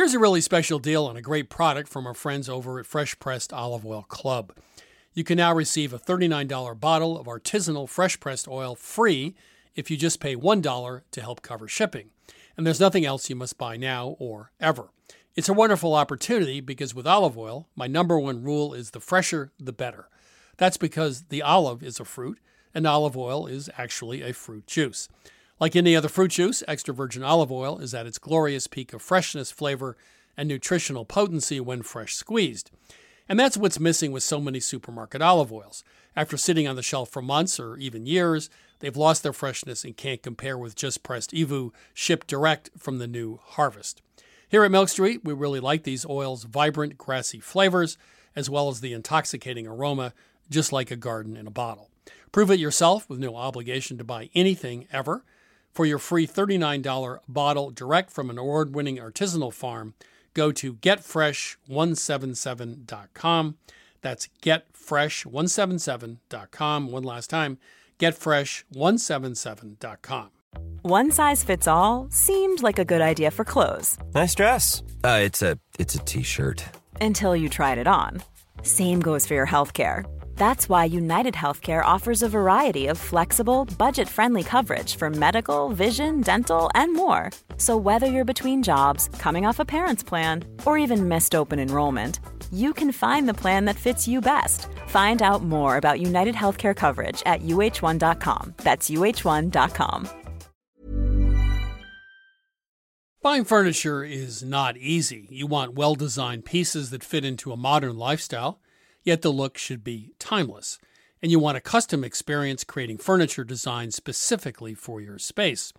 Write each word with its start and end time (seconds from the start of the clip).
Here's 0.00 0.14
a 0.14 0.18
really 0.18 0.40
special 0.40 0.78
deal 0.78 1.04
on 1.04 1.18
a 1.18 1.20
great 1.20 1.50
product 1.50 1.86
from 1.86 2.06
our 2.06 2.14
friends 2.14 2.48
over 2.48 2.78
at 2.78 2.86
Fresh 2.86 3.18
Pressed 3.18 3.52
Olive 3.52 3.84
Oil 3.84 4.06
Club. 4.08 4.54
You 5.12 5.24
can 5.24 5.36
now 5.36 5.52
receive 5.52 5.92
a 5.92 5.98
$39 5.98 6.80
bottle 6.80 7.18
of 7.18 7.26
artisanal 7.26 7.86
fresh 7.86 8.18
pressed 8.18 8.48
oil 8.48 8.74
free 8.74 9.34
if 9.74 9.90
you 9.90 9.98
just 9.98 10.18
pay 10.18 10.34
$1 10.34 11.02
to 11.10 11.20
help 11.20 11.42
cover 11.42 11.68
shipping. 11.68 12.08
And 12.56 12.66
there's 12.66 12.80
nothing 12.80 13.04
else 13.04 13.28
you 13.28 13.36
must 13.36 13.58
buy 13.58 13.76
now 13.76 14.16
or 14.18 14.52
ever. 14.58 14.88
It's 15.36 15.50
a 15.50 15.52
wonderful 15.52 15.92
opportunity 15.92 16.62
because 16.62 16.94
with 16.94 17.06
olive 17.06 17.36
oil, 17.36 17.68
my 17.76 17.86
number 17.86 18.18
one 18.18 18.42
rule 18.42 18.72
is 18.72 18.92
the 18.92 19.00
fresher, 19.00 19.52
the 19.58 19.70
better. 19.70 20.08
That's 20.56 20.78
because 20.78 21.24
the 21.24 21.42
olive 21.42 21.82
is 21.82 22.00
a 22.00 22.06
fruit 22.06 22.38
and 22.72 22.86
olive 22.86 23.18
oil 23.18 23.46
is 23.46 23.68
actually 23.76 24.22
a 24.22 24.32
fruit 24.32 24.66
juice. 24.66 25.10
Like 25.60 25.76
any 25.76 25.94
other 25.94 26.08
fruit 26.08 26.30
juice, 26.30 26.62
extra 26.66 26.94
virgin 26.94 27.22
olive 27.22 27.52
oil 27.52 27.78
is 27.78 27.92
at 27.92 28.06
its 28.06 28.16
glorious 28.16 28.66
peak 28.66 28.94
of 28.94 29.02
freshness, 29.02 29.50
flavor, 29.52 29.94
and 30.34 30.48
nutritional 30.48 31.04
potency 31.04 31.60
when 31.60 31.82
fresh 31.82 32.14
squeezed. 32.14 32.70
And 33.28 33.38
that's 33.38 33.58
what's 33.58 33.78
missing 33.78 34.10
with 34.10 34.22
so 34.22 34.40
many 34.40 34.58
supermarket 34.58 35.20
olive 35.20 35.52
oils. 35.52 35.84
After 36.16 36.38
sitting 36.38 36.66
on 36.66 36.76
the 36.76 36.82
shelf 36.82 37.10
for 37.10 37.20
months 37.20 37.60
or 37.60 37.76
even 37.76 38.06
years, 38.06 38.48
they've 38.78 38.96
lost 38.96 39.22
their 39.22 39.34
freshness 39.34 39.84
and 39.84 39.96
can't 39.96 40.22
compare 40.22 40.56
with 40.56 40.74
just 40.74 41.02
pressed 41.02 41.32
EVOO 41.32 41.72
shipped 41.92 42.26
direct 42.26 42.70
from 42.78 42.96
the 42.96 43.06
new 43.06 43.38
harvest. 43.44 44.00
Here 44.48 44.64
at 44.64 44.70
Milk 44.70 44.88
Street, 44.88 45.20
we 45.24 45.34
really 45.34 45.60
like 45.60 45.84
these 45.84 46.06
oils' 46.06 46.44
vibrant, 46.44 46.96
grassy 46.96 47.38
flavors, 47.38 47.98
as 48.34 48.48
well 48.48 48.68
as 48.68 48.80
the 48.80 48.94
intoxicating 48.94 49.66
aroma, 49.66 50.14
just 50.48 50.72
like 50.72 50.90
a 50.90 50.96
garden 50.96 51.36
in 51.36 51.46
a 51.46 51.52
bottle. 51.52 51.90
Prove 52.32 52.50
it 52.50 52.58
yourself 52.58 53.08
with 53.08 53.20
no 53.20 53.36
obligation 53.36 53.98
to 53.98 54.04
buy 54.04 54.30
anything 54.34 54.88
ever. 54.90 55.22
For 55.72 55.86
your 55.86 55.98
free 55.98 56.26
$39 56.26 57.20
bottle 57.28 57.70
direct 57.70 58.10
from 58.10 58.28
an 58.30 58.38
award 58.38 58.74
winning 58.74 58.96
artisanal 58.98 59.52
farm, 59.52 59.94
go 60.34 60.50
to 60.52 60.74
getfresh177.com. 60.74 63.56
That's 64.02 64.28
getfresh177.com. 64.42 66.90
One 66.90 67.04
last 67.04 67.30
time, 67.30 67.58
getfresh177.com. 67.98 70.30
One 70.82 71.10
size 71.12 71.44
fits 71.44 71.68
all 71.68 72.08
seemed 72.10 72.62
like 72.62 72.78
a 72.78 72.84
good 72.84 73.00
idea 73.02 73.30
for 73.30 73.44
clothes. 73.44 73.98
Nice 74.14 74.34
dress. 74.34 74.82
Uh, 75.04 75.20
it's 75.22 75.42
a 75.42 75.58
it's 75.78 75.94
a 75.94 75.98
t-shirt. 76.00 76.64
Until 77.00 77.36
you 77.36 77.48
tried 77.48 77.78
it 77.78 77.86
on. 77.86 78.20
Same 78.62 79.00
goes 79.00 79.26
for 79.26 79.34
your 79.34 79.46
health 79.46 79.72
care. 79.74 80.04
That's 80.40 80.70
why 80.70 80.86
United 80.86 81.34
Healthcare 81.34 81.84
offers 81.84 82.22
a 82.22 82.28
variety 82.28 82.86
of 82.86 82.96
flexible, 82.96 83.66
budget 83.76 84.08
friendly 84.08 84.42
coverage 84.42 84.96
for 84.96 85.10
medical, 85.10 85.68
vision, 85.68 86.22
dental, 86.22 86.70
and 86.74 86.94
more. 86.94 87.30
So, 87.58 87.76
whether 87.76 88.06
you're 88.06 88.32
between 88.32 88.62
jobs, 88.62 89.10
coming 89.18 89.44
off 89.44 89.60
a 89.60 89.66
parent's 89.66 90.02
plan, 90.02 90.44
or 90.64 90.78
even 90.78 91.08
missed 91.08 91.34
open 91.34 91.58
enrollment, 91.58 92.20
you 92.50 92.72
can 92.72 92.90
find 92.90 93.28
the 93.28 93.34
plan 93.34 93.66
that 93.66 93.76
fits 93.76 94.08
you 94.08 94.22
best. 94.22 94.66
Find 94.86 95.20
out 95.20 95.42
more 95.42 95.76
about 95.76 96.00
United 96.00 96.34
Healthcare 96.34 96.74
coverage 96.74 97.22
at 97.26 97.42
uh1.com. 97.42 98.54
That's 98.64 98.88
uh1.com. 98.88 100.08
Buying 103.20 103.44
furniture 103.44 104.02
is 104.04 104.42
not 104.42 104.78
easy. 104.78 105.28
You 105.30 105.46
want 105.46 105.74
well 105.74 105.94
designed 105.94 106.46
pieces 106.46 106.88
that 106.88 107.04
fit 107.04 107.26
into 107.26 107.52
a 107.52 107.58
modern 107.58 107.98
lifestyle 107.98 108.58
yet 109.02 109.22
the 109.22 109.30
look 109.30 109.58
should 109.58 109.84
be 109.84 110.12
timeless. 110.18 110.78
And 111.22 111.30
you 111.30 111.38
want 111.38 111.56
a 111.56 111.60
custom 111.60 112.02
experience 112.02 112.64
creating 112.64 112.98
furniture 112.98 113.44
designed 113.44 113.94
specifically 113.94 114.74
for 114.74 115.00
your 115.00 115.18
space. 115.18 115.72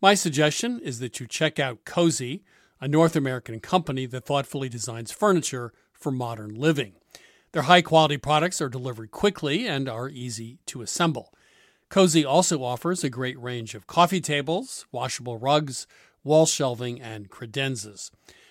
My 0.00 0.14
suggestion 0.14 0.78
is 0.80 1.00
that 1.00 1.18
you 1.18 1.26
check 1.26 1.58
out 1.58 1.84
Cozy, 1.84 2.44
a 2.80 2.86
North 2.86 3.16
American 3.16 3.58
company 3.58 4.06
that 4.06 4.24
thoughtfully 4.24 4.68
designs 4.68 5.10
furniture 5.10 5.72
for 5.92 6.12
modern 6.12 6.54
living. 6.54 6.92
Their 7.52 7.62
high 7.62 7.82
quality 7.82 8.18
products 8.18 8.60
are 8.60 8.68
delivered 8.68 9.10
quickly 9.10 9.66
and 9.66 9.88
are 9.88 10.08
easy 10.08 10.58
to 10.66 10.82
assemble. 10.82 11.32
Cozy 11.88 12.24
also 12.24 12.62
offers 12.62 13.02
a 13.02 13.10
great 13.10 13.40
range 13.40 13.74
of 13.74 13.86
coffee 13.86 14.20
tables, 14.20 14.86
washable 14.92 15.38
rugs, 15.38 15.86
wall 16.22 16.46
shelving, 16.46 17.00
and 17.00 17.30
credenzas. 17.30 18.10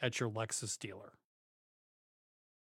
at 0.00 0.20
your 0.20 0.30
Lexus 0.30 0.78
dealer. 0.78 1.12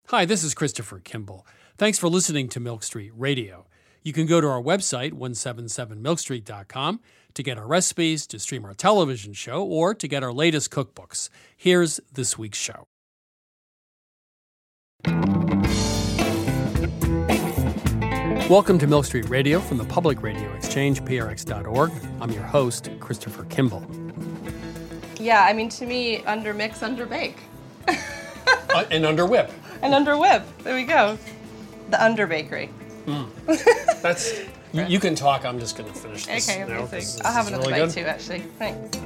Hi, 0.08 0.26
this 0.26 0.44
is 0.44 0.54
Christopher 0.56 1.00
Kimball. 1.00 1.46
Thanks 1.78 2.00
for 2.00 2.10
listening 2.10 2.50
to 2.50 2.60
Milk 2.60 2.84
Street 2.84 3.12
Radio. 3.16 3.68
You 4.02 4.14
can 4.14 4.26
go 4.26 4.42
to 4.42 4.48
our 4.48 4.62
website, 4.62 5.12
177milkstreet.com, 5.12 7.00
to 7.34 7.44
get 7.44 7.58
our 7.58 7.68
recipes, 7.68 8.26
to 8.28 8.40
stream 8.40 8.66
our 8.66 8.74
television 8.74 9.34
show, 9.34 9.64
or 9.64 9.94
to 9.94 10.08
get 10.08 10.24
our 10.24 10.34
latest 10.34 10.72
cookbooks. 10.72 11.30
Here's 11.56 12.00
this 12.12 12.38
week's 12.38 12.58
show. 12.58 12.88
Welcome 18.50 18.80
to 18.80 18.88
Milk 18.88 19.06
Street 19.06 19.30
Radio 19.30 19.60
from 19.60 19.78
the 19.78 19.86
Public 19.86 20.24
Radio 20.24 20.52
Exchange, 20.56 21.02
prx.org. 21.04 21.92
I'm 22.20 22.32
your 22.32 22.42
host, 22.42 22.90
Christopher 23.00 23.44
Kimball. 23.46 23.86
Yeah, 25.20 25.44
I 25.44 25.54
mean, 25.54 25.70
to 25.70 25.86
me, 25.86 26.24
under 26.24 26.54
mix, 26.54 26.82
under 26.82 27.06
bake. 27.06 27.38
uh, 27.88 28.86
and 28.90 29.06
under 29.06 29.26
whip. 29.26 29.52
And 29.82 29.94
under 29.94 30.18
whip. 30.18 30.44
There 30.64 30.76
we 30.76 30.86
go. 30.86 31.18
The 31.90 32.04
under 32.04 32.26
bakery. 32.26 32.70
Mm. 33.06 33.30
That's. 34.02 34.40
you, 34.72 34.86
you, 34.86 35.00
can 35.00 35.16
talk. 35.16 35.46
I'm 35.46 35.60
just 35.60 35.78
going 35.78 35.92
to 35.92 35.98
finish 35.98 36.26
this. 36.26 36.50
Okay, 36.50 36.62
amazing. 36.62 36.88
This, 36.88 37.22
I'll 37.22 37.34
have 37.34 37.48
another 37.48 37.70
really 37.70 37.82
bite 37.82 37.92
too, 37.92 38.02
actually. 38.02 38.40
Thanks. 38.58 38.98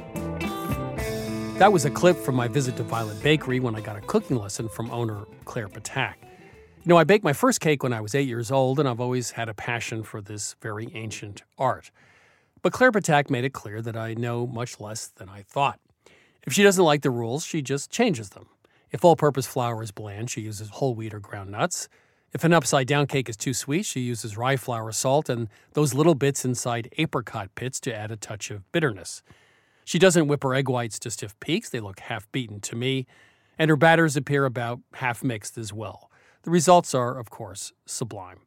That 1.58 1.72
was 1.72 1.84
a 1.84 1.90
clip 1.90 2.16
from 2.16 2.34
my 2.34 2.48
visit 2.48 2.76
to 2.76 2.82
Violet 2.82 3.20
Bakery 3.22 3.60
when 3.60 3.74
I 3.74 3.80
got 3.80 3.96
a 3.96 4.00
cooking 4.00 4.36
lesson 4.36 4.68
from 4.68 4.90
owner 4.90 5.24
Claire 5.44 5.68
Ptak. 5.68 6.14
You 6.20 6.88
know, 6.90 6.96
I 6.96 7.04
baked 7.04 7.24
my 7.24 7.32
first 7.32 7.60
cake 7.60 7.82
when 7.82 7.92
I 7.92 8.00
was 8.00 8.14
eight 8.14 8.28
years 8.28 8.50
old, 8.50 8.78
and 8.78 8.88
I've 8.88 9.00
always 9.00 9.32
had 9.32 9.48
a 9.48 9.54
passion 9.54 10.02
for 10.02 10.20
this 10.20 10.54
very 10.60 10.90
ancient 10.94 11.42
art. 11.58 11.90
But 12.60 12.72
Claire 12.72 12.92
Ptak 12.92 13.30
made 13.30 13.44
it 13.44 13.52
clear 13.52 13.80
that 13.82 13.96
I 13.96 14.14
know 14.14 14.46
much 14.46 14.80
less 14.80 15.06
than 15.06 15.28
I 15.28 15.42
thought. 15.42 15.78
If 16.46 16.52
she 16.52 16.62
doesn't 16.62 16.84
like 16.84 17.02
the 17.02 17.10
rules, 17.10 17.44
she 17.44 17.62
just 17.62 17.90
changes 17.90 18.30
them. 18.30 18.46
If 18.90 19.04
all 19.04 19.16
purpose 19.16 19.46
flour 19.46 19.82
is 19.82 19.90
bland, 19.90 20.30
she 20.30 20.42
uses 20.42 20.68
whole 20.68 20.94
wheat 20.94 21.14
or 21.14 21.20
ground 21.20 21.50
nuts. 21.50 21.88
If 22.32 22.44
an 22.44 22.52
upside 22.52 22.86
down 22.86 23.06
cake 23.06 23.28
is 23.28 23.36
too 23.36 23.54
sweet, 23.54 23.86
she 23.86 24.00
uses 24.00 24.36
rye 24.36 24.56
flour 24.56 24.92
salt 24.92 25.28
and 25.28 25.48
those 25.72 25.94
little 25.94 26.14
bits 26.14 26.44
inside 26.44 26.92
apricot 26.98 27.54
pits 27.54 27.80
to 27.80 27.94
add 27.94 28.10
a 28.10 28.16
touch 28.16 28.50
of 28.50 28.70
bitterness. 28.72 29.22
She 29.84 29.98
doesn't 29.98 30.26
whip 30.28 30.42
her 30.42 30.54
egg 30.54 30.68
whites 30.68 30.98
to 31.00 31.10
stiff 31.10 31.38
peaks, 31.40 31.70
they 31.70 31.80
look 31.80 32.00
half 32.00 32.30
beaten 32.32 32.60
to 32.60 32.76
me. 32.76 33.06
and 33.58 33.70
her 33.70 33.76
batters 33.76 34.16
appear 34.16 34.44
about 34.44 34.80
half 34.94 35.22
mixed 35.22 35.56
as 35.56 35.72
well. 35.72 36.10
The 36.42 36.50
results 36.50 36.94
are, 36.94 37.18
of 37.18 37.30
course, 37.30 37.72
sublime. 37.86 38.40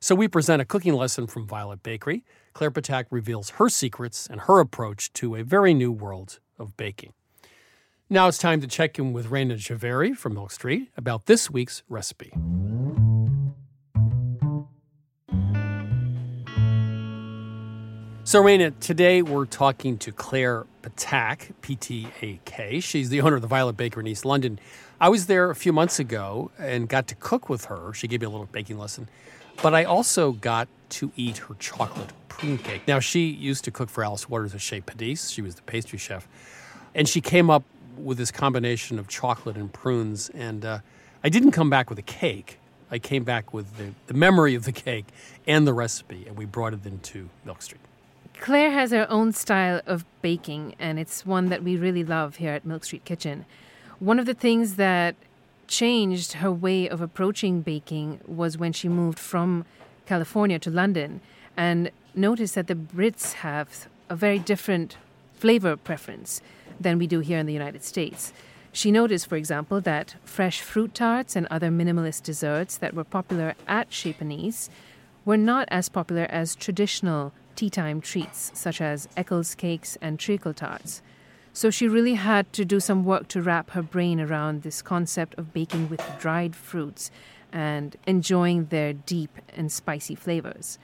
So 0.00 0.14
we 0.14 0.28
present 0.28 0.62
a 0.62 0.64
cooking 0.64 0.94
lesson 0.94 1.26
from 1.26 1.46
Violet 1.46 1.82
Bakery. 1.82 2.24
Claire 2.52 2.70
Ptak 2.70 3.04
reveals 3.10 3.50
her 3.50 3.68
secrets 3.68 4.26
and 4.28 4.42
her 4.42 4.58
approach 4.58 5.12
to 5.14 5.36
a 5.36 5.44
very 5.44 5.74
new 5.74 5.92
world 5.92 6.40
of 6.58 6.76
baking. 6.76 7.12
Now 8.12 8.26
it's 8.26 8.38
time 8.38 8.60
to 8.60 8.66
check 8.66 8.98
in 8.98 9.12
with 9.12 9.28
Rayna 9.28 9.54
Jhaveri 9.54 10.16
from 10.16 10.34
Milk 10.34 10.50
Street 10.50 10.90
about 10.96 11.26
this 11.26 11.48
week's 11.48 11.84
recipe. 11.88 12.32
So, 18.24 18.42
Rayna, 18.42 18.76
today 18.80 19.22
we're 19.22 19.44
talking 19.44 19.96
to 19.98 20.10
Claire 20.10 20.66
Ptak, 20.82 21.52
P 21.60 21.76
T 21.76 22.08
A 22.20 22.40
K. 22.44 22.80
She's 22.80 23.10
the 23.10 23.20
owner 23.20 23.36
of 23.36 23.42
the 23.42 23.48
Violet 23.48 23.76
Baker 23.76 24.00
in 24.00 24.08
East 24.08 24.24
London. 24.24 24.58
I 25.00 25.08
was 25.08 25.26
there 25.26 25.48
a 25.48 25.54
few 25.54 25.72
months 25.72 26.00
ago 26.00 26.50
and 26.58 26.88
got 26.88 27.06
to 27.06 27.14
cook 27.14 27.48
with 27.48 27.66
her. 27.66 27.92
She 27.92 28.08
gave 28.08 28.22
me 28.22 28.26
a 28.26 28.30
little 28.30 28.46
baking 28.46 28.78
lesson. 28.78 29.08
But 29.62 29.72
I 29.72 29.84
also 29.84 30.32
got 30.32 30.66
to 30.88 31.12
eat 31.14 31.38
her 31.38 31.54
chocolate 31.60 32.12
prune 32.26 32.58
cake. 32.58 32.88
Now, 32.88 32.98
she 32.98 33.26
used 33.26 33.62
to 33.66 33.70
cook 33.70 33.88
for 33.88 34.02
Alice 34.02 34.28
Waters 34.28 34.52
at 34.52 34.60
Chez 34.60 34.80
Panisse. 34.80 35.32
She 35.32 35.42
was 35.42 35.54
the 35.54 35.62
pastry 35.62 36.00
chef. 36.00 36.26
And 36.92 37.08
she 37.08 37.20
came 37.20 37.50
up 37.50 37.62
with 38.02 38.18
this 38.18 38.30
combination 38.30 38.98
of 38.98 39.08
chocolate 39.08 39.56
and 39.56 39.72
prunes. 39.72 40.30
And 40.30 40.64
uh, 40.64 40.78
I 41.22 41.28
didn't 41.28 41.52
come 41.52 41.70
back 41.70 41.90
with 41.90 41.98
a 41.98 42.02
cake. 42.02 42.58
I 42.90 42.98
came 42.98 43.24
back 43.24 43.54
with 43.54 43.76
the, 43.76 43.90
the 44.06 44.14
memory 44.14 44.54
of 44.54 44.64
the 44.64 44.72
cake 44.72 45.06
and 45.46 45.66
the 45.66 45.72
recipe, 45.72 46.24
and 46.26 46.36
we 46.36 46.44
brought 46.44 46.74
it 46.74 46.84
into 46.84 47.28
Milk 47.44 47.62
Street. 47.62 47.80
Claire 48.40 48.70
has 48.70 48.90
her 48.90 49.06
own 49.10 49.32
style 49.32 49.80
of 49.86 50.04
baking, 50.22 50.74
and 50.78 50.98
it's 50.98 51.26
one 51.26 51.50
that 51.50 51.62
we 51.62 51.76
really 51.76 52.02
love 52.02 52.36
here 52.36 52.52
at 52.52 52.64
Milk 52.64 52.84
Street 52.84 53.04
Kitchen. 53.04 53.44
One 53.98 54.18
of 54.18 54.26
the 54.26 54.34
things 54.34 54.76
that 54.76 55.14
changed 55.68 56.34
her 56.34 56.50
way 56.50 56.88
of 56.88 57.00
approaching 57.00 57.60
baking 57.60 58.20
was 58.26 58.58
when 58.58 58.72
she 58.72 58.88
moved 58.88 59.18
from 59.18 59.66
California 60.06 60.58
to 60.58 60.70
London 60.70 61.20
and 61.56 61.90
noticed 62.14 62.54
that 62.56 62.66
the 62.66 62.74
Brits 62.74 63.34
have 63.34 63.88
a 64.08 64.16
very 64.16 64.38
different 64.38 64.96
flavor 65.34 65.76
preference 65.76 66.42
than 66.80 66.98
we 66.98 67.06
do 67.06 67.20
here 67.20 67.38
in 67.38 67.46
the 67.46 67.52
United 67.52 67.84
States. 67.84 68.32
She 68.72 68.90
noticed, 68.90 69.28
for 69.28 69.36
example, 69.36 69.80
that 69.82 70.14
fresh 70.24 70.60
fruit 70.60 70.94
tarts 70.94 71.36
and 71.36 71.46
other 71.50 71.68
minimalist 71.68 72.22
desserts 72.22 72.76
that 72.78 72.94
were 72.94 73.04
popular 73.04 73.54
at 73.68 73.92
Chez 73.92 74.14
Panisse 74.14 74.70
were 75.24 75.36
not 75.36 75.68
as 75.70 75.88
popular 75.88 76.26
as 76.30 76.54
traditional 76.54 77.32
tea 77.56 77.68
time 77.68 78.00
treats 78.00 78.52
such 78.54 78.80
as 78.80 79.08
Eccles 79.16 79.54
cakes 79.54 79.98
and 80.00 80.18
treacle 80.18 80.54
tarts. 80.54 81.02
So 81.52 81.68
she 81.70 81.88
really 81.88 82.14
had 82.14 82.52
to 82.54 82.64
do 82.64 82.78
some 82.78 83.04
work 83.04 83.26
to 83.28 83.42
wrap 83.42 83.70
her 83.70 83.82
brain 83.82 84.20
around 84.20 84.62
this 84.62 84.82
concept 84.82 85.34
of 85.36 85.52
baking 85.52 85.90
with 85.90 86.00
dried 86.18 86.54
fruits 86.54 87.10
and 87.52 87.96
enjoying 88.06 88.66
their 88.66 88.92
deep 88.92 89.36
and 89.56 89.70
spicy 89.72 90.14
flavors. 90.14 90.78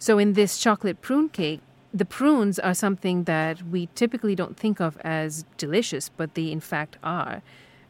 So 0.00 0.18
in 0.18 0.32
this 0.32 0.58
chocolate 0.58 1.00
prune 1.00 1.28
cake, 1.28 1.60
the 1.94 2.04
prunes 2.04 2.58
are 2.58 2.74
something 2.74 3.24
that 3.24 3.62
we 3.62 3.88
typically 3.94 4.34
don't 4.34 4.56
think 4.56 4.80
of 4.80 4.98
as 5.02 5.44
delicious, 5.56 6.08
but 6.08 6.34
they 6.34 6.50
in 6.50 6.60
fact 6.60 6.98
are, 7.04 7.40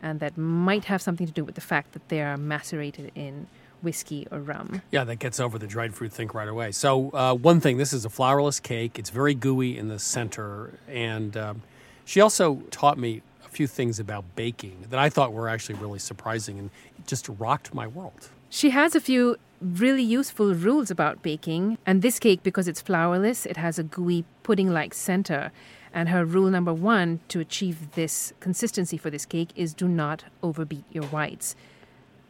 and 0.03 0.21
that 0.21 0.37
might 0.37 0.85
have 0.85 1.01
something 1.01 1.27
to 1.27 1.33
do 1.33 1.43
with 1.43 1.55
the 1.55 1.62
fact 1.62 1.93
that 1.93 2.09
they 2.11 2.21
are 2.21 2.37
macerated 2.37 3.11
in 3.15 3.47
whiskey 3.83 4.27
or 4.31 4.41
rum. 4.41 4.83
Yeah, 4.91 5.05
that 5.05 5.17
gets 5.17 5.41
over 5.41 5.59
the 5.59 5.67
dried 5.67 5.95
fruit 5.95 6.12
think 6.12 6.35
right 6.35 6.49
away. 6.49 6.73
So, 6.73 7.11
uh, 7.15 7.35
one 7.35 7.61
thing 7.61 7.79
this 7.79 7.93
is 7.95 8.05
a 8.05 8.11
flourless 8.11 8.62
cake, 8.62 8.99
it's 8.99 9.11
very 9.11 9.35
gooey 9.35 9.79
in 9.79 9.89
the 9.89 9.99
center. 9.99 10.79
And 10.87 11.37
um, 11.37 11.62
she 12.05 12.21
also 12.21 12.56
taught 12.71 12.99
me 12.99 13.23
a 13.45 13.49
few 13.49 13.67
things 13.67 13.99
about 13.99 14.25
baking 14.37 14.87
that 14.91 14.99
I 14.99 15.09
thought 15.09 15.33
were 15.33 15.49
actually 15.49 15.77
really 15.77 15.99
surprising 15.99 16.59
and 16.59 16.71
just 17.06 17.29
rocked 17.39 17.73
my 17.73 17.87
world. 17.87 18.29
She 18.55 18.71
has 18.71 18.95
a 18.95 19.01
few 19.01 19.37
really 19.61 20.05
useful 20.05 20.55
rules 20.55 20.89
about 20.89 21.25
baking. 21.25 21.77
And 21.85 22.03
this 22.03 22.21
cake, 22.21 22.45
because 22.45 22.69
it's 22.69 22.81
flourless, 22.81 23.47
it 23.47 23.56
has 23.56 23.81
a 23.81 23.83
gooey 23.83 24.25
pudding 24.45 24.73
like 24.73 24.95
center. 24.95 25.51
And 25.93 26.09
her 26.11 26.25
rule 26.25 26.49
number 26.51 26.73
one 26.73 27.19
to 27.31 27.41
achieve 27.41 27.91
this 27.97 28.33
consistency 28.39 28.97
for 28.97 29.11
this 29.11 29.27
cake 29.27 29.49
is 29.56 29.75
do 29.75 29.89
not 29.89 30.27
overbeat 30.41 30.85
your 30.93 31.03
whites. 31.06 31.56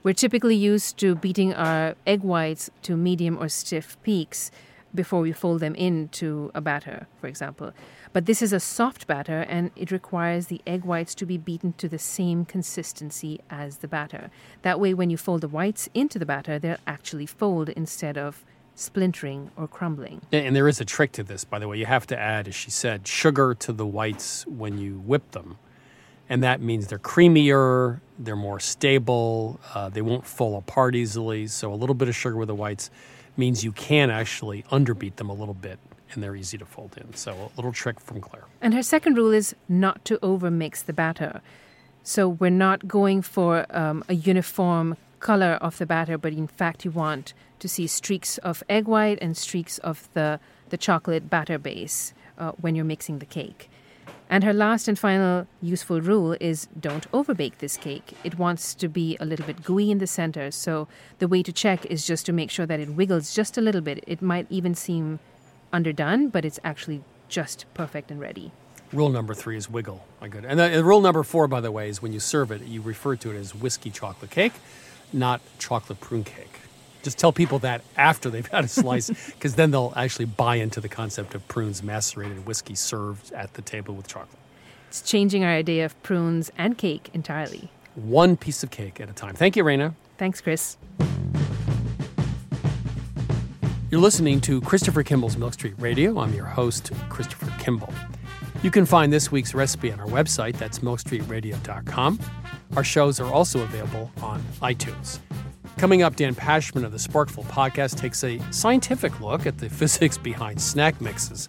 We're 0.03 0.15
typically 0.15 0.57
used 0.57 0.97
to 0.97 1.15
beating 1.15 1.53
our 1.53 1.95
egg 2.07 2.23
whites 2.23 2.71
to 2.85 2.97
medium 2.97 3.37
or 3.37 3.51
stiff 3.51 3.99
peaks 4.03 4.51
before 4.95 5.21
we 5.21 5.33
fold 5.33 5.61
them 5.61 5.75
into 5.75 6.51
a 6.55 6.63
batter, 6.63 7.07
for 7.21 7.27
example. 7.27 7.75
But 8.15 8.27
this 8.27 8.41
is 8.41 8.53
a 8.53 8.61
soft 8.61 9.07
batter 9.07 9.41
and 9.41 9.73
it 9.77 9.91
requires 9.91 10.47
the 10.47 10.63
egg 10.67 10.85
whites 10.85 11.15
to 11.17 11.27
be 11.27 11.37
beaten 11.37 11.75
to 11.75 11.89
the 11.89 11.99
same 11.99 12.47
consistency 12.47 13.41
as 13.51 13.79
the 13.79 13.89
batter. 13.89 14.31
That 14.63 14.81
way, 14.81 14.95
when 14.95 15.11
you 15.11 15.17
fold 15.17 15.43
the 15.43 15.49
whites 15.49 15.89
into 15.93 16.19
the 16.21 16.25
batter, 16.25 16.59
they'll 16.59 16.79
actually 16.87 17.27
fold 17.27 17.69
instead 17.71 18.17
of 18.17 18.45
splintering 18.77 19.51
or 19.57 19.67
crumbling. 19.67 20.23
And 20.33 20.55
there 20.55 20.69
is 20.69 20.81
a 20.81 20.85
trick 20.85 21.11
to 21.13 21.25
this, 21.25 21.45
by 21.45 21.59
the 21.59 21.67
way. 21.67 21.77
You 21.77 21.87
have 21.87 22.07
to 22.07 22.19
add, 22.19 22.49
as 22.49 22.55
she 22.55 22.71
said, 22.71 23.07
sugar 23.07 23.53
to 23.57 23.73
the 23.73 23.87
whites 23.87 24.47
when 24.47 24.79
you 24.79 25.01
whip 25.01 25.33
them 25.33 25.59
and 26.29 26.43
that 26.43 26.61
means 26.61 26.87
they're 26.87 26.99
creamier, 26.99 28.01
they're 28.19 28.37
more 28.37 28.61
stable, 28.61 29.61
uh, 29.75 29.89
they 29.89 30.01
won't 30.01 30.27
fall 30.27 30.57
apart 30.57 30.95
easily. 30.95 31.47
So 31.47 31.73
a 31.73 31.77
little 31.77 31.95
bit 31.95 32.09
of 32.09 32.17
sugar 32.17 32.37
with 32.37 32.49
the 32.49 32.55
whites 32.55 32.91
means 33.37 33.65
you 33.65 33.73
can 33.73 34.11
actually 34.11 34.63
underbeat 34.71 35.17
them 35.17 35.29
a 35.29 35.35
little 35.35 35.55
bit 35.55 35.79
and 36.15 36.23
they're 36.23 36.37
easy 36.37 36.59
to 36.59 36.65
fold 36.65 36.97
in. 36.97 37.15
So 37.15 37.33
a 37.33 37.51
little 37.57 37.73
trick 37.73 38.01
from 38.01 38.21
Claire. 38.21 38.45
And 38.61 38.75
her 38.75 38.83
second 38.83 39.17
rule 39.17 39.33
is 39.33 39.55
not 39.69 40.05
to 40.07 40.19
overmix 40.19 40.85
the 40.85 40.93
batter. 40.93 41.41
So 42.03 42.29
we're 42.29 42.51
not 42.51 42.87
going 42.87 43.23
for 43.23 43.67
um, 43.71 44.05
a 44.09 44.15
uniform 44.15 44.97
color 45.21 45.55
of 45.63 45.79
the 45.79 45.87
batter, 45.87 46.19
but 46.19 46.33
in 46.33 46.47
fact 46.47 46.85
you 46.85 46.91
want 46.91 47.33
to 47.59 47.69
see 47.69 47.87
streaks 47.87 48.37
of 48.39 48.63
egg 48.69 48.87
white 48.87 49.19
and 49.23 49.37
streaks 49.37 49.79
of 49.79 50.09
the, 50.13 50.39
the 50.69 50.77
chocolate 50.77 51.31
batter 51.31 51.59
base 51.59 52.13
uh, 52.39 52.53
when 52.61 52.75
you're 52.75 52.85
mixing 52.85 53.21
the 53.21 53.27
cake. 53.27 53.71
And 54.29 54.43
her 54.43 54.53
last 54.53 54.89
and 54.89 54.99
final 54.99 55.47
useful 55.63 56.01
rule 56.01 56.37
is 56.41 56.67
don't 56.79 57.07
overbake 57.13 57.59
this 57.59 57.77
cake. 57.77 58.15
It 58.25 58.39
wants 58.39 58.75
to 58.75 58.89
be 58.89 59.17
a 59.21 59.25
little 59.25 59.47
bit 59.47 59.63
gooey 59.63 59.91
in 59.91 59.99
the 59.99 60.07
center, 60.07 60.51
so 60.51 60.89
the 61.19 61.29
way 61.29 61.43
to 61.43 61.53
check 61.53 61.87
is 61.87 62.07
just 62.07 62.27
to 62.27 62.33
make 62.33 62.51
sure 62.51 62.67
that 62.67 62.81
it 62.81 62.91
wiggles 62.91 63.35
just 63.35 63.57
a 63.59 63.61
little 63.61 63.83
bit. 63.83 64.03
It 64.07 64.23
might 64.23 64.47
even 64.51 64.75
seem 64.75 65.21
underdone, 65.75 66.29
but 66.29 66.45
it's 66.45 66.61
actually 66.65 67.03
just 67.29 67.67
perfect 67.75 68.11
and 68.11 68.21
ready. 68.21 68.53
Rule 68.93 69.09
number 69.09 69.35
three 69.35 69.57
is 69.57 69.69
wiggle. 69.69 70.07
My 70.21 70.29
good. 70.29 70.45
And, 70.45 70.59
the, 70.59 70.65
and 70.65 70.87
rule 70.87 71.01
number 71.01 71.23
four, 71.25 71.49
by 71.49 71.61
the 71.61 71.73
way, 71.73 71.89
is 71.89 72.01
when 72.01 72.13
you 72.13 72.21
serve 72.21 72.53
it, 72.53 72.63
you 72.63 72.81
refer 72.81 73.17
to 73.17 73.31
it 73.33 73.37
as 73.37 73.55
whiskey 73.55 73.91
chocolate 73.91 74.31
cake, 74.31 74.53
not 75.13 75.41
chocolate 75.59 76.01
prune 76.01 76.25
cake. 76.25 76.61
Just 77.03 77.19
tell 77.19 77.33
people 77.33 77.59
that 77.59 77.83
after 77.97 78.31
they've 78.31 78.47
had 78.47 78.65
a 78.65 78.69
slice, 78.69 79.11
because 79.33 79.57
then 79.57 79.73
they'll 79.73 79.93
actually 79.97 80.27
buy 80.27 80.57
into 80.57 80.81
the 80.81 80.89
concept 80.89 81.35
of 81.35 81.47
prunes 81.49 81.83
macerated 81.83 82.47
whiskey 82.47 82.75
served 82.75 83.33
at 83.33 83.55
the 83.55 83.63
table 83.63 83.95
with 83.95 84.07
chocolate. 84.07 84.39
It's 84.89 85.03
changing 85.03 85.43
our 85.45 85.51
idea 85.51 85.85
of 85.85 86.01
prunes 86.05 86.53
and 86.57 86.79
cake 86.79 87.11
entirely. 87.13 87.69
One 87.97 88.37
piece 88.37 88.63
of 88.63 88.71
cake 88.71 89.01
at 89.01 89.11
a 89.11 89.13
time. 89.13 89.35
Thank 89.35 89.57
you, 89.57 89.65
Rayna. 89.65 89.95
Thanks, 90.19 90.41
Chris. 90.41 90.77
You're 93.95 94.03
listening 94.03 94.41
to 94.41 94.61
Christopher 94.61 95.05
Kimball's 95.05 95.37
Milk 95.37 95.53
Street 95.53 95.75
Radio. 95.79 96.19
I'm 96.19 96.35
your 96.35 96.47
host, 96.47 96.91
Christopher 97.11 97.55
Kimball. 97.61 97.95
You 98.65 98.73
can 98.73 98.87
find 98.87 99.13
this 99.13 99.31
week's 99.31 99.55
recipe 99.55 99.93
on 99.93 100.01
our 100.01 100.09
website, 100.09 100.59
that's 100.59 100.81
milkstreetradio.com. 100.81 102.19
Our 102.75 102.83
shows 102.83 103.21
are 103.21 103.33
also 103.33 103.63
available 103.63 104.11
on 104.21 104.43
iTunes. 104.63 105.21
Coming 105.79 106.03
up, 106.03 106.17
Dan 106.17 106.35
Pashman 106.35 106.85
of 106.85 106.91
the 106.91 106.99
Sporkful 106.99 107.45
podcast 107.45 107.97
takes 107.97 108.25
a 108.25 108.41
scientific 108.51 109.21
look 109.21 109.47
at 109.47 109.59
the 109.59 109.71
physics 109.71 110.19
behind 110.19 110.61
snack 110.61 111.01
mixes. 111.01 111.49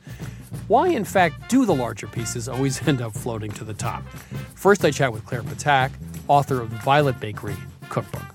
Why, 0.68 0.90
in 0.90 1.04
fact, 1.04 1.50
do 1.50 1.66
the 1.66 1.74
larger 1.74 2.06
pieces 2.06 2.48
always 2.48 2.80
end 2.88 3.02
up 3.02 3.16
floating 3.16 3.50
to 3.54 3.64
the 3.64 3.74
top? 3.74 4.04
First, 4.54 4.86
I 4.86 4.92
chat 4.92 5.12
with 5.12 5.26
Claire 5.26 5.42
Ptak, 5.42 5.94
author 6.28 6.62
of 6.62 6.70
the 6.70 6.78
Violet 6.78 7.20
Bakery 7.20 7.56
Cookbook. 7.90 8.35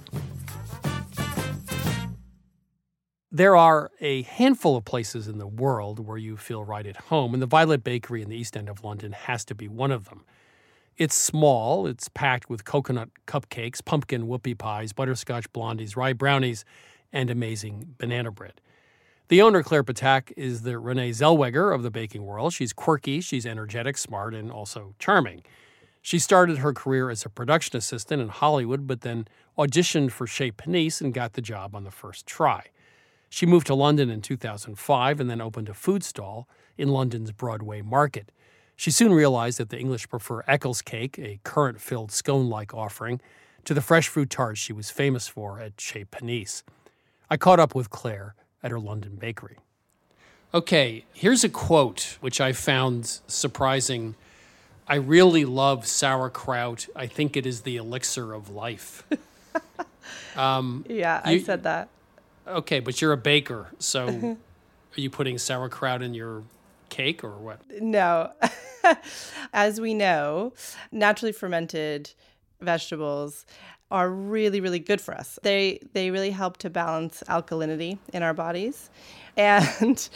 There 3.32 3.54
are 3.54 3.92
a 4.00 4.22
handful 4.22 4.76
of 4.76 4.84
places 4.84 5.28
in 5.28 5.38
the 5.38 5.46
world 5.46 6.04
where 6.04 6.18
you 6.18 6.36
feel 6.36 6.64
right 6.64 6.84
at 6.84 6.96
home, 6.96 7.32
and 7.32 7.40
the 7.40 7.46
Violet 7.46 7.84
Bakery 7.84 8.22
in 8.22 8.28
the 8.28 8.36
East 8.36 8.56
End 8.56 8.68
of 8.68 8.82
London 8.82 9.12
has 9.12 9.44
to 9.44 9.54
be 9.54 9.68
one 9.68 9.92
of 9.92 10.06
them. 10.06 10.24
It's 10.96 11.14
small, 11.14 11.86
it's 11.86 12.08
packed 12.08 12.50
with 12.50 12.64
coconut 12.64 13.08
cupcakes, 13.28 13.84
pumpkin 13.84 14.26
whoopie 14.26 14.58
pies, 14.58 14.92
butterscotch 14.92 15.52
blondies, 15.52 15.94
rye 15.94 16.12
brownies, 16.12 16.64
and 17.12 17.30
amazing 17.30 17.94
banana 17.98 18.32
bread. 18.32 18.60
The 19.28 19.42
owner, 19.42 19.62
Claire 19.62 19.84
Ptak, 19.84 20.32
is 20.36 20.62
the 20.62 20.80
Renee 20.80 21.10
Zellweger 21.10 21.72
of 21.72 21.84
the 21.84 21.90
baking 21.92 22.26
world. 22.26 22.52
She's 22.52 22.72
quirky, 22.72 23.20
she's 23.20 23.46
energetic, 23.46 23.96
smart, 23.96 24.34
and 24.34 24.50
also 24.50 24.96
charming. 24.98 25.44
She 26.02 26.18
started 26.18 26.58
her 26.58 26.72
career 26.72 27.10
as 27.10 27.24
a 27.24 27.28
production 27.28 27.76
assistant 27.76 28.20
in 28.20 28.28
Hollywood, 28.28 28.88
but 28.88 29.02
then 29.02 29.28
auditioned 29.56 30.10
for 30.10 30.26
Chez 30.26 30.50
Panisse 30.50 31.00
and 31.00 31.14
got 31.14 31.34
the 31.34 31.40
job 31.40 31.76
on 31.76 31.84
the 31.84 31.92
first 31.92 32.26
try. 32.26 32.64
She 33.30 33.46
moved 33.46 33.68
to 33.68 33.74
London 33.74 34.10
in 34.10 34.20
2005 34.20 35.20
and 35.20 35.30
then 35.30 35.40
opened 35.40 35.68
a 35.68 35.74
food 35.74 36.02
stall 36.02 36.48
in 36.76 36.88
London's 36.88 37.30
Broadway 37.30 37.80
Market. 37.80 38.32
She 38.74 38.90
soon 38.90 39.14
realized 39.14 39.58
that 39.58 39.70
the 39.70 39.78
English 39.78 40.08
prefer 40.08 40.42
Eccles 40.48 40.82
cake, 40.82 41.18
a 41.18 41.38
currant 41.44 41.80
filled 41.80 42.10
scone 42.10 42.48
like 42.48 42.74
offering, 42.74 43.20
to 43.64 43.72
the 43.72 43.80
fresh 43.80 44.08
fruit 44.08 44.30
tarts 44.30 44.58
she 44.58 44.72
was 44.72 44.90
famous 44.90 45.28
for 45.28 45.60
at 45.60 45.80
Chez 45.80 46.06
Panisse. 46.06 46.64
I 47.30 47.36
caught 47.36 47.60
up 47.60 47.74
with 47.74 47.88
Claire 47.90 48.34
at 48.62 48.72
her 48.72 48.80
London 48.80 49.14
bakery. 49.14 49.58
Okay, 50.52 51.04
here's 51.12 51.44
a 51.44 51.48
quote 51.48 52.18
which 52.20 52.40
I 52.40 52.52
found 52.52 53.20
surprising. 53.28 54.16
I 54.88 54.96
really 54.96 55.44
love 55.44 55.86
sauerkraut. 55.86 56.88
I 56.96 57.06
think 57.06 57.36
it 57.36 57.46
is 57.46 57.60
the 57.60 57.76
elixir 57.76 58.32
of 58.32 58.50
life. 58.50 59.04
um, 60.36 60.84
yeah, 60.88 61.20
I 61.24 61.38
said 61.38 61.62
that. 61.62 61.88
Okay, 62.46 62.80
but 62.80 63.00
you're 63.00 63.12
a 63.12 63.16
baker, 63.16 63.68
so 63.78 64.08
are 64.96 65.00
you 65.00 65.10
putting 65.10 65.38
sauerkraut 65.38 66.02
in 66.02 66.14
your 66.14 66.42
cake 66.88 67.22
or 67.24 67.30
what? 67.30 67.60
No. 67.80 68.32
As 69.52 69.80
we 69.80 69.94
know, 69.94 70.52
naturally 70.90 71.32
fermented 71.32 72.12
vegetables 72.60 73.46
are 73.90 74.08
really 74.08 74.60
really 74.60 74.78
good 74.78 75.00
for 75.00 75.14
us. 75.14 75.38
They 75.42 75.80
they 75.94 76.10
really 76.10 76.30
help 76.30 76.58
to 76.58 76.70
balance 76.70 77.22
alkalinity 77.28 77.98
in 78.12 78.22
our 78.22 78.34
bodies 78.34 78.90
and 79.36 80.08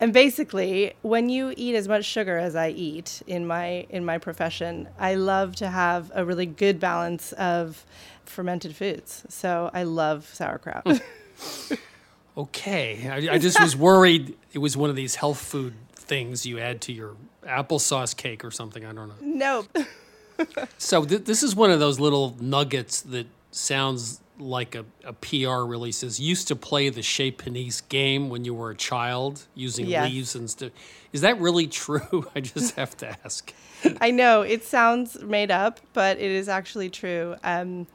and 0.00 0.12
basically 0.12 0.94
when 1.02 1.28
you 1.28 1.52
eat 1.56 1.74
as 1.74 1.88
much 1.88 2.04
sugar 2.04 2.38
as 2.38 2.56
I 2.56 2.70
eat 2.70 3.22
in 3.26 3.46
my 3.46 3.86
in 3.90 4.04
my 4.04 4.18
profession, 4.18 4.88
I 4.98 5.14
love 5.14 5.56
to 5.56 5.68
have 5.68 6.10
a 6.14 6.24
really 6.24 6.46
good 6.46 6.78
balance 6.80 7.32
of 7.32 7.84
fermented 8.24 8.76
foods. 8.76 9.24
So 9.28 9.70
I 9.72 9.84
love 9.84 10.28
sauerkraut. 10.32 10.86
Hmm. 10.86 10.96
okay, 12.36 13.08
I, 13.08 13.34
I 13.34 13.38
just 13.38 13.60
was 13.60 13.76
worried 13.76 14.36
it 14.52 14.58
was 14.58 14.76
one 14.76 14.90
of 14.90 14.96
these 14.96 15.14
health 15.14 15.38
food 15.38 15.74
things 15.94 16.44
you 16.44 16.58
add 16.58 16.80
to 16.82 16.92
your 16.92 17.16
applesauce 17.44 18.16
cake 18.16 18.44
or 18.44 18.50
something. 18.50 18.84
I 18.84 18.92
don't 18.92 19.08
know. 19.08 19.64
Nope. 19.68 20.68
so 20.78 21.04
th- 21.04 21.24
this 21.24 21.42
is 21.42 21.54
one 21.54 21.70
of 21.70 21.80
those 21.80 21.98
little 21.98 22.36
nuggets 22.40 23.02
that 23.02 23.26
sounds 23.50 24.20
like 24.38 24.74
a, 24.74 24.84
a 25.04 25.12
PR 25.12 25.64
releases 25.64 26.18
used 26.18 26.48
to 26.48 26.56
play 26.56 26.88
the 26.88 27.02
Chez 27.02 27.32
Panisse 27.32 27.86
game 27.88 28.28
when 28.28 28.44
you 28.44 28.54
were 28.54 28.70
a 28.70 28.76
child 28.76 29.46
using 29.54 29.86
yes. 29.86 30.10
leaves 30.10 30.34
and 30.34 30.50
stuff. 30.50 30.72
Is 31.12 31.20
that 31.20 31.38
really 31.40 31.66
true? 31.66 32.28
I 32.34 32.40
just 32.40 32.74
have 32.76 32.96
to 32.98 33.16
ask. 33.24 33.52
I 34.00 34.10
know 34.10 34.42
it 34.42 34.64
sounds 34.64 35.22
made 35.22 35.50
up, 35.50 35.80
but 35.92 36.18
it 36.18 36.30
is 36.30 36.48
actually 36.48 36.90
true. 36.90 37.36
Um, 37.44 37.86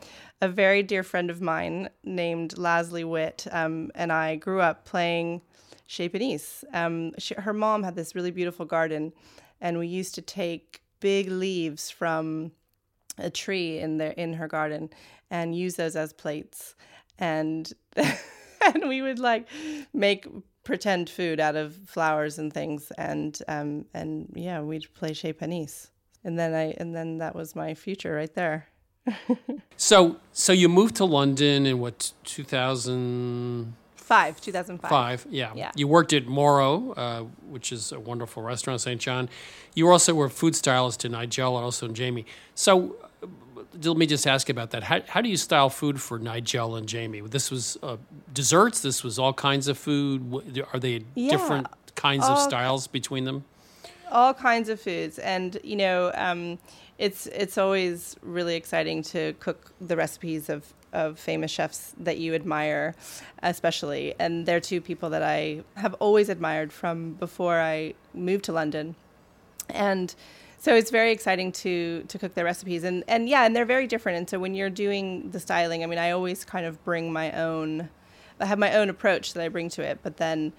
a 0.41 0.47
very 0.47 0.83
dear 0.83 1.03
friend 1.03 1.29
of 1.29 1.41
mine 1.41 1.89
named 2.03 2.57
Leslie 2.57 3.03
Witt 3.03 3.47
um, 3.51 3.91
and 3.95 4.11
I 4.11 4.35
grew 4.35 4.61
up 4.61 4.85
playing 4.85 5.41
Chez. 5.87 6.63
Um, 6.73 7.13
she, 7.17 7.33
her 7.35 7.53
mom 7.53 7.83
had 7.83 7.95
this 7.95 8.13
really 8.13 8.31
beautiful 8.31 8.65
garden, 8.65 9.13
and 9.61 9.79
we 9.79 9.87
used 9.87 10.15
to 10.15 10.21
take 10.21 10.81
big 10.99 11.29
leaves 11.29 11.89
from 11.89 12.51
a 13.17 13.29
tree 13.29 13.79
in 13.79 13.97
their 13.97 14.11
in 14.11 14.33
her 14.33 14.47
garden 14.47 14.89
and 15.31 15.55
use 15.55 15.75
those 15.75 15.95
as 15.95 16.13
plates 16.13 16.75
and 17.17 17.73
and 17.95 18.87
we 18.87 19.01
would 19.01 19.17
like 19.17 19.47
make 19.93 20.27
pretend 20.63 21.09
food 21.09 21.39
out 21.39 21.55
of 21.55 21.75
flowers 21.87 22.37
and 22.37 22.53
things 22.53 22.91
and 22.97 23.39
um 23.47 23.85
and 23.93 24.31
yeah 24.35 24.61
we'd 24.61 24.93
play 24.93 25.13
Chez 25.13 25.33
Panisse 25.33 25.89
and 26.23 26.37
then 26.37 26.53
I 26.53 26.75
and 26.77 26.93
then 26.93 27.19
that 27.19 27.35
was 27.35 27.55
my 27.55 27.73
future 27.73 28.13
right 28.13 28.33
there. 28.33 28.67
So 29.77 30.17
so 30.33 30.53
you 30.53 30.69
moved 30.69 30.95
to 30.95 31.05
London 31.05 31.65
in 31.65 31.79
what 31.79 32.11
2000 32.23 33.73
Five, 33.95 34.39
2005. 34.39 34.89
Five, 34.89 35.27
yeah. 35.29 35.51
yeah. 35.53 35.69
You 35.75 35.85
worked 35.85 36.13
at 36.13 36.27
Moro, 36.27 36.93
uh, 36.93 37.23
which 37.49 37.73
is 37.73 37.91
a 37.91 37.99
wonderful 37.99 38.41
restaurant 38.41 38.75
in 38.75 38.79
St. 38.79 39.01
John. 39.01 39.27
You 39.75 39.91
also 39.91 40.13
were 40.13 40.29
food 40.29 40.55
stylist 40.55 41.01
to 41.01 41.09
Nigel 41.09 41.57
and 41.57 41.65
also 41.65 41.87
in 41.87 41.93
Jamie. 41.93 42.25
So 42.55 42.95
let 43.83 43.97
me 43.97 44.05
just 44.05 44.25
ask 44.25 44.49
about 44.49 44.71
that. 44.71 44.83
How, 44.83 45.01
how 45.07 45.21
do 45.21 45.29
you 45.29 45.37
style 45.37 45.69
food 45.69 46.01
for 46.01 46.19
Nigel 46.19 46.75
and 46.75 46.87
Jamie? 46.87 47.21
This 47.21 47.51
was 47.51 47.77
uh, 47.83 47.97
desserts. 48.33 48.81
This 48.81 49.03
was 49.03 49.19
all 49.19 49.33
kinds 49.33 49.67
of 49.67 49.77
food. 49.77 50.63
Are 50.73 50.79
they 50.79 51.03
yeah, 51.15 51.31
different 51.31 51.67
kinds 51.95 52.25
of 52.25 52.39
styles 52.39 52.87
between 52.87 53.25
them? 53.25 53.45
All 54.09 54.33
kinds 54.33 54.69
of 54.69 54.79
foods, 54.79 55.19
and 55.19 55.57
you 55.63 55.75
know, 55.75 56.11
um, 56.15 56.59
it's 56.97 57.27
it's 57.27 57.57
always 57.57 58.15
really 58.21 58.55
exciting 58.55 59.03
to 59.03 59.33
cook 59.39 59.71
the 59.79 59.95
recipes 59.95 60.49
of 60.49 60.73
of 60.93 61.19
famous 61.19 61.51
chefs 61.51 61.93
that 61.99 62.17
you 62.17 62.33
admire, 62.33 62.95
especially. 63.43 64.15
And 64.19 64.45
they're 64.45 64.59
two 64.59 64.81
people 64.81 65.09
that 65.11 65.21
I 65.21 65.63
have 65.75 65.93
always 65.95 66.29
admired 66.29 66.71
from 66.71 67.13
before 67.13 67.59
I 67.59 67.93
moved 68.13 68.45
to 68.45 68.51
London, 68.51 68.95
and 69.69 70.13
so 70.59 70.75
it's 70.75 70.89
very 70.89 71.11
exciting 71.11 71.51
to 71.53 72.03
to 72.07 72.17
cook 72.17 72.33
their 72.33 72.45
recipes. 72.45 72.83
And 72.83 73.03
and 73.07 73.29
yeah 73.29 73.45
and 73.45 73.55
they're 73.55 73.65
very 73.65 73.87
different. 73.87 74.17
And 74.17 74.29
so 74.29 74.39
when 74.39 74.55
you're 74.55 74.69
doing 74.69 75.29
the 75.31 75.39
styling 75.39 75.83
i 75.83 75.85
mean 75.85 75.99
i 75.99 76.11
always 76.11 76.43
kind 76.43 76.65
of 76.65 76.83
bring 76.83 77.13
my 77.13 77.31
own 77.33 77.89
i 78.39 78.45
have 78.45 78.59
my 78.59 78.75
own 78.75 78.89
approach 78.89 79.33
that 79.33 79.43
i 79.43 79.49
bring 79.49 79.69
to 79.69 79.83
it. 79.83 79.99
But 80.01 80.17
then 80.17 80.53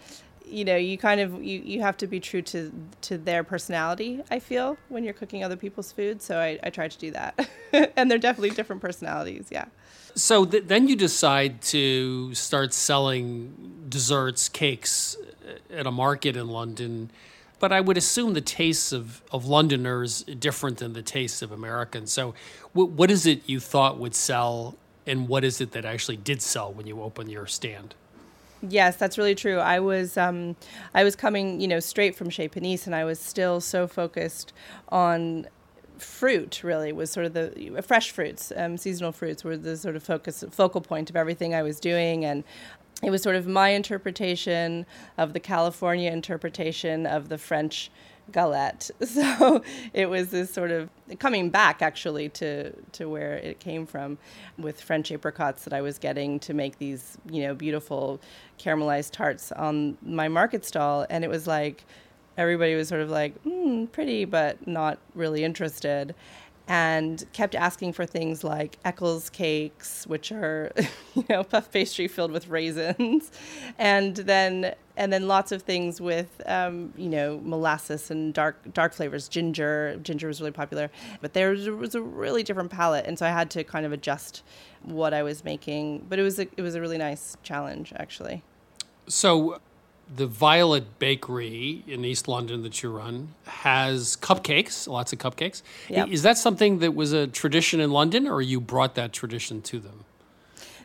you 0.48 0.64
know 0.64 0.76
you 0.76 0.98
kind 0.98 1.20
of 1.20 1.42
you, 1.42 1.60
you 1.60 1.80
have 1.80 1.96
to 1.96 2.06
be 2.06 2.20
true 2.20 2.42
to 2.42 2.72
to 3.00 3.18
their 3.18 3.44
personality 3.44 4.22
i 4.30 4.38
feel 4.38 4.76
when 4.88 5.04
you're 5.04 5.14
cooking 5.14 5.44
other 5.44 5.56
people's 5.56 5.92
food 5.92 6.20
so 6.22 6.38
i, 6.38 6.58
I 6.62 6.70
try 6.70 6.88
to 6.88 6.98
do 6.98 7.10
that 7.12 7.48
and 7.96 8.10
they're 8.10 8.18
definitely 8.18 8.50
different 8.50 8.82
personalities 8.82 9.48
yeah 9.50 9.66
so 10.14 10.44
th- 10.44 10.64
then 10.66 10.88
you 10.88 10.96
decide 10.96 11.62
to 11.62 12.34
start 12.34 12.72
selling 12.72 13.84
desserts 13.88 14.48
cakes 14.48 15.16
uh, 15.46 15.74
at 15.74 15.86
a 15.86 15.92
market 15.92 16.36
in 16.36 16.48
london 16.48 17.10
but 17.60 17.72
I 17.72 17.80
would 17.80 17.96
assume 17.96 18.34
the 18.34 18.40
tastes 18.40 18.92
of, 18.92 19.22
of 19.32 19.46
Londoners 19.46 20.22
different 20.22 20.78
than 20.78 20.92
the 20.92 21.02
tastes 21.02 21.42
of 21.42 21.50
Americans. 21.50 22.12
So, 22.12 22.34
w- 22.74 22.88
what 22.88 23.10
is 23.10 23.26
it 23.26 23.48
you 23.48 23.58
thought 23.58 23.98
would 23.98 24.14
sell, 24.14 24.76
and 25.06 25.28
what 25.28 25.44
is 25.44 25.60
it 25.60 25.72
that 25.72 25.84
actually 25.84 26.18
did 26.18 26.40
sell 26.40 26.72
when 26.72 26.86
you 26.86 27.02
opened 27.02 27.30
your 27.30 27.46
stand? 27.46 27.94
Yes, 28.60 28.96
that's 28.96 29.16
really 29.16 29.34
true. 29.34 29.58
I 29.58 29.78
was 29.78 30.16
um, 30.16 30.56
I 30.94 31.04
was 31.04 31.14
coming, 31.14 31.60
you 31.60 31.68
know, 31.68 31.80
straight 31.80 32.16
from 32.16 32.28
Chez 32.28 32.48
Panisse, 32.48 32.86
and 32.86 32.94
I 32.94 33.04
was 33.04 33.20
still 33.20 33.60
so 33.60 33.86
focused 33.86 34.52
on 34.88 35.46
fruit. 35.98 36.62
Really, 36.64 36.92
was 36.92 37.10
sort 37.10 37.26
of 37.26 37.34
the 37.34 37.82
fresh 37.86 38.10
fruits, 38.10 38.52
um, 38.56 38.76
seasonal 38.76 39.12
fruits, 39.12 39.44
were 39.44 39.56
the 39.56 39.76
sort 39.76 39.94
of 39.94 40.02
focus 40.02 40.42
focal 40.50 40.80
point 40.80 41.08
of 41.08 41.14
everything 41.16 41.54
I 41.54 41.62
was 41.62 41.78
doing, 41.78 42.24
and 42.24 42.42
it 43.02 43.10
was 43.10 43.22
sort 43.22 43.36
of 43.36 43.46
my 43.46 43.70
interpretation 43.70 44.86
of 45.16 45.32
the 45.34 45.40
California 45.40 46.10
interpretation 46.10 47.06
of 47.06 47.28
the 47.28 47.38
French 47.38 47.92
galette. 48.32 48.90
So 49.08 49.62
it 49.94 50.08
was 50.10 50.30
this 50.30 50.52
sort 50.52 50.70
of 50.70 50.90
coming 51.18 51.50
back 51.50 51.82
actually 51.82 52.28
to 52.30 52.72
to 52.92 53.08
where 53.08 53.34
it 53.34 53.58
came 53.58 53.86
from 53.86 54.18
with 54.56 54.80
French 54.80 55.10
apricots 55.10 55.64
that 55.64 55.72
I 55.72 55.80
was 55.80 55.98
getting 55.98 56.38
to 56.40 56.54
make 56.54 56.78
these, 56.78 57.16
you 57.30 57.42
know, 57.42 57.54
beautiful 57.54 58.20
caramelized 58.58 59.12
tarts 59.12 59.50
on 59.52 59.96
my 60.02 60.28
market 60.28 60.64
stall 60.64 61.06
and 61.10 61.24
it 61.24 61.28
was 61.28 61.46
like 61.46 61.84
everybody 62.36 62.74
was 62.74 62.88
sort 62.88 63.00
of 63.00 63.10
like, 63.10 63.42
mm, 63.44 63.90
pretty 63.90 64.24
but 64.24 64.66
not 64.66 64.98
really 65.14 65.42
interested 65.42 66.14
and 66.68 67.24
kept 67.32 67.54
asking 67.54 67.94
for 67.94 68.04
things 68.04 68.44
like 68.44 68.78
Eccles 68.84 69.30
cakes, 69.30 70.06
which 70.06 70.30
are, 70.30 70.70
you 71.14 71.24
know, 71.30 71.42
puff 71.42 71.70
pastry 71.72 72.06
filled 72.06 72.30
with 72.30 72.48
raisins, 72.48 73.32
and 73.78 74.14
then 74.16 74.74
and 74.98 75.12
then 75.12 75.28
lots 75.28 75.50
of 75.52 75.62
things 75.62 76.00
with, 76.00 76.42
um, 76.44 76.92
you 76.96 77.08
know, 77.08 77.40
molasses 77.42 78.10
and 78.10 78.34
dark 78.34 78.72
dark 78.74 78.92
flavors. 78.92 79.28
Ginger, 79.28 79.98
ginger 80.02 80.28
was 80.28 80.40
really 80.40 80.52
popular, 80.52 80.90
but 81.22 81.32
there 81.32 81.50
was, 81.50 81.68
was 81.70 81.94
a 81.94 82.02
really 82.02 82.42
different 82.42 82.70
palette, 82.70 83.06
and 83.06 83.18
so 83.18 83.24
I 83.24 83.30
had 83.30 83.50
to 83.52 83.64
kind 83.64 83.86
of 83.86 83.92
adjust 83.92 84.42
what 84.82 85.14
I 85.14 85.22
was 85.22 85.44
making. 85.44 86.04
But 86.08 86.18
it 86.18 86.22
was 86.22 86.38
a, 86.38 86.48
it 86.56 86.62
was 86.62 86.74
a 86.74 86.82
really 86.82 86.98
nice 86.98 87.36
challenge, 87.42 87.94
actually. 87.96 88.42
So 89.06 89.58
the 90.14 90.26
Violet 90.26 90.98
Bakery 90.98 91.84
in 91.86 92.04
East 92.04 92.28
London 92.28 92.62
that 92.62 92.82
you 92.82 92.90
run 92.90 93.34
has 93.46 94.16
cupcakes, 94.16 94.88
lots 94.88 95.12
of 95.12 95.18
cupcakes. 95.18 95.62
Yep. 95.88 96.08
Is 96.08 96.22
that 96.22 96.38
something 96.38 96.78
that 96.78 96.94
was 96.94 97.12
a 97.12 97.26
tradition 97.26 97.80
in 97.80 97.90
London, 97.90 98.26
or 98.26 98.40
you 98.40 98.60
brought 98.60 98.94
that 98.94 99.12
tradition 99.12 99.60
to 99.62 99.78
them? 99.78 100.04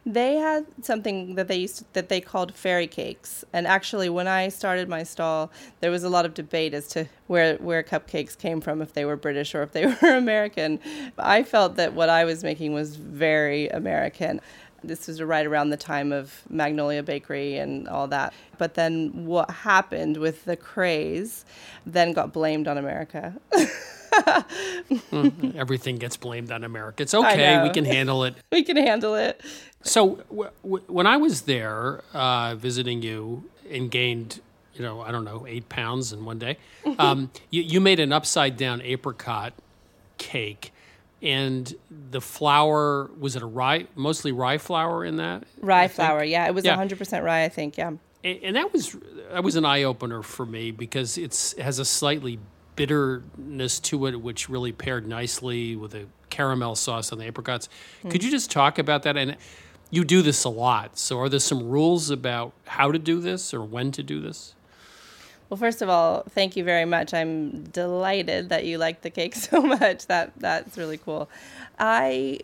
They 0.05 0.35
had 0.35 0.65
something 0.81 1.35
that 1.35 1.47
they 1.47 1.55
used 1.55 1.77
to, 1.77 1.85
that 1.93 2.09
they 2.09 2.19
called 2.19 2.53
fairy 2.53 2.87
cakes, 2.87 3.45
and 3.53 3.65
actually, 3.65 4.09
when 4.09 4.27
I 4.27 4.49
started 4.49 4.89
my 4.89 5.03
stall, 5.03 5.49
there 5.79 5.91
was 5.91 6.03
a 6.03 6.09
lot 6.09 6.25
of 6.25 6.33
debate 6.33 6.73
as 6.73 6.89
to 6.89 7.07
where 7.27 7.55
where 7.55 7.81
cupcakes 7.83 8.37
came 8.37 8.59
from, 8.59 8.81
if 8.81 8.91
they 8.91 9.05
were 9.05 9.15
British 9.15 9.55
or 9.55 9.63
if 9.63 9.71
they 9.71 9.85
were 10.01 10.17
American. 10.17 10.81
I 11.17 11.43
felt 11.43 11.77
that 11.77 11.93
what 11.93 12.09
I 12.09 12.25
was 12.25 12.43
making 12.43 12.73
was 12.73 12.97
very 12.97 13.69
American. 13.69 14.41
This 14.83 15.07
was 15.07 15.21
right 15.21 15.45
around 15.45 15.69
the 15.69 15.77
time 15.77 16.11
of 16.11 16.41
Magnolia 16.49 17.03
Bakery 17.03 17.57
and 17.57 17.87
all 17.87 18.07
that. 18.09 18.33
But 18.57 18.73
then 18.73 19.25
what 19.25 19.49
happened 19.49 20.17
with 20.17 20.45
the 20.45 20.55
craze 20.55 21.45
then 21.85 22.13
got 22.13 22.33
blamed 22.33 22.67
on 22.67 22.77
America. 22.77 23.35
mm, 24.13 25.55
everything 25.55 25.97
gets 25.97 26.17
blamed 26.17 26.51
on 26.51 26.63
America. 26.63 27.03
It's 27.03 27.13
okay. 27.13 27.61
We 27.63 27.69
can 27.69 27.85
handle 27.85 28.23
it. 28.23 28.35
we 28.51 28.63
can 28.63 28.77
handle 28.77 29.15
it. 29.15 29.41
So 29.81 30.15
w- 30.29 30.49
w- 30.63 30.83
when 30.87 31.07
I 31.07 31.17
was 31.17 31.41
there 31.41 32.01
uh, 32.13 32.55
visiting 32.55 33.01
you 33.01 33.49
and 33.69 33.89
gained 33.89 34.41
you 34.75 34.81
know, 34.81 35.01
I 35.01 35.11
don't 35.11 35.23
know, 35.23 35.45
eight 35.47 35.69
pounds 35.69 36.13
in 36.13 36.25
one 36.25 36.39
day. 36.39 36.57
Um, 36.99 37.31
you, 37.49 37.61
you 37.61 37.79
made 37.81 37.99
an 37.99 38.11
upside 38.11 38.55
down 38.57 38.81
apricot 38.81 39.53
cake, 40.17 40.72
and 41.23 41.73
the 42.11 42.21
flour 42.21 43.09
was 43.17 43.35
it 43.35 43.41
a 43.41 43.45
rye, 43.45 43.87
mostly 43.95 44.31
rye 44.31 44.57
flour 44.59 45.03
in 45.05 45.15
that? 45.17 45.45
Rye 45.61 45.87
flour, 45.87 46.23
yeah. 46.23 46.45
It 46.47 46.53
was 46.53 46.65
Yeah. 46.65 46.75
100% 46.77 47.23
rye, 47.23 47.45
I 47.45 47.49
think, 47.49 47.77
yeah. 47.77 47.87
and, 48.23 48.39
and 48.43 48.55
that 48.55 48.71
was 48.73 48.95
that 49.31 49.43
was 49.43 49.55
an 49.55 49.65
eye 49.65 49.83
opener 49.83 50.21
for 50.21 50.45
me 50.45 50.69
because 50.71 51.17
it's 51.17 51.53
it 51.53 51.61
has 51.63 51.79
a 51.79 51.85
slightly 51.85 52.37
bitterness 52.75 53.79
to 53.79 54.05
it, 54.07 54.21
which 54.21 54.49
really 54.49 54.71
paired 54.71 55.07
nicely 55.07 55.75
with 55.75 55.93
a 55.95 56.05
caramel 56.29 56.75
sauce 56.75 57.11
on 57.11 57.19
the 57.19 57.25
apricots. 57.25 57.69
Hmm. 58.01 58.09
Could 58.09 58.23
you 58.23 58.31
just 58.31 58.51
talk 58.51 58.77
about 58.79 59.03
that? 59.03 59.15
And 59.17 59.37
you 59.91 60.03
do 60.03 60.21
this 60.21 60.43
a 60.43 60.49
lot, 60.49 60.97
so 60.97 61.19
are 61.19 61.29
there 61.29 61.39
some 61.39 61.69
rules 61.69 62.09
about 62.09 62.53
how 62.65 62.91
to 62.91 62.99
do 62.99 63.19
this 63.19 63.53
or 63.53 63.61
when 63.63 63.91
to 63.91 64.03
do 64.03 64.19
this? 64.19 64.55
Well, 65.53 65.59
first 65.59 65.83
of 65.83 65.89
all, 65.89 66.23
thank 66.31 66.57
you 66.57 66.63
very 66.63 66.85
much. 66.85 67.13
I'm 67.13 67.65
delighted 67.65 68.49
that 68.49 68.65
you 68.65 68.79
like 68.79 69.03
the 69.03 69.11
cake 69.11 69.35
so 69.49 69.61
much. 69.61 70.07
That 70.07 70.31
that's 70.37 70.79
really 70.79 70.97
cool. 70.97 71.29
I 71.77 72.39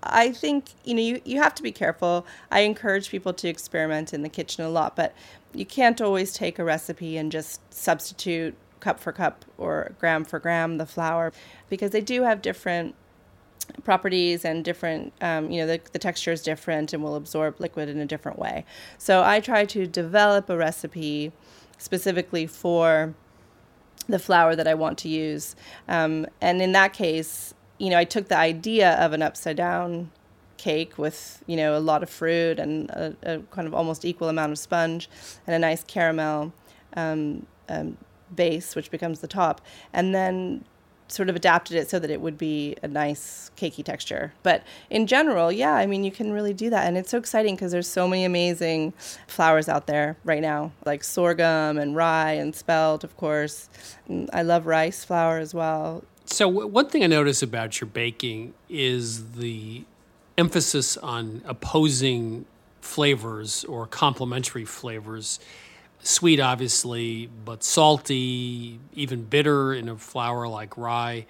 I 0.00 0.30
think 0.30 0.66
you 0.84 0.94
know 0.94 1.02
you, 1.02 1.20
you 1.24 1.42
have 1.42 1.56
to 1.56 1.62
be 1.64 1.72
careful. 1.72 2.24
I 2.52 2.60
encourage 2.60 3.10
people 3.10 3.32
to 3.32 3.48
experiment 3.48 4.14
in 4.14 4.22
the 4.22 4.28
kitchen 4.28 4.64
a 4.64 4.68
lot, 4.68 4.94
but 4.94 5.12
you 5.52 5.66
can't 5.66 6.00
always 6.00 6.32
take 6.34 6.60
a 6.60 6.64
recipe 6.64 7.16
and 7.16 7.32
just 7.32 7.60
substitute 7.74 8.54
cup 8.78 9.00
for 9.00 9.10
cup 9.10 9.44
or 9.58 9.90
gram 9.98 10.24
for 10.24 10.38
gram 10.38 10.78
the 10.78 10.86
flour 10.86 11.32
because 11.68 11.90
they 11.90 12.00
do 12.00 12.22
have 12.22 12.42
different 12.42 12.94
properties 13.82 14.44
and 14.44 14.64
different 14.64 15.12
um, 15.20 15.50
you 15.50 15.60
know 15.60 15.66
the, 15.66 15.80
the 15.92 15.98
texture 15.98 16.30
is 16.30 16.42
different 16.42 16.92
and 16.92 17.02
will 17.02 17.16
absorb 17.16 17.58
liquid 17.60 17.88
in 17.88 17.98
a 17.98 18.06
different 18.06 18.38
way 18.38 18.64
so 18.98 19.22
i 19.22 19.38
try 19.38 19.64
to 19.64 19.86
develop 19.86 20.50
a 20.50 20.56
recipe 20.56 21.32
specifically 21.78 22.46
for 22.46 23.14
the 24.08 24.18
flour 24.18 24.56
that 24.56 24.66
i 24.66 24.74
want 24.74 24.98
to 24.98 25.08
use. 25.08 25.54
Um, 25.88 26.26
and 26.40 26.60
in 26.60 26.72
that 26.72 26.92
case 26.92 27.54
you 27.78 27.90
know 27.90 27.98
i 27.98 28.04
took 28.04 28.28
the 28.28 28.36
idea 28.36 28.92
of 28.94 29.12
an 29.12 29.22
upside 29.22 29.56
down 29.56 30.10
cake 30.56 30.96
with 30.96 31.42
you 31.46 31.56
know 31.56 31.76
a 31.76 31.80
lot 31.80 32.02
of 32.02 32.10
fruit 32.10 32.58
and 32.58 32.88
a, 32.90 33.16
a 33.24 33.38
kind 33.50 33.66
of 33.66 33.74
almost 33.74 34.04
equal 34.04 34.28
amount 34.28 34.52
of 34.52 34.58
sponge 34.58 35.08
and 35.46 35.56
a 35.56 35.58
nice 35.58 35.82
caramel 35.82 36.52
um, 36.94 37.46
um, 37.68 37.96
base 38.34 38.74
which 38.74 38.90
becomes 38.90 39.20
the 39.20 39.28
top. 39.28 39.60
And 39.92 40.14
then 40.14 40.64
sort 41.12 41.28
of 41.28 41.36
adapted 41.36 41.76
it 41.76 41.90
so 41.90 41.98
that 41.98 42.10
it 42.10 42.20
would 42.20 42.38
be 42.38 42.76
a 42.82 42.88
nice 42.88 43.50
cakey 43.56 43.84
texture. 43.84 44.32
But 44.42 44.62
in 44.90 45.06
general, 45.06 45.52
yeah, 45.52 45.74
I 45.74 45.86
mean, 45.86 46.04
you 46.04 46.10
can 46.10 46.32
really 46.32 46.54
do 46.54 46.70
that. 46.70 46.86
And 46.86 46.96
it's 46.96 47.10
so 47.10 47.18
exciting 47.18 47.54
because 47.54 47.72
there's 47.72 47.88
so 47.88 48.08
many 48.08 48.24
amazing 48.24 48.92
flours 49.26 49.68
out 49.68 49.86
there 49.86 50.16
right 50.24 50.42
now, 50.42 50.72
like 50.84 51.04
sorghum 51.04 51.78
and 51.78 51.94
rye 51.94 52.32
and 52.32 52.54
spelt, 52.54 53.04
of 53.04 53.16
course. 53.16 53.68
And 54.08 54.30
I 54.32 54.42
love 54.42 54.66
rice 54.66 55.04
flour 55.04 55.38
as 55.38 55.54
well. 55.54 56.04
So 56.24 56.46
w- 56.48 56.66
one 56.66 56.88
thing 56.88 57.04
I 57.04 57.08
notice 57.08 57.42
about 57.42 57.80
your 57.80 57.88
baking 57.88 58.54
is 58.68 59.32
the 59.32 59.84
emphasis 60.38 60.96
on 60.96 61.42
opposing 61.44 62.46
flavors 62.80 63.64
or 63.64 63.86
complementary 63.86 64.64
flavors. 64.64 65.38
Sweet, 66.04 66.40
obviously, 66.40 67.28
but 67.44 67.62
salty, 67.62 68.80
even 68.92 69.22
bitter 69.22 69.72
in 69.72 69.88
a 69.88 69.96
flour 69.96 70.48
like 70.48 70.76
rye. 70.76 71.26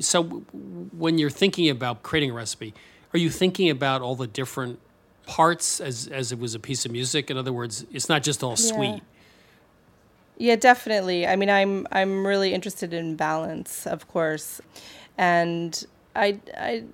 So, 0.00 0.24
when 0.24 1.18
you're 1.18 1.30
thinking 1.30 1.70
about 1.70 2.02
creating 2.02 2.32
a 2.32 2.34
recipe, 2.34 2.74
are 3.14 3.18
you 3.18 3.30
thinking 3.30 3.70
about 3.70 4.02
all 4.02 4.16
the 4.16 4.26
different 4.26 4.80
parts 5.26 5.80
as 5.80 6.08
as 6.08 6.32
it 6.32 6.38
was 6.40 6.56
a 6.56 6.58
piece 6.58 6.84
of 6.84 6.90
music? 6.90 7.30
In 7.30 7.36
other 7.36 7.52
words, 7.52 7.86
it's 7.92 8.08
not 8.08 8.24
just 8.24 8.42
all 8.42 8.56
sweet. 8.56 9.02
Yeah, 10.36 10.56
definitely. 10.56 11.26
I 11.26 11.36
mean, 11.36 11.50
I'm 11.50 11.86
I'm 11.92 12.26
really 12.26 12.54
interested 12.54 12.92
in 12.92 13.14
balance, 13.14 13.86
of 13.86 14.08
course, 14.08 14.60
and 15.16 15.84
I 16.16 16.40
I 16.56 16.84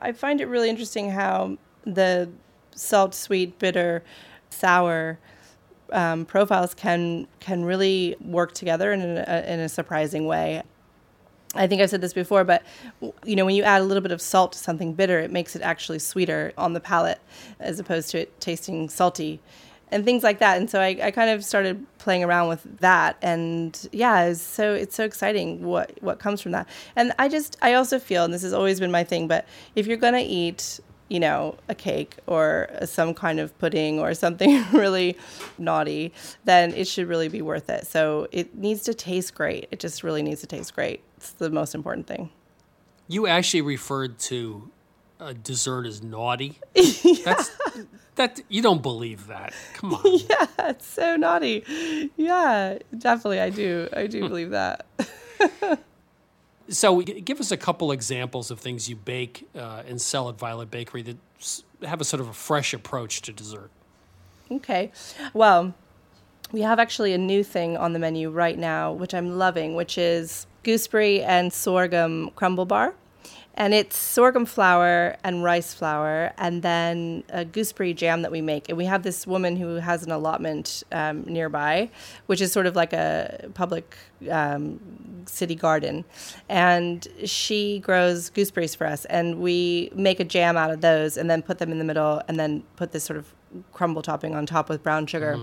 I 0.00 0.10
find 0.10 0.40
it 0.40 0.46
really 0.46 0.70
interesting 0.70 1.10
how 1.10 1.56
the 1.84 2.30
salt, 2.74 3.14
sweet, 3.14 3.60
bitter, 3.60 4.02
sour 4.50 5.20
um, 5.92 6.24
profiles 6.24 6.74
can 6.74 7.26
can 7.40 7.64
really 7.64 8.16
work 8.20 8.52
together 8.52 8.92
in 8.92 9.00
a, 9.00 9.44
in 9.46 9.60
a 9.60 9.68
surprising 9.68 10.26
way. 10.26 10.62
I 11.56 11.66
think 11.68 11.80
I've 11.80 11.90
said 11.90 12.00
this 12.00 12.12
before, 12.12 12.42
but 12.42 12.62
you 13.24 13.36
know, 13.36 13.44
when 13.44 13.54
you 13.54 13.62
add 13.62 13.80
a 13.80 13.84
little 13.84 14.00
bit 14.00 14.10
of 14.10 14.20
salt 14.20 14.52
to 14.52 14.58
something 14.58 14.92
bitter, 14.92 15.20
it 15.20 15.30
makes 15.30 15.54
it 15.54 15.62
actually 15.62 16.00
sweeter 16.00 16.52
on 16.58 16.72
the 16.72 16.80
palate 16.80 17.20
as 17.60 17.78
opposed 17.78 18.10
to 18.10 18.20
it 18.22 18.40
tasting 18.40 18.88
salty 18.88 19.40
and 19.92 20.04
things 20.04 20.24
like 20.24 20.40
that. 20.40 20.56
And 20.56 20.68
so 20.68 20.80
I, 20.80 20.98
I 21.00 21.10
kind 21.12 21.30
of 21.30 21.44
started 21.44 21.86
playing 21.98 22.24
around 22.24 22.48
with 22.48 22.80
that. 22.80 23.16
And 23.22 23.88
yeah, 23.92 24.24
it's 24.24 24.42
so 24.42 24.74
it's 24.74 24.96
so 24.96 25.04
exciting 25.04 25.62
what 25.62 25.92
what 26.02 26.18
comes 26.18 26.40
from 26.40 26.52
that. 26.52 26.68
And 26.96 27.12
I 27.18 27.28
just 27.28 27.56
I 27.62 27.74
also 27.74 27.98
feel, 27.98 28.24
and 28.24 28.34
this 28.34 28.42
has 28.42 28.52
always 28.52 28.80
been 28.80 28.90
my 28.90 29.04
thing, 29.04 29.28
but 29.28 29.46
if 29.76 29.86
you're 29.86 29.96
gonna 29.96 30.24
eat 30.26 30.80
you 31.08 31.20
know, 31.20 31.56
a 31.68 31.74
cake 31.74 32.16
or 32.26 32.68
some 32.84 33.14
kind 33.14 33.38
of 33.38 33.56
pudding 33.58 34.00
or 34.00 34.14
something 34.14 34.64
really 34.72 35.16
naughty, 35.58 36.12
then 36.44 36.72
it 36.74 36.88
should 36.88 37.08
really 37.08 37.28
be 37.28 37.42
worth 37.42 37.68
it. 37.68 37.86
So 37.86 38.26
it 38.32 38.54
needs 38.54 38.82
to 38.84 38.94
taste 38.94 39.34
great. 39.34 39.68
It 39.70 39.80
just 39.80 40.02
really 40.02 40.22
needs 40.22 40.40
to 40.40 40.46
taste 40.46 40.74
great. 40.74 41.02
It's 41.16 41.32
the 41.32 41.50
most 41.50 41.74
important 41.74 42.06
thing. 42.06 42.30
You 43.06 43.26
actually 43.26 43.60
referred 43.62 44.18
to 44.20 44.70
a 45.20 45.34
dessert 45.34 45.86
as 45.86 46.02
naughty. 46.02 46.58
That's 47.24 47.50
that 48.16 48.40
you 48.48 48.62
don't 48.62 48.82
believe 48.82 49.26
that. 49.26 49.52
Come 49.74 49.94
on. 49.94 50.02
Yeah, 50.28 50.46
it's 50.70 50.86
so 50.86 51.16
naughty. 51.16 52.10
Yeah, 52.16 52.78
definitely 52.96 53.40
I 53.40 53.50
do. 53.50 53.88
I 53.92 54.06
do 54.06 54.28
believe 54.28 54.50
that. 54.50 54.86
So, 56.68 57.02
give 57.02 57.40
us 57.40 57.50
a 57.50 57.56
couple 57.56 57.92
examples 57.92 58.50
of 58.50 58.58
things 58.58 58.88
you 58.88 58.96
bake 58.96 59.48
uh, 59.54 59.82
and 59.86 60.00
sell 60.00 60.28
at 60.28 60.38
Violet 60.38 60.70
Bakery 60.70 61.02
that 61.02 61.16
have 61.82 62.00
a 62.00 62.04
sort 62.04 62.20
of 62.20 62.28
a 62.28 62.32
fresh 62.32 62.72
approach 62.72 63.22
to 63.22 63.32
dessert. 63.32 63.70
Okay. 64.50 64.90
Well, 65.32 65.74
we 66.52 66.62
have 66.62 66.78
actually 66.78 67.12
a 67.12 67.18
new 67.18 67.42
thing 67.42 67.76
on 67.76 67.92
the 67.92 67.98
menu 67.98 68.30
right 68.30 68.58
now, 68.58 68.92
which 68.92 69.14
I'm 69.14 69.38
loving, 69.38 69.74
which 69.74 69.98
is 69.98 70.46
gooseberry 70.62 71.22
and 71.22 71.52
sorghum 71.52 72.30
crumble 72.36 72.64
bar. 72.64 72.94
And 73.56 73.72
it's 73.72 73.96
sorghum 73.96 74.46
flour 74.46 75.16
and 75.22 75.44
rice 75.44 75.72
flour, 75.74 76.32
and 76.38 76.62
then 76.62 77.22
a 77.28 77.44
gooseberry 77.44 77.94
jam 77.94 78.22
that 78.22 78.32
we 78.32 78.40
make. 78.40 78.68
And 78.68 78.76
we 78.76 78.84
have 78.86 79.04
this 79.04 79.26
woman 79.26 79.56
who 79.56 79.76
has 79.76 80.02
an 80.02 80.10
allotment 80.10 80.82
um, 80.90 81.22
nearby, 81.22 81.88
which 82.26 82.40
is 82.40 82.50
sort 82.50 82.66
of 82.66 82.74
like 82.74 82.92
a 82.92 83.48
public 83.54 83.96
um, 84.28 84.80
city 85.26 85.54
garden. 85.54 86.04
And 86.48 87.06
she 87.24 87.78
grows 87.78 88.28
gooseberries 88.28 88.74
for 88.74 88.88
us, 88.88 89.04
and 89.04 89.38
we 89.38 89.90
make 89.94 90.18
a 90.18 90.24
jam 90.24 90.56
out 90.56 90.72
of 90.72 90.80
those, 90.80 91.16
and 91.16 91.30
then 91.30 91.40
put 91.40 91.58
them 91.58 91.70
in 91.70 91.78
the 91.78 91.84
middle, 91.84 92.22
and 92.26 92.40
then 92.40 92.64
put 92.74 92.90
this 92.90 93.04
sort 93.04 93.18
of 93.18 93.32
crumble 93.72 94.02
topping 94.02 94.34
on 94.34 94.46
top 94.46 94.68
with 94.68 94.82
brown 94.82 95.06
sugar 95.06 95.38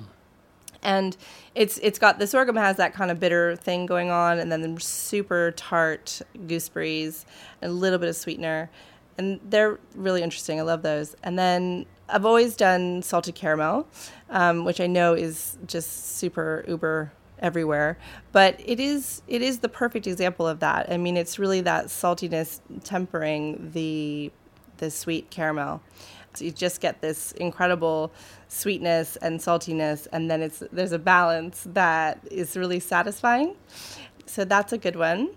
and 0.83 1.15
it's 1.55 1.77
it's 1.79 1.99
got 1.99 2.19
the 2.19 2.27
sorghum 2.27 2.55
has 2.55 2.77
that 2.77 2.93
kind 2.93 3.11
of 3.11 3.19
bitter 3.19 3.55
thing 3.55 3.85
going 3.85 4.09
on, 4.09 4.39
and 4.39 4.51
then 4.51 4.61
the 4.61 4.79
super 4.79 5.51
tart 5.51 6.21
gooseberries, 6.47 7.25
and 7.61 7.71
a 7.71 7.73
little 7.73 7.99
bit 7.99 8.09
of 8.09 8.15
sweetener, 8.15 8.69
and 9.17 9.39
they're 9.49 9.79
really 9.95 10.21
interesting. 10.21 10.59
I 10.59 10.63
love 10.63 10.81
those. 10.81 11.15
And 11.23 11.37
then 11.37 11.85
I've 12.09 12.25
always 12.25 12.55
done 12.55 13.01
salted 13.01 13.35
caramel, 13.35 13.87
um, 14.29 14.65
which 14.65 14.81
I 14.81 14.87
know 14.87 15.13
is 15.13 15.57
just 15.65 16.17
super 16.17 16.65
uber 16.67 17.11
everywhere, 17.39 17.97
but 18.31 18.59
it 18.63 18.79
is 18.79 19.21
it 19.27 19.41
is 19.41 19.59
the 19.59 19.69
perfect 19.69 20.07
example 20.07 20.47
of 20.47 20.59
that. 20.59 20.91
I 20.91 20.97
mean, 20.97 21.17
it's 21.17 21.39
really 21.39 21.61
that 21.61 21.85
saltiness 21.85 22.59
tempering 22.83 23.71
the 23.73 24.31
the 24.77 24.91
sweet 24.91 25.29
caramel. 25.29 25.81
So 26.33 26.45
you 26.45 26.51
just 26.51 26.79
get 26.81 27.01
this 27.01 27.33
incredible 27.33 28.11
sweetness 28.51 29.15
and 29.17 29.39
saltiness, 29.39 30.07
and 30.11 30.29
then 30.29 30.41
it's 30.41 30.61
there's 30.71 30.91
a 30.91 30.99
balance 30.99 31.65
that 31.69 32.19
is 32.29 32.57
really 32.57 32.79
satisfying. 32.79 33.55
So 34.25 34.43
that's 34.43 34.73
a 34.73 34.77
good 34.77 34.95
one. 34.95 35.29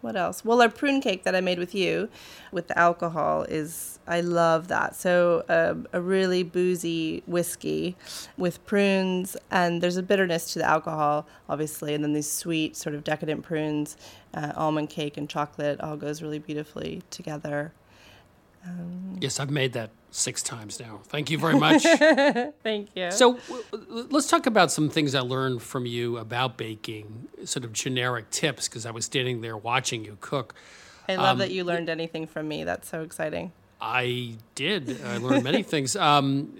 What 0.00 0.16
else? 0.16 0.44
Well, 0.44 0.60
our 0.60 0.68
prune 0.68 1.00
cake 1.00 1.22
that 1.22 1.36
I 1.36 1.40
made 1.40 1.60
with 1.60 1.76
you, 1.76 2.08
with 2.50 2.66
the 2.66 2.76
alcohol, 2.76 3.44
is 3.44 4.00
I 4.08 4.20
love 4.20 4.66
that. 4.66 4.96
So 4.96 5.44
um, 5.48 5.86
a 5.92 6.00
really 6.00 6.42
boozy 6.42 7.22
whiskey 7.26 7.96
with 8.36 8.66
prunes, 8.66 9.36
and 9.52 9.80
there's 9.80 9.96
a 9.96 10.02
bitterness 10.02 10.52
to 10.54 10.58
the 10.58 10.64
alcohol, 10.64 11.28
obviously, 11.48 11.94
and 11.94 12.02
then 12.02 12.12
these 12.12 12.30
sweet, 12.30 12.76
sort 12.76 12.96
of 12.96 13.04
decadent 13.04 13.44
prunes, 13.44 13.96
uh, 14.34 14.52
almond 14.56 14.90
cake 14.90 15.16
and 15.16 15.30
chocolate 15.30 15.80
all 15.80 15.96
goes 15.96 16.20
really 16.20 16.40
beautifully 16.40 17.02
together. 17.10 17.72
Yes, 19.20 19.38
I've 19.38 19.50
made 19.50 19.72
that 19.74 19.90
six 20.12 20.42
times 20.42 20.78
now. 20.78 21.00
Thank 21.04 21.30
you 21.30 21.38
very 21.38 21.58
much. 21.58 21.82
Thank 22.62 22.90
you. 22.94 23.10
so, 23.10 23.34
w- 23.48 23.64
w- 23.72 24.06
let's 24.10 24.28
talk 24.28 24.46
about 24.46 24.70
some 24.70 24.88
things 24.90 25.14
I 25.14 25.20
learned 25.20 25.62
from 25.62 25.86
you 25.86 26.18
about 26.18 26.56
baking, 26.56 27.28
sort 27.44 27.64
of 27.64 27.72
generic 27.72 28.30
tips, 28.30 28.68
because 28.68 28.86
I 28.86 28.90
was 28.92 29.04
standing 29.06 29.40
there 29.40 29.56
watching 29.56 30.04
you 30.04 30.18
cook. 30.20 30.54
I 31.08 31.16
love 31.16 31.38
that 31.38 31.50
you 31.50 31.64
learned 31.64 31.88
anything 31.88 32.26
from 32.26 32.46
me. 32.46 32.62
That's 32.64 32.88
so 32.88 33.02
exciting. 33.02 33.52
I 33.80 34.36
did. 34.54 35.02
I 35.04 35.16
learned 35.16 35.42
many 35.42 35.62
things. 35.64 35.96
Um, 36.00 36.56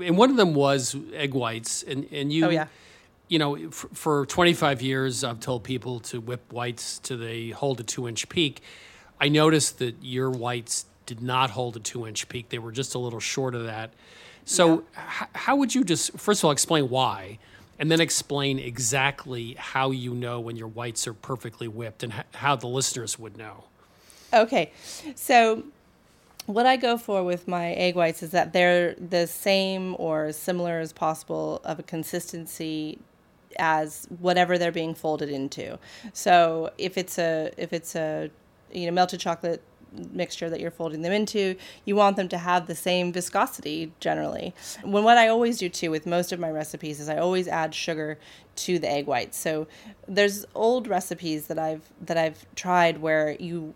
and 0.00 0.16
one 0.16 0.30
of 0.30 0.36
them 0.36 0.54
was 0.54 0.96
egg 1.12 1.34
whites. 1.34 1.82
And, 1.82 2.06
and 2.12 2.32
you, 2.32 2.46
Oh, 2.46 2.50
yeah. 2.50 2.66
you 3.28 3.38
know, 3.38 3.70
for, 3.70 3.88
for 3.88 4.26
25 4.26 4.80
years, 4.80 5.22
I've 5.24 5.40
told 5.40 5.64
people 5.64 6.00
to 6.00 6.20
whip 6.20 6.52
whites 6.52 6.98
to 7.00 7.16
they 7.16 7.50
hold 7.50 7.80
a 7.80 7.82
two 7.82 8.08
inch 8.08 8.28
peak. 8.28 8.62
I 9.20 9.28
noticed 9.28 9.78
that 9.80 9.96
your 10.02 10.30
whites 10.30 10.86
did 11.06 11.22
not 11.22 11.50
hold 11.50 11.76
a 11.76 11.80
two 11.80 12.06
inch 12.06 12.28
peak. 12.28 12.48
They 12.50 12.58
were 12.58 12.72
just 12.72 12.94
a 12.94 12.98
little 12.98 13.20
short 13.20 13.54
of 13.54 13.64
that. 13.64 13.92
So, 14.44 14.84
yeah. 14.94 15.02
h- 15.22 15.28
how 15.34 15.56
would 15.56 15.74
you 15.74 15.82
just, 15.84 16.18
first 16.18 16.40
of 16.40 16.44
all, 16.46 16.50
explain 16.50 16.88
why? 16.88 17.38
And 17.78 17.90
then 17.90 18.00
explain 18.00 18.58
exactly 18.58 19.54
how 19.58 19.90
you 19.90 20.14
know 20.14 20.40
when 20.40 20.56
your 20.56 20.68
whites 20.68 21.06
are 21.06 21.14
perfectly 21.14 21.68
whipped 21.68 22.02
and 22.02 22.12
h- 22.12 22.24
how 22.34 22.56
the 22.56 22.66
listeners 22.68 23.18
would 23.18 23.36
know. 23.36 23.64
Okay. 24.32 24.72
So, 25.14 25.64
what 26.46 26.64
I 26.64 26.76
go 26.76 26.96
for 26.96 27.24
with 27.24 27.48
my 27.48 27.72
egg 27.72 27.96
whites 27.96 28.22
is 28.22 28.30
that 28.30 28.52
they're 28.52 28.94
the 28.94 29.26
same 29.26 29.96
or 29.98 30.26
as 30.26 30.36
similar 30.36 30.78
as 30.78 30.92
possible 30.92 31.60
of 31.64 31.80
a 31.80 31.82
consistency 31.82 32.98
as 33.58 34.06
whatever 34.20 34.58
they're 34.58 34.72
being 34.72 34.94
folded 34.94 35.28
into. 35.28 35.78
So 36.12 36.70
if 36.78 36.96
it's 36.96 37.18
a 37.18 37.50
if 37.56 37.72
it's 37.72 37.96
a 37.96 38.30
you 38.72 38.86
know 38.86 38.92
melted 38.92 39.20
chocolate 39.20 39.62
mixture 40.12 40.50
that 40.50 40.60
you're 40.60 40.70
folding 40.70 41.02
them 41.02 41.12
into, 41.12 41.56
you 41.84 41.96
want 41.96 42.16
them 42.16 42.28
to 42.28 42.38
have 42.38 42.66
the 42.66 42.74
same 42.74 43.12
viscosity 43.12 43.92
generally. 44.00 44.54
When 44.82 45.04
what 45.04 45.18
I 45.18 45.28
always 45.28 45.58
do 45.58 45.68
too 45.68 45.90
with 45.90 46.06
most 46.06 46.32
of 46.32 46.40
my 46.40 46.50
recipes 46.50 47.00
is 47.00 47.08
I 47.08 47.18
always 47.18 47.48
add 47.48 47.74
sugar 47.74 48.18
to 48.56 48.78
the 48.78 48.90
egg 48.90 49.06
whites. 49.06 49.38
So 49.38 49.66
there's 50.08 50.44
old 50.54 50.88
recipes 50.88 51.46
that 51.46 51.58
I've 51.58 51.90
that 52.00 52.16
I've 52.16 52.46
tried 52.54 52.98
where 52.98 53.36
you 53.38 53.74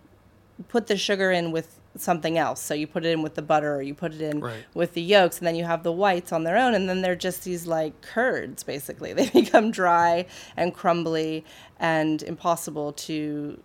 put 0.69 0.87
the 0.87 0.97
sugar 0.97 1.31
in 1.31 1.53
with 1.53 1.81
something 1.97 2.39
else. 2.39 2.63
So 2.63 2.75
you 2.75 2.87
put 2.87 3.05
it 3.05 3.11
in 3.11 3.23
with 3.23 3.35
the 3.35 3.43
butter 3.43 3.75
or 3.75 3.83
you 3.83 3.95
put 3.95 4.15
it 4.15 4.21
in 4.21 4.41
right. 4.41 4.65
with 4.75 4.95
the 4.95 5.03
yolks 5.03 5.39
and 5.39 5.47
then 5.47 5.55
you 5.55 5.65
have 5.65 5.83
the 5.83 5.93
whites 5.93 6.33
on 6.33 6.45
their 6.45 6.57
own 6.57 6.75
and 6.75 6.89
then 6.89 7.03
they're 7.03 7.17
just 7.17 7.45
these 7.45 7.67
like 7.67 8.01
curds 8.01 8.63
basically. 8.63 9.13
They 9.21 9.29
become 9.29 9.71
dry 9.71 10.25
and 10.57 10.73
crumbly 10.73 11.45
and 11.79 12.23
impossible 12.23 12.93
to 12.93 13.61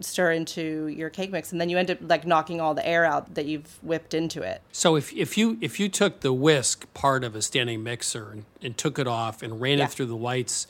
stir 0.00 0.32
into 0.32 0.86
your 0.86 1.10
cake 1.10 1.30
mix 1.30 1.52
and 1.52 1.60
then 1.60 1.68
you 1.68 1.78
end 1.78 1.90
up 1.90 1.98
like 2.00 2.26
knocking 2.26 2.60
all 2.60 2.74
the 2.74 2.86
air 2.86 3.04
out 3.04 3.34
that 3.34 3.46
you've 3.46 3.78
whipped 3.82 4.14
into 4.14 4.42
it. 4.42 4.62
So 4.72 4.96
if, 4.96 5.12
if 5.12 5.36
you 5.36 5.58
if 5.60 5.80
you 5.80 5.88
took 5.88 6.20
the 6.20 6.32
whisk 6.32 6.92
part 6.94 7.24
of 7.24 7.34
a 7.34 7.42
standing 7.42 7.82
mixer 7.82 8.30
and, 8.30 8.44
and 8.62 8.76
took 8.76 8.98
it 8.98 9.06
off 9.06 9.42
and 9.42 9.60
ran 9.60 9.78
yeah. 9.78 9.84
it 9.84 9.90
through 9.90 10.06
the 10.06 10.16
whites 10.16 10.66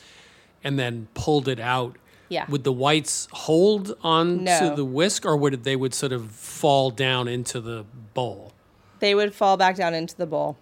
and 0.65 0.79
then 0.79 1.09
pulled 1.15 1.49
it 1.49 1.61
out 1.61 1.97
yeah. 2.29 2.45
Would 2.49 2.65
the 2.65 2.73
whites 2.73 3.27
hold 3.33 3.97
on 4.03 4.45
no. 4.45 4.61
to 4.61 4.77
the 4.77 4.85
whisk, 4.85 5.25
or 5.25 5.37
would 5.37 5.65
they 5.65 5.77
would 5.77 5.95
sort 5.95 6.13
of 6.13 6.31
fall 6.31 6.91
down 6.91 7.27
into 7.27 7.61
the 7.61 7.85
bowl? 8.15 8.53
They 9.01 9.15
would 9.15 9.35
fall 9.35 9.57
back 9.57 9.77
down 9.77 9.95
into 9.95 10.17
the 10.17 10.27
bowl. 10.27 10.57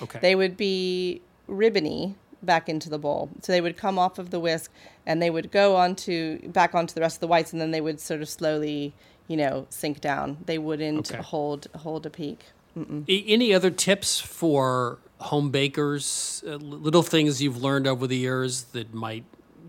Okay. 0.00 0.20
They 0.20 0.34
would 0.34 0.56
be 0.56 1.20
ribbony 1.48 2.14
back 2.42 2.68
into 2.68 2.88
the 2.88 2.98
bowl. 2.98 3.30
So 3.42 3.52
they 3.52 3.60
would 3.60 3.76
come 3.76 3.98
off 3.98 4.18
of 4.18 4.30
the 4.30 4.40
whisk 4.40 4.70
and 5.06 5.20
they 5.20 5.30
would 5.30 5.50
go 5.50 5.76
onto 5.76 6.48
back 6.48 6.74
onto 6.74 6.94
the 6.94 7.00
rest 7.00 7.16
of 7.16 7.20
the 7.20 7.26
whites, 7.26 7.52
and 7.52 7.60
then 7.60 7.70
they 7.70 7.80
would 7.80 8.00
sort 8.00 8.22
of 8.22 8.28
slowly, 8.28 8.92
you 9.28 9.36
know, 9.36 9.66
sink 9.70 10.00
down. 10.00 10.38
They 10.46 10.58
wouldn't 10.58 11.10
okay. 11.10 11.22
hold 11.22 11.68
hold 11.76 12.06
a 12.06 12.10
peak. 12.10 12.46
Mm-mm. 12.76 13.04
Any 13.08 13.52
other 13.52 13.70
tips 13.70 14.20
for 14.20 14.98
home 15.18 15.50
bakers? 15.50 16.44
Uh, 16.46 16.56
little 16.56 17.02
things 17.02 17.42
you've 17.42 17.60
learned 17.60 17.86
over 17.86 18.06
the 18.06 18.16
years 18.16 18.64
that 18.64 18.94
might 18.94 19.24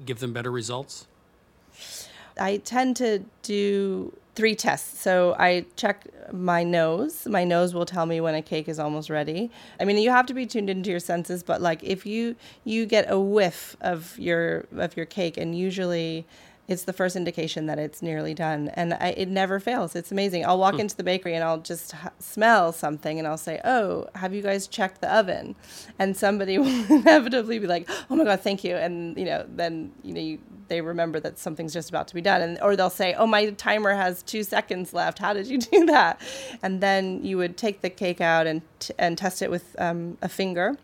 give 0.06 0.20
them 0.20 0.34
better 0.34 0.52
results? 0.52 1.08
I 2.40 2.58
tend 2.58 2.96
to 2.98 3.24
do 3.44 4.14
three 4.36 4.56
tests. 4.56 5.02
So 5.02 5.36
I 5.38 5.66
check 5.76 6.08
my 6.32 6.64
nose. 6.64 7.28
My 7.28 7.44
nose 7.44 7.74
will 7.74 7.86
tell 7.86 8.06
me 8.06 8.22
when 8.22 8.36
a 8.36 8.42
cake 8.42 8.70
is 8.70 8.80
almost 8.80 9.10
ready. 9.10 9.52
I 9.80 9.86
mean, 9.86 9.98
you 9.98 10.10
have 10.10 10.26
to 10.28 10.34
be 10.34 10.46
tuned 10.46 10.70
into 10.70 10.90
your 10.90 11.00
senses, 11.00 11.44
but 11.44 11.62
like 11.62 11.84
if 11.84 12.06
you 12.06 12.36
you 12.64 12.86
get 12.86 13.12
a 13.12 13.20
whiff 13.20 13.76
of 13.82 14.18
your 14.18 14.66
of 14.78 14.96
your 14.96 15.06
cake 15.06 15.38
and 15.38 15.58
usually 15.58 16.26
it's 16.72 16.84
the 16.84 16.94
first 16.94 17.16
indication 17.16 17.66
that 17.66 17.78
it's 17.78 18.02
nearly 18.02 18.34
done 18.34 18.70
and 18.70 18.94
I, 18.94 19.10
it 19.10 19.28
never 19.28 19.60
fails. 19.60 19.96
It's 19.96 20.12
amazing. 20.12 20.46
I'll 20.46 20.58
walk 20.58 20.76
hmm. 20.76 20.82
into 20.82 20.96
the 20.96 21.04
bakery 21.04 21.36
and 21.36 21.44
i'll 21.44 21.60
just 21.60 21.92
ha- 21.92 22.12
smell 22.20 22.72
something 22.72 23.20
and 23.20 23.28
i'll 23.28 23.38
say 23.38 23.60
oh 23.66 24.08
have 24.16 24.34
you 24.34 24.42
guys 24.42 24.68
checked 24.68 25.02
the 25.02 25.14
oven? 25.14 25.56
And 26.00 26.16
somebody 26.16 26.58
will 26.60 26.92
inevitably 26.92 27.60
be 27.60 27.68
like 27.68 27.90
oh 28.10 28.16
my 28.16 28.24
god 28.24 28.42
thank 28.42 28.64
you. 28.64 28.76
And 28.76 29.18
you 29.18 29.26
know 29.26 29.46
then 29.48 29.92
you 30.04 30.14
know 30.14 30.22
you, 30.22 30.40
they 30.70 30.82
remember 30.82 31.20
that 31.20 31.38
something's 31.38 31.74
just 31.74 31.90
about 31.90 32.08
to 32.08 32.16
be 32.16 32.22
done 32.22 32.42
and 32.42 32.62
or 32.62 32.76
they'll 32.76 32.90
say 32.90 33.14
oh 33.16 33.28
my 33.28 33.50
timer 33.52 33.94
has 33.94 34.24
two 34.24 34.44
seconds 34.44 34.94
left. 34.94 35.20
How 35.20 35.34
did 35.34 35.48
you 35.48 35.58
do 35.74 35.86
that? 35.88 36.22
And 36.64 36.82
then 36.82 37.24
you 37.24 37.38
would 37.38 37.58
take 37.58 37.82
the 37.82 37.90
cake 37.90 38.22
out 38.22 38.48
and 38.48 38.62
t- 38.80 38.94
and 38.98 39.18
test 39.18 39.42
it 39.42 39.52
with 39.52 39.76
um, 39.78 40.18
a 40.22 40.30
finger 40.30 40.78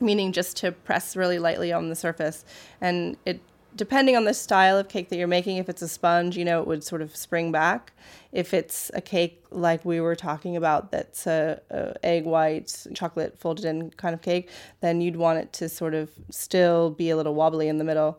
meaning 0.00 0.32
just 0.32 0.56
to 0.56 0.72
press 0.72 1.14
really 1.14 1.38
lightly 1.38 1.72
on 1.72 1.88
the 1.88 1.94
surface 1.94 2.44
and 2.80 3.16
it 3.24 3.40
depending 3.76 4.16
on 4.16 4.24
the 4.24 4.34
style 4.34 4.78
of 4.78 4.88
cake 4.88 5.08
that 5.08 5.16
you're 5.16 5.26
making, 5.26 5.56
if 5.56 5.68
it's 5.68 5.82
a 5.82 5.88
sponge, 5.88 6.36
you 6.36 6.44
know, 6.44 6.60
it 6.60 6.66
would 6.66 6.84
sort 6.84 7.02
of 7.02 7.14
spring 7.16 7.50
back. 7.50 7.92
If 8.32 8.54
it's 8.54 8.90
a 8.94 9.00
cake 9.00 9.44
like 9.50 9.84
we 9.84 10.00
were 10.00 10.16
talking 10.16 10.56
about, 10.56 10.90
that's 10.90 11.26
a, 11.26 11.60
a, 11.70 11.94
egg 12.04 12.24
white, 12.24 12.86
chocolate 12.94 13.38
folded 13.38 13.64
in 13.64 13.90
kind 13.90 14.14
of 14.14 14.22
cake, 14.22 14.48
then 14.80 15.00
you'd 15.00 15.16
want 15.16 15.38
it 15.38 15.52
to 15.54 15.68
sort 15.68 15.94
of 15.94 16.10
still 16.30 16.90
be 16.90 17.10
a 17.10 17.16
little 17.16 17.34
wobbly 17.34 17.68
in 17.68 17.78
the 17.78 17.84
middle. 17.84 18.18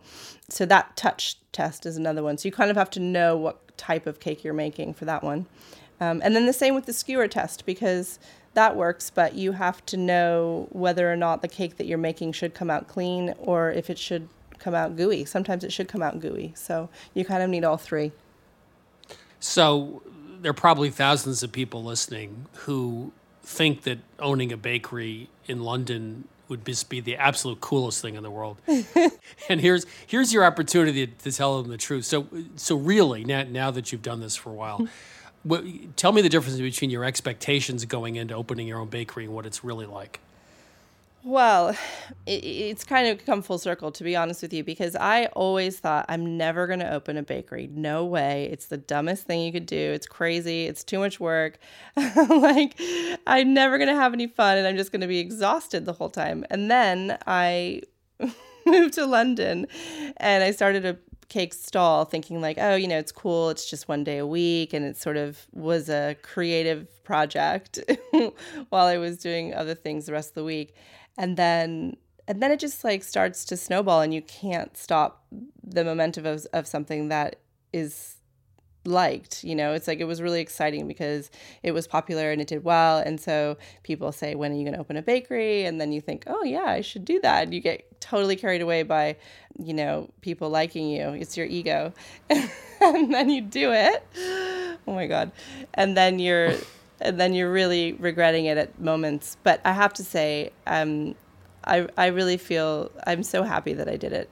So 0.50 0.66
that 0.66 0.96
touch 0.96 1.38
test 1.52 1.86
is 1.86 1.98
another 1.98 2.24
one. 2.24 2.38
So 2.38 2.48
you 2.48 2.52
kind 2.52 2.72
of 2.72 2.78
have 2.78 2.90
to 2.92 3.00
know 3.00 3.38
what 3.38 3.78
type 3.78 4.08
of 4.08 4.20
cake 4.20 4.44
you're 4.44 4.54
making 4.54 4.94
for 4.94 5.06
that 5.06 5.24
one. 5.24 5.48
Um, 6.00 6.22
and 6.24 6.36
then 6.36 6.46
the 6.46 6.54
same 6.54 6.76
with 6.76 6.86
the 6.86 6.94
skewer 6.94 7.28
test 7.28 7.66
because 7.66 8.20
that 8.54 8.76
works, 8.76 9.10
but 9.10 9.36
you 9.36 9.54
have 9.54 9.86
to 9.88 9.98
know 9.98 10.68
whether 10.72 11.12
or 11.12 11.16
not 11.16 11.42
the 11.42 11.48
cake 11.48 11.78
that 11.78 11.88
you're 11.88 11.98
making 11.98 12.34
should 12.34 12.54
come 12.54 12.70
out 12.70 12.88
clean 12.88 13.34
or 13.38 13.72
if 13.72 13.90
it 13.90 13.98
should 13.98 14.28
come 14.66 14.74
out 14.74 14.96
gooey. 14.96 15.26
Sometimes 15.26 15.64
it 15.64 15.72
should 15.72 15.88
come 15.88 16.02
out 16.02 16.20
gooey. 16.20 16.52
So 16.56 16.90
you 17.14 17.24
kind 17.24 17.44
of 17.44 17.52
need 17.52 17.64
all 17.64 17.78
three. 17.78 18.12
So 19.40 20.02
there 20.42 20.50
are 20.50 20.54
probably 20.54 20.90
thousands 20.90 21.44
of 21.44 21.52
people 21.52 21.84
listening 21.84 22.48
who 22.54 23.14
think 23.44 23.84
that 23.84 24.00
owning 24.18 24.52
a 24.52 24.58
bakery 24.58 25.30
in 25.46 25.62
London 25.62 26.28
would 26.48 26.66
just 26.66 26.90
be 26.90 27.00
the 27.00 27.16
absolute 27.16 27.62
coolest 27.62 28.02
thing 28.02 28.16
in 28.16 28.24
the 28.24 28.32
world. 28.32 28.58
and 29.50 29.62
here's 29.62 29.86
here's 30.08 30.34
your 30.34 30.44
opportunity 30.44 31.06
to, 31.06 31.32
tell 31.32 31.62
them 31.62 31.70
the 31.70 31.78
truth. 31.78 32.06
So 32.06 32.28
so 32.56 32.76
really 32.76 33.24
now 33.24 33.44
now 33.44 33.70
that 33.70 33.92
you've 33.92 34.02
done 34.02 34.20
this 34.20 34.36
for 34.36 34.50
a 34.50 34.54
while, 34.54 34.88
what, 35.44 35.64
tell 35.96 36.12
me 36.12 36.24
the 36.24 36.30
difference 36.30 36.60
between 36.60 36.90
your 36.90 37.06
expectations 37.06 37.86
going 37.86 38.16
into 38.16 38.34
opening 38.34 38.68
your 38.68 38.80
own 38.80 38.90
bakery 38.90 39.26
and 39.26 39.34
what 39.36 39.46
it's 39.46 39.64
really 39.64 39.86
like. 39.86 40.20
Well, 41.26 41.70
it, 42.26 42.46
it's 42.46 42.84
kind 42.86 43.08
of 43.08 43.26
come 43.26 43.42
full 43.42 43.58
circle, 43.58 43.92
to 43.92 44.04
be 44.04 44.16
honest 44.16 44.42
with 44.42 44.54
you, 44.54 44.64
because 44.64 44.96
I 44.96 45.26
always 45.28 45.80
thought 45.80 46.06
I'm 46.08 46.38
never 46.38 46.68
going 46.68 46.80
to 46.80 46.94
open 46.94 47.18
a 47.18 47.24
bakery. 47.24 47.68
No 47.74 48.06
way. 48.06 48.48
It's 48.52 48.68
the 48.68 48.78
dumbest 48.78 49.26
thing 49.26 49.42
you 49.42 49.52
could 49.52 49.66
do. 49.66 49.76
It's 49.76 50.08
crazy. 50.08 50.66
It's 50.66 50.84
too 50.84 51.00
much 51.00 51.20
work. 51.20 51.58
like, 51.98 52.80
I'm 53.28 53.54
never 53.54 53.78
going 53.78 53.90
to 53.90 53.96
have 53.96 54.14
any 54.14 54.28
fun 54.28 54.58
and 54.58 54.68
I'm 54.68 54.78
just 54.78 54.92
going 54.92 55.02
to 55.02 55.08
be 55.08 55.20
exhausted 55.20 55.86
the 55.86 55.94
whole 55.94 56.10
time. 56.12 56.46
And 56.50 56.70
then 56.70 57.18
I 57.26 57.82
moved 58.66 58.94
to 58.94 59.06
London 59.06 59.68
and 60.18 60.44
I 60.44 60.52
started 60.52 60.86
a 60.86 60.98
cake 61.28 61.56
stall 61.56 62.06
thinking 62.06 62.40
like 62.40 62.56
oh 62.60 62.76
you 62.76 62.88
know 62.88 63.00
it's 63.00 63.12
cool 63.12 63.50
it's 63.50 63.68
just 63.68 63.88
one 63.88 64.04
day 64.04 64.20
a 64.20 64.28
week 64.28 64.74
and 64.74 64.86
it 64.86 64.96
sort 64.96 65.18
of 65.18 65.48
was 65.54 65.90
a 65.90 66.16
creative 66.22 66.88
project 67.04 67.80
while 68.70 68.86
i 68.86 68.96
was 68.96 69.18
doing 69.18 69.52
other 69.56 69.74
things 69.74 70.06
the 70.06 70.12
rest 70.14 70.30
of 70.30 70.36
the 70.36 70.44
week 70.44 70.76
and 71.18 71.38
then 71.38 71.98
and 72.28 72.42
then 72.42 72.52
it 72.52 72.60
just 72.60 72.84
like 72.84 73.04
starts 73.04 73.46
to 73.46 73.58
snowball 73.58 74.02
and 74.02 74.14
you 74.14 74.22
can't 74.22 74.76
stop 74.76 75.24
the 75.64 75.84
momentum 75.84 76.26
of, 76.26 76.46
of 76.54 76.66
something 76.68 77.10
that 77.10 77.38
is 77.72 78.16
liked 78.84 79.44
you 79.44 79.56
know? 79.56 79.74
It's 79.74 79.88
like 79.88 80.00
it 80.00 80.06
was 80.06 80.22
really 80.22 80.42
exciting 80.42 80.88
because 80.88 81.32
it 81.64 81.72
was 81.72 81.88
popular 81.88 82.32
and 82.32 82.40
it 82.42 82.48
did 82.48 82.64
well. 82.64 83.00
And 83.00 83.20
so 83.20 83.58
people 83.84 84.12
say 84.12 84.36
when 84.36 84.52
are 84.52 84.56
you 84.56 84.64
going 84.64 84.74
to 84.74 84.80
open 84.80 84.98
a 84.98 85.02
bakery? 85.02 85.66
And 85.66 85.80
then 85.82 85.92
you 85.92 86.02
think 86.02 86.24
oh 86.28 86.44
yeah 86.44 86.66
i 86.66 86.82
should 86.82 87.06
do 87.06 87.20
that. 87.22 87.44
And 87.44 87.54
you 87.54 87.62
get 87.62 88.00
totally 88.02 88.36
carried 88.36 88.62
away 88.62 88.84
by 88.84 89.18
you 89.58 89.74
know 89.74 90.10
people 90.22 90.50
liking 90.50 90.90
you. 90.90 91.10
It's 91.10 91.38
your 91.38 91.48
ego. 91.48 91.94
And 92.82 93.14
then 93.14 93.30
you 93.30 93.42
do 93.42 93.72
it. 93.72 94.06
Oh 94.86 94.94
my 94.94 95.08
god. 95.08 95.32
And 95.74 95.96
then 95.96 96.20
you're 96.20 96.54
and 97.02 97.20
then 97.20 97.34
you're 97.34 97.52
really 97.52 97.94
regretting 97.94 98.46
it 98.46 98.58
at 98.58 98.80
moments. 98.80 99.38
But 99.44 99.62
I 99.66 99.74
have 99.74 99.94
to 99.94 100.04
say, 100.04 100.52
um, 100.68 101.16
I 101.64 101.88
I 101.98 102.08
really 102.08 102.38
feel 102.38 102.92
I'm 103.06 103.24
so 103.24 103.44
happy 103.44 103.74
that 103.74 103.88
I 103.88 103.98
did 103.98 104.14
it. 104.14 104.30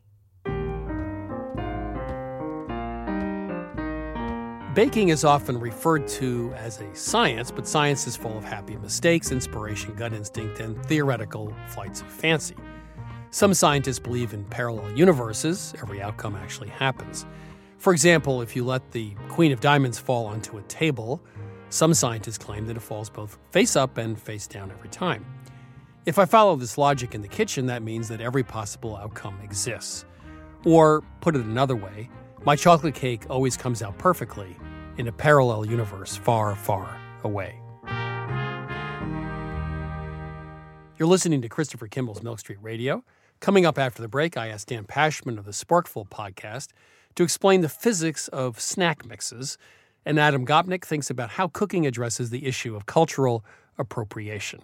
Baking 4.73 5.10
is 5.10 5.23
often 5.23 5.60
referred 5.60 6.08
to 6.08 6.52
as 6.58 6.82
a 6.82 6.95
science, 6.95 7.52
but 7.52 7.67
science 7.67 8.08
is 8.08 8.15
full 8.15 8.36
of 8.36 8.43
happy 8.43 8.76
mistakes, 8.78 9.32
inspiration, 9.32 9.93
gut 9.93 10.13
instinct, 10.13 10.60
and 10.60 10.84
theoretical 10.88 11.54
flights 11.67 12.02
of 12.02 12.08
fancy. 12.08 12.56
Some 13.30 13.54
scientists 13.54 13.99
believe 13.99 14.34
in 14.34 14.43
parallel 14.45 14.91
universes, 14.97 15.76
every 15.80 16.02
outcome 16.02 16.36
actually 16.36 16.69
happens. 16.69 17.28
For 17.78 17.93
example, 17.93 18.41
if 18.41 18.56
you 18.56 18.65
let 18.65 18.91
the 18.91 19.12
Queen 19.30 19.52
of 19.52 19.60
Diamonds 19.60 19.99
fall 19.99 20.26
onto 20.26 20.58
a 20.58 20.62
table, 20.63 21.21
some 21.74 21.94
scientists 21.96 22.38
claim 22.38 22.68
that 22.68 22.78
it 22.78 22.82
falls 22.82 23.10
both 23.10 23.40
face 23.50 23.76
up 23.76 23.98
and 23.98 24.22
face 24.22 24.46
down 24.46 24.70
every 24.70 24.90
time. 24.90 25.26
If 26.06 26.20
I 26.20 26.26
follow 26.26 26.56
this 26.56 26.78
logic 26.78 27.16
in 27.16 27.22
the 27.22 27.28
kitchen, 27.28 27.66
that 27.66 27.82
means 27.82 28.08
that 28.10 28.22
every 28.22 28.44
possible 28.44 28.96
outcome 28.96 29.40
exists. 29.42 30.06
Or, 30.66 31.02
put 31.20 31.36
it 31.36 31.44
another 31.44 31.76
way, 31.76 32.12
my 32.46 32.56
chocolate 32.56 32.94
cake 32.94 33.26
always 33.28 33.58
comes 33.58 33.82
out 33.82 33.98
perfectly 33.98 34.56
in 34.98 35.08
a 35.08 35.12
parallel 35.12 35.66
universe 35.66 36.16
far, 36.16 36.56
far 36.56 36.96
away. 37.24 37.60
You're 41.00 41.08
listening 41.08 41.42
to 41.42 41.50
Christopher 41.50 41.88
Kimball's 41.88 42.22
Milk 42.22 42.40
Street 42.40 42.60
Radio. 42.62 43.04
Coming 43.40 43.66
up 43.66 43.80
after 43.80 44.04
the 44.04 44.08
break, 44.08 44.38
I 44.38 44.50
asked 44.50 44.68
Dan 44.68 44.84
Pashman 44.84 45.40
of 45.40 45.46
the 45.46 45.52
Sporkful 45.52 46.08
podcast 46.08 46.68
to 47.16 47.24
explain 47.24 47.62
the 47.62 47.70
physics 47.70 48.28
of 48.28 48.60
snack 48.60 49.08
mixes, 49.08 49.58
and 50.06 50.20
Adam 50.20 50.46
Gopnik 50.46 50.86
thinks 50.86 51.10
about 51.10 51.32
how 51.32 51.48
cooking 51.48 51.86
addresses 51.86 52.30
the 52.30 52.46
issue 52.46 52.76
of 52.76 52.86
cultural 52.86 53.46
appropriation. 53.78 54.62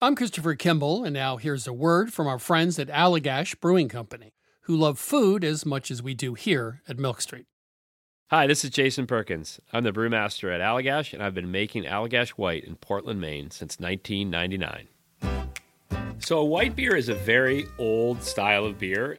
I'm 0.00 0.14
Christopher 0.14 0.54
Kimball, 0.54 1.04
and 1.04 1.12
now 1.12 1.38
here's 1.38 1.66
a 1.66 1.72
word 1.72 2.12
from 2.12 2.26
our 2.26 2.38
friends 2.38 2.78
at 2.78 2.88
Allagash 2.88 3.58
Brewing 3.60 3.88
Company, 3.88 4.32
who 4.62 4.76
love 4.76 4.98
food 4.98 5.42
as 5.42 5.66
much 5.66 5.90
as 5.90 6.02
we 6.02 6.14
do 6.14 6.34
here 6.34 6.82
at 6.88 6.98
Milk 6.98 7.20
Street. 7.20 7.46
Hi, 8.30 8.46
this 8.46 8.62
is 8.62 8.70
Jason 8.70 9.06
Perkins. 9.06 9.58
I'm 9.72 9.84
the 9.84 9.90
brewmaster 9.90 10.54
at 10.54 10.60
Allagash, 10.60 11.14
and 11.14 11.22
I've 11.22 11.34
been 11.34 11.50
making 11.50 11.84
Allagash 11.84 12.30
White 12.30 12.64
in 12.64 12.76
Portland, 12.76 13.20
Maine 13.20 13.50
since 13.50 13.80
1999. 13.80 14.88
So, 16.20 16.38
a 16.38 16.44
white 16.44 16.76
beer 16.76 16.94
is 16.94 17.08
a 17.08 17.14
very 17.14 17.66
old 17.78 18.22
style 18.22 18.66
of 18.66 18.78
beer. 18.78 19.18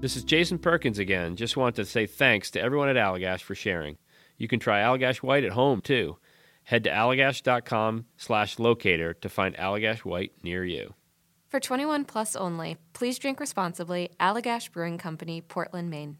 This 0.00 0.16
is 0.16 0.24
Jason 0.24 0.58
Perkins 0.58 0.98
again. 0.98 1.34
Just 1.36 1.56
want 1.56 1.76
to 1.76 1.84
say 1.84 2.06
thanks 2.06 2.50
to 2.52 2.60
everyone 2.60 2.90
at 2.90 2.96
Allagash 2.96 3.40
for 3.40 3.54
sharing. 3.54 3.96
You 4.36 4.48
can 4.48 4.60
try 4.60 4.80
Allagash 4.80 5.18
White 5.18 5.44
at 5.44 5.52
home 5.52 5.80
too. 5.80 6.18
Head 6.64 6.84
to 6.84 6.90
allagash.com 6.90 8.06
slash 8.16 8.58
locator 8.58 9.14
to 9.14 9.28
find 9.28 9.56
Allagash 9.56 10.00
White 10.00 10.32
near 10.42 10.64
you. 10.64 10.94
For 11.48 11.58
21 11.60 12.04
plus 12.04 12.36
only, 12.36 12.76
please 12.92 13.18
drink 13.18 13.40
responsibly. 13.40 14.10
Allagash 14.20 14.70
Brewing 14.72 14.98
Company, 14.98 15.40
Portland, 15.40 15.88
Maine. 15.88 16.18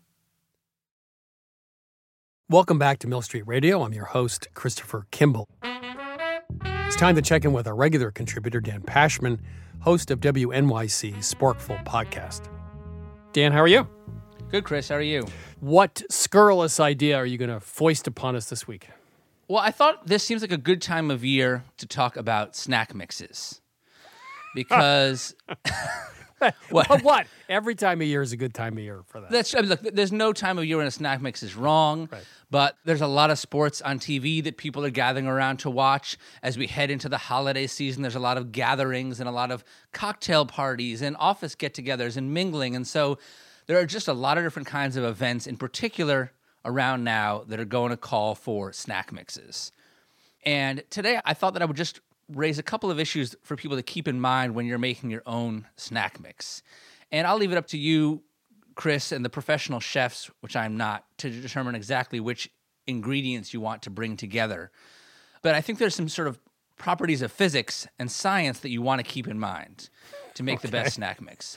Welcome 2.48 2.78
back 2.78 2.98
to 3.00 3.08
Milk 3.08 3.24
Street 3.24 3.46
Radio. 3.46 3.82
I'm 3.82 3.92
your 3.92 4.04
host, 4.06 4.48
Christopher 4.54 5.06
Kimball. 5.10 5.46
It's 6.64 6.96
time 6.96 7.16
to 7.16 7.22
check 7.22 7.44
in 7.44 7.52
with 7.52 7.66
our 7.66 7.74
regular 7.74 8.10
contributor, 8.10 8.60
Dan 8.60 8.82
Pashman, 8.82 9.40
host 9.80 10.10
of 10.10 10.20
WNYC's 10.20 11.34
Sporkful 11.34 11.84
podcast. 11.84 12.48
Dan, 13.34 13.50
how 13.50 13.58
are 13.62 13.66
you? 13.66 13.88
Good, 14.48 14.62
Chris. 14.62 14.90
How 14.90 14.94
are 14.94 15.02
you? 15.02 15.26
What 15.58 16.04
scurrilous 16.08 16.78
idea 16.78 17.16
are 17.16 17.26
you 17.26 17.36
going 17.36 17.50
to 17.50 17.58
foist 17.58 18.06
upon 18.06 18.36
us 18.36 18.48
this 18.48 18.68
week? 18.68 18.86
Well, 19.48 19.58
I 19.58 19.72
thought 19.72 20.06
this 20.06 20.22
seems 20.22 20.40
like 20.40 20.52
a 20.52 20.56
good 20.56 20.80
time 20.80 21.10
of 21.10 21.24
year 21.24 21.64
to 21.78 21.86
talk 21.88 22.16
about 22.16 22.54
snack 22.54 22.94
mixes 22.94 23.60
because 24.54 25.34
what? 26.70 27.02
what? 27.02 27.26
Every 27.48 27.74
time 27.74 28.00
of 28.00 28.06
year 28.06 28.22
is 28.22 28.32
a 28.32 28.36
good 28.36 28.54
time 28.54 28.74
of 28.76 28.82
year 28.84 29.02
for 29.06 29.20
that. 29.20 29.30
That's 29.30 29.54
I 29.54 29.60
mean, 29.60 29.70
look. 29.70 29.80
There's 29.82 30.12
no 30.12 30.32
time 30.32 30.58
of 30.58 30.64
year 30.64 30.76
when 30.78 30.86
a 30.86 30.90
snack 30.90 31.20
mix 31.22 31.42
is 31.42 31.54
wrong, 31.56 32.08
Right. 32.12 32.24
but 32.50 32.76
there's 32.84 33.00
a 33.00 33.06
lot 33.06 33.30
of 33.30 33.38
sports 33.38 33.80
on 33.82 33.98
TV 33.98 34.42
that 34.44 34.56
people 34.56 34.84
are 34.84 34.90
gathering 34.90 35.26
around 35.26 35.58
to 35.58 35.70
watch 35.70 36.18
as 36.42 36.58
we 36.58 36.66
head 36.66 36.90
into 36.90 37.08
the 37.08 37.18
holiday 37.18 37.66
season. 37.66 38.02
There's 38.02 38.14
a 38.14 38.20
lot 38.20 38.36
of 38.36 38.52
gatherings 38.52 39.20
and 39.20 39.28
a 39.28 39.32
lot 39.32 39.50
of 39.50 39.64
cocktail 39.92 40.44
parties 40.46 41.02
and 41.02 41.16
office 41.18 41.54
get-togethers 41.54 42.16
and 42.16 42.34
mingling, 42.34 42.74
and 42.76 42.86
so 42.86 43.18
there 43.66 43.78
are 43.78 43.86
just 43.86 44.08
a 44.08 44.12
lot 44.12 44.36
of 44.36 44.44
different 44.44 44.68
kinds 44.68 44.96
of 44.96 45.04
events, 45.04 45.46
in 45.46 45.56
particular 45.56 46.32
around 46.66 47.04
now, 47.04 47.44
that 47.48 47.58
are 47.60 47.64
going 47.64 47.90
to 47.90 47.96
call 47.96 48.34
for 48.34 48.72
snack 48.72 49.12
mixes. 49.12 49.72
And 50.44 50.82
today, 50.90 51.20
I 51.24 51.32
thought 51.32 51.54
that 51.54 51.62
I 51.62 51.64
would 51.64 51.76
just 51.76 52.00
raise 52.32 52.58
a 52.58 52.62
couple 52.62 52.90
of 52.90 52.98
issues 52.98 53.34
for 53.42 53.56
people 53.56 53.76
to 53.76 53.82
keep 53.82 54.08
in 54.08 54.20
mind 54.20 54.54
when 54.54 54.66
you're 54.66 54.78
making 54.78 55.10
your 55.10 55.22
own 55.26 55.66
snack 55.76 56.20
mix. 56.20 56.62
And 57.12 57.26
I'll 57.26 57.36
leave 57.36 57.52
it 57.52 57.58
up 57.58 57.66
to 57.68 57.78
you, 57.78 58.22
Chris, 58.74 59.12
and 59.12 59.24
the 59.24 59.30
professional 59.30 59.80
chefs, 59.80 60.30
which 60.40 60.56
I'm 60.56 60.76
not, 60.76 61.04
to 61.18 61.30
determine 61.30 61.74
exactly 61.74 62.20
which 62.20 62.50
ingredients 62.86 63.54
you 63.54 63.60
want 63.60 63.82
to 63.82 63.90
bring 63.90 64.16
together. 64.16 64.70
But 65.42 65.54
I 65.54 65.60
think 65.60 65.78
there's 65.78 65.94
some 65.94 66.08
sort 66.08 66.28
of 66.28 66.38
properties 66.76 67.22
of 67.22 67.30
physics 67.30 67.86
and 67.98 68.10
science 68.10 68.60
that 68.60 68.70
you 68.70 68.82
want 68.82 69.04
to 69.04 69.10
keep 69.10 69.28
in 69.28 69.38
mind 69.38 69.88
to 70.34 70.42
make 70.42 70.60
the 70.60 70.68
best 70.68 70.94
snack 70.96 71.20
mix. 71.20 71.56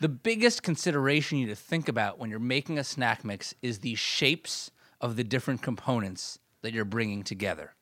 The 0.00 0.08
biggest 0.08 0.62
consideration 0.62 1.38
you 1.38 1.46
need 1.46 1.52
to 1.52 1.56
think 1.56 1.88
about 1.88 2.18
when 2.18 2.30
you're 2.30 2.38
making 2.38 2.78
a 2.78 2.84
snack 2.84 3.24
mix 3.24 3.54
is 3.62 3.80
the 3.80 3.94
shapes 3.94 4.70
of 5.00 5.16
the 5.16 5.24
different 5.24 5.62
components 5.62 6.38
that 6.62 6.72
you're 6.72 6.84
bringing 6.84 7.22
together. 7.22 7.74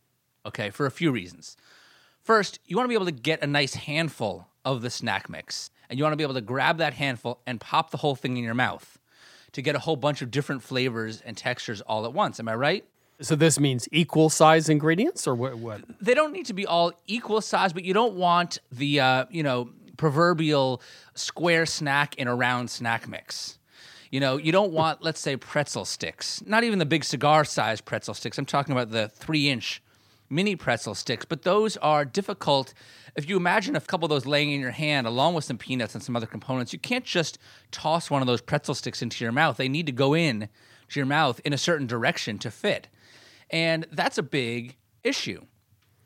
Okay, 0.47 0.71
for 0.71 0.87
a 0.87 0.91
few 0.91 1.11
reasons. 1.11 1.57
First, 2.27 2.59
you 2.67 2.77
want 2.77 2.87
to 2.87 2.89
be 2.89 2.97
able 2.97 3.07
to 3.07 3.13
get 3.13 3.45
a 3.45 3.47
nice 3.47 3.75
handful 3.75 4.49
of 4.65 4.83
the 4.83 4.91
snack 4.91 5.31
mix, 5.31 5.71
and 5.89 5.97
you 5.97 6.03
want 6.03 6.13
to 6.13 6.17
be 6.17 6.25
able 6.25 6.35
to 6.35 6.41
grab 6.41 6.79
that 6.79 6.93
handful 6.93 7.41
and 7.47 7.61
pop 7.61 7.93
the 7.93 7.99
whole 7.99 8.17
thing 8.17 8.37
in 8.37 8.43
your 8.43 8.53
mouth 8.53 8.99
to 9.53 9.63
get 9.63 9.77
a 9.77 9.79
whole 9.79 9.95
bunch 9.95 10.23
of 10.23 10.33
different 10.33 10.61
flavors 10.61 11.21
and 11.21 11.37
textures 11.37 11.83
all 11.83 12.05
at 12.05 12.13
once. 12.13 12.41
Am 12.41 12.49
I 12.49 12.57
right? 12.57 12.85
So 13.21 13.37
this 13.37 13.61
means 13.61 13.89
equal 13.93 14.29
size 14.29 14.69
ingredients, 14.69 15.29
or 15.29 15.37
what? 15.37 15.55
what? 15.59 15.83
They 16.01 16.15
don't 16.15 16.33
need 16.33 16.47
to 16.47 16.53
be 16.53 16.67
all 16.67 16.93
equal 17.07 17.41
size, 17.41 17.73
but 17.73 17.85
you 17.85 17.95
don't 17.95 18.15
want 18.15 18.59
the 18.73 18.99
uh, 18.99 19.27
you 19.31 19.45
know 19.45 19.71
proverbial 19.97 20.83
square 21.15 21.65
snack 21.65 22.17
in 22.17 22.27
a 22.27 22.35
round 22.35 22.71
snack 22.71 23.09
mix. 23.09 23.61
You 24.11 24.19
know, 24.19 24.37
you 24.37 24.51
don't 24.51 24.73
want, 24.73 25.01
let's 25.01 25.21
say, 25.21 25.37
pretzel 25.37 25.85
sticks. 25.85 26.43
Not 26.45 26.65
even 26.65 26.81
the 26.81 26.87
big 26.87 27.05
cigar 27.05 27.45
size 27.45 27.81
pretzel 27.81 28.15
sticks. 28.15 28.37
I'm 28.37 28.47
talking 28.47 28.73
about 28.73 28.91
the 28.91 29.07
three 29.11 29.49
inch 29.49 29.81
mini 30.29 30.57
pretzel 30.57 30.95
sticks, 30.95 31.25
but 31.25 31.43
those 31.43 31.77
are 31.79 32.05
difficult. 32.05 32.75
If 33.17 33.29
you 33.29 33.37
imagine 33.37 33.77
a 33.77 33.81
couple 33.81 34.07
of 34.07 34.11
those 34.11 34.27
laying 34.27 34.53
in 34.53 34.61
your 34.61 34.71
hand 34.71 35.07
along 35.07 35.35
with 35.35 35.45
some 35.45 35.59
peanuts 35.59 35.95
and 35.95 36.03
some 36.03 36.17
other 36.17 36.27
components, 36.27 36.73
you 36.73 36.79
can't 36.79 37.05
just 37.05 37.39
toss 37.71 38.11
one 38.11 38.23
of 38.23 38.27
those 38.27 38.41
pretzel 38.41 38.75
sticks 38.75 39.03
into 39.03 39.25
your 39.25 39.33
mouth. 39.33 39.57
They 39.57 39.69
need 39.69 39.87
to 39.87 39.93
go 39.93 40.15
in 40.15 40.49
to 40.89 41.01
your 41.01 41.07
mouth 41.07 41.41
in 41.45 41.53
a 41.53 41.59
certain 41.59 41.87
direction 41.87 42.39
to 42.39 42.51
fit. 42.51 42.89
And 43.51 43.87
that's 43.93 44.19
a 44.19 44.23
big 44.23 44.77
issue. 45.05 45.43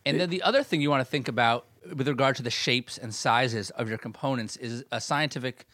And 0.04 0.20
then 0.20 0.30
the 0.30 0.42
other 0.42 0.62
thing 0.62 0.80
you 0.80 0.90
want 0.90 1.00
to 1.00 1.10
think 1.10 1.28
about 1.28 1.66
with 1.94 2.08
regard 2.08 2.36
to 2.36 2.42
the 2.42 2.50
shapes 2.50 2.98
and 2.98 3.14
sizes 3.14 3.70
of 3.70 3.88
your 3.88 3.98
components 3.98 4.56
is 4.56 4.84
a 4.92 5.00
scientific 5.00 5.66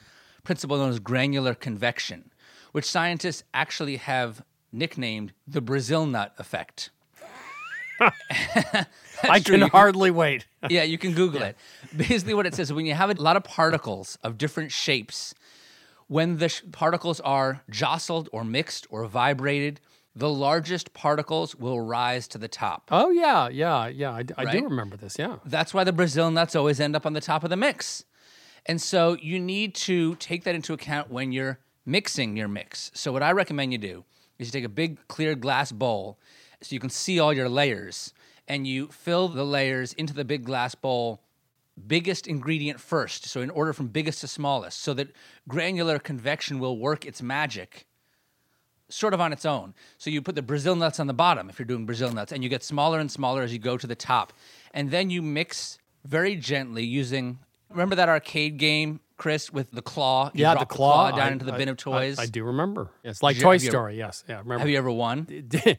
principle 0.44 0.76
known 0.76 0.90
as 0.90 0.98
granular 0.98 1.54
convection, 1.54 2.30
which 2.72 2.84
scientists 2.84 3.42
actually 3.52 3.96
have 3.96 4.42
nicknamed 4.72 5.32
the 5.46 5.60
Brazil 5.60 6.06
nut 6.06 6.34
effect. 6.38 6.90
I 8.00 9.40
true. 9.40 9.58
can 9.58 9.68
hardly 9.68 10.10
wait. 10.10 10.46
yeah, 10.70 10.82
you 10.82 10.98
can 10.98 11.12
Google 11.12 11.42
it. 11.42 11.56
Basically, 11.96 12.34
what 12.34 12.46
it 12.46 12.54
says 12.54 12.72
when 12.72 12.86
you 12.86 12.94
have 12.94 13.10
a 13.10 13.14
lot 13.14 13.36
of 13.36 13.44
particles 13.44 14.18
of 14.22 14.38
different 14.38 14.72
shapes, 14.72 15.34
when 16.08 16.38
the 16.38 16.48
sh- 16.48 16.62
particles 16.72 17.20
are 17.20 17.62
jostled 17.70 18.28
or 18.32 18.44
mixed 18.44 18.86
or 18.90 19.06
vibrated, 19.06 19.80
the 20.14 20.28
largest 20.28 20.92
particles 20.94 21.54
will 21.54 21.80
rise 21.80 22.26
to 22.28 22.38
the 22.38 22.48
top. 22.48 22.88
Oh 22.90 23.10
yeah, 23.10 23.48
yeah, 23.48 23.86
yeah. 23.88 24.10
I, 24.10 24.24
I 24.36 24.44
do 24.50 24.64
remember 24.64 24.96
this. 24.96 25.16
Yeah. 25.18 25.36
That's 25.44 25.74
why 25.74 25.84
the 25.84 25.92
Brazil 25.92 26.30
nuts 26.30 26.56
always 26.56 26.80
end 26.80 26.96
up 26.96 27.06
on 27.06 27.12
the 27.12 27.20
top 27.20 27.44
of 27.44 27.50
the 27.50 27.56
mix. 27.56 28.04
And 28.64 28.82
so 28.82 29.16
you 29.20 29.38
need 29.38 29.74
to 29.76 30.16
take 30.16 30.44
that 30.44 30.54
into 30.54 30.72
account 30.72 31.10
when 31.10 31.32
you're 31.32 31.60
mixing 31.84 32.36
your 32.36 32.48
mix. 32.48 32.90
So 32.94 33.12
what 33.12 33.22
I 33.22 33.32
recommend 33.32 33.72
you 33.72 33.78
do 33.78 34.04
is 34.38 34.48
you 34.48 34.52
take 34.52 34.64
a 34.64 34.68
big 34.68 35.06
clear 35.06 35.34
glass 35.34 35.70
bowl 35.70 36.18
so 36.60 36.74
you 36.74 36.80
can 36.80 36.90
see 36.90 37.18
all 37.18 37.32
your 37.32 37.48
layers 37.48 38.12
and 38.48 38.66
you 38.66 38.88
fill 38.88 39.28
the 39.28 39.44
layers 39.44 39.92
into 39.94 40.14
the 40.14 40.24
big 40.24 40.44
glass 40.44 40.74
bowl 40.74 41.20
biggest 41.86 42.26
ingredient 42.26 42.80
first. 42.80 43.26
So 43.26 43.40
in 43.40 43.50
order 43.50 43.72
from 43.72 43.88
biggest 43.88 44.22
to 44.22 44.28
smallest 44.28 44.80
so 44.80 44.94
that 44.94 45.08
granular 45.46 45.98
convection 45.98 46.58
will 46.58 46.78
work 46.78 47.04
its 47.04 47.22
magic 47.22 47.86
sort 48.88 49.14
of 49.14 49.20
on 49.20 49.32
its 49.32 49.44
own. 49.44 49.74
So 49.98 50.10
you 50.10 50.22
put 50.22 50.36
the 50.36 50.42
Brazil 50.42 50.76
nuts 50.76 51.00
on 51.00 51.06
the 51.06 51.14
bottom 51.14 51.50
if 51.50 51.58
you're 51.58 51.66
doing 51.66 51.86
Brazil 51.86 52.12
nuts, 52.12 52.32
and 52.32 52.42
you 52.42 52.48
get 52.48 52.62
smaller 52.62 53.00
and 53.00 53.10
smaller 53.10 53.42
as 53.42 53.52
you 53.52 53.58
go 53.58 53.76
to 53.76 53.86
the 53.86 53.96
top. 53.96 54.32
And 54.72 54.90
then 54.90 55.10
you 55.10 55.22
mix 55.22 55.78
very 56.04 56.36
gently 56.36 56.84
using, 56.84 57.40
remember 57.68 57.96
that 57.96 58.08
arcade 58.08 58.58
game, 58.58 59.00
Chris, 59.16 59.52
with 59.52 59.70
the 59.70 59.82
claw? 59.82 60.30
You 60.34 60.42
yeah, 60.42 60.50
the 60.54 60.58
drop 60.60 60.68
claw, 60.68 61.10
down 61.10 61.20
I- 61.20 61.30
into 61.32 61.44
the 61.44 61.54
I- 61.54 61.58
bin 61.58 61.68
of 61.68 61.76
toys. 61.76 62.18
I, 62.18 62.26
do 62.26 62.44
remember. 62.44 62.90
It's 63.02 63.22
like 63.22 63.36
you- 63.36 63.42
Toy 63.42 63.52
have 63.54 63.62
you 63.62 63.68
ever- 63.68 63.76
Story. 63.76 63.96
yes, 63.98 64.24
yeah. 64.28 64.38
Remember? 64.38 64.58
Have 64.58 64.68
you 64.68 64.78
ever 64.78 64.90
won? 64.90 65.26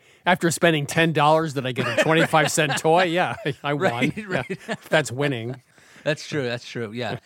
After 0.26 0.50
spending 0.52 0.86
ten 0.88 1.14
dollars, 1.14 1.54
did 1.54 1.66
I 1.66 1.72
get 1.72 2.00
a 2.00 2.02
twenty-five 2.04 2.52
cent 2.52 2.78
toy? 2.78 3.04
Yeah, 3.04 3.36
I 3.64 3.74
won. 3.74 4.12
Right, 4.28 4.46
Yeah. 4.50 4.76
That's 4.90 5.12
winning. 5.12 5.62
That's 6.04 6.26
true. 6.28 6.44
That's 6.44 6.66
true. 6.66 6.92
Yeah. 6.94 7.20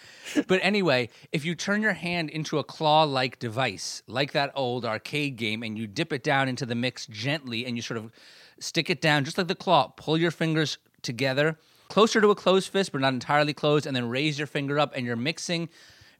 but 0.47 0.59
anyway, 0.63 1.09
if 1.31 1.45
you 1.45 1.53
turn 1.55 1.81
your 1.83 1.93
hand 1.93 2.29
into 2.31 2.57
a 2.57 2.63
claw 2.63 3.03
like 3.03 3.37
device, 3.37 4.01
like 4.07 4.31
that 4.31 4.51
old 4.55 4.85
arcade 4.85 5.35
game, 5.35 5.61
and 5.61 5.77
you 5.77 5.85
dip 5.87 6.11
it 6.11 6.23
down 6.23 6.49
into 6.49 6.65
the 6.65 6.73
mix 6.73 7.05
gently 7.05 7.65
and 7.65 7.75
you 7.75 7.83
sort 7.83 7.97
of 7.99 8.11
stick 8.59 8.89
it 8.89 8.99
down, 8.99 9.23
just 9.23 9.37
like 9.37 9.47
the 9.47 9.55
claw, 9.55 9.87
pull 9.95 10.17
your 10.17 10.31
fingers 10.31 10.79
together, 11.03 11.59
closer 11.89 12.21
to 12.21 12.29
a 12.31 12.35
closed 12.35 12.69
fist, 12.69 12.91
but 12.91 13.01
not 13.01 13.13
entirely 13.13 13.53
closed, 13.53 13.85
and 13.85 13.95
then 13.95 14.09
raise 14.09 14.39
your 14.39 14.47
finger 14.47 14.79
up, 14.79 14.93
and 14.95 15.05
you're 15.05 15.15
mixing 15.15 15.69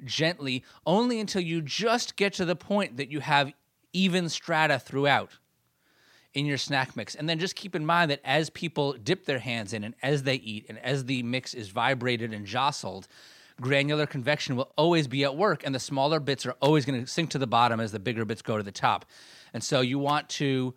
gently 0.06 0.64
only 0.86 1.20
until 1.20 1.42
you 1.42 1.62
just 1.62 2.16
get 2.16 2.34
to 2.34 2.46
the 2.46 2.56
point 2.56 2.98
that 2.98 3.12
you 3.12 3.20
have 3.20 3.52
even 3.94 4.30
strata 4.30 4.80
throughout 4.80 5.32
in 6.34 6.46
your 6.46 6.58
snack 6.58 6.96
mix. 6.96 7.16
And 7.16 7.28
then 7.28 7.40
just 7.40 7.56
keep 7.56 7.76
in 7.76 7.86
mind 7.86 8.12
that 8.12 8.22
as 8.24 8.50
people 8.50 8.94
dip 8.94 9.26
their 9.26 9.40
hands 9.40 9.74
in 9.74 9.84
and 9.84 9.96
as 10.02 10.24
they 10.24 10.36
eat 10.36 10.66
and 10.70 10.80
as 10.80 11.06
the 11.06 11.24
mix 11.24 11.54
is 11.54 11.70
vibrated 11.70 12.34
and 12.34 12.46
jostled, 12.46 13.08
granular 13.60 14.06
convection 14.06 14.56
will 14.56 14.72
always 14.78 15.08
be 15.08 15.24
at 15.24 15.36
work 15.36 15.64
and 15.66 15.76
the 15.76 15.80
smaller 15.80 16.20
bits 16.20 16.46
are 16.46 16.56
always 16.62 16.86
going 16.86 17.00
to 17.00 17.08
sink 17.08 17.30
to 17.32 17.38
the 17.38 17.48
bottom 17.48 17.80
as 17.80 17.92
the 17.92 18.00
bigger 18.00 18.26
bits 18.26 18.42
go 18.42 18.58
to 18.58 18.64
the 18.64 18.72
top. 18.72 19.06
And 19.54 19.64
so 19.64 19.82
you 19.82 20.00
want 20.00 20.30
to 20.30 20.74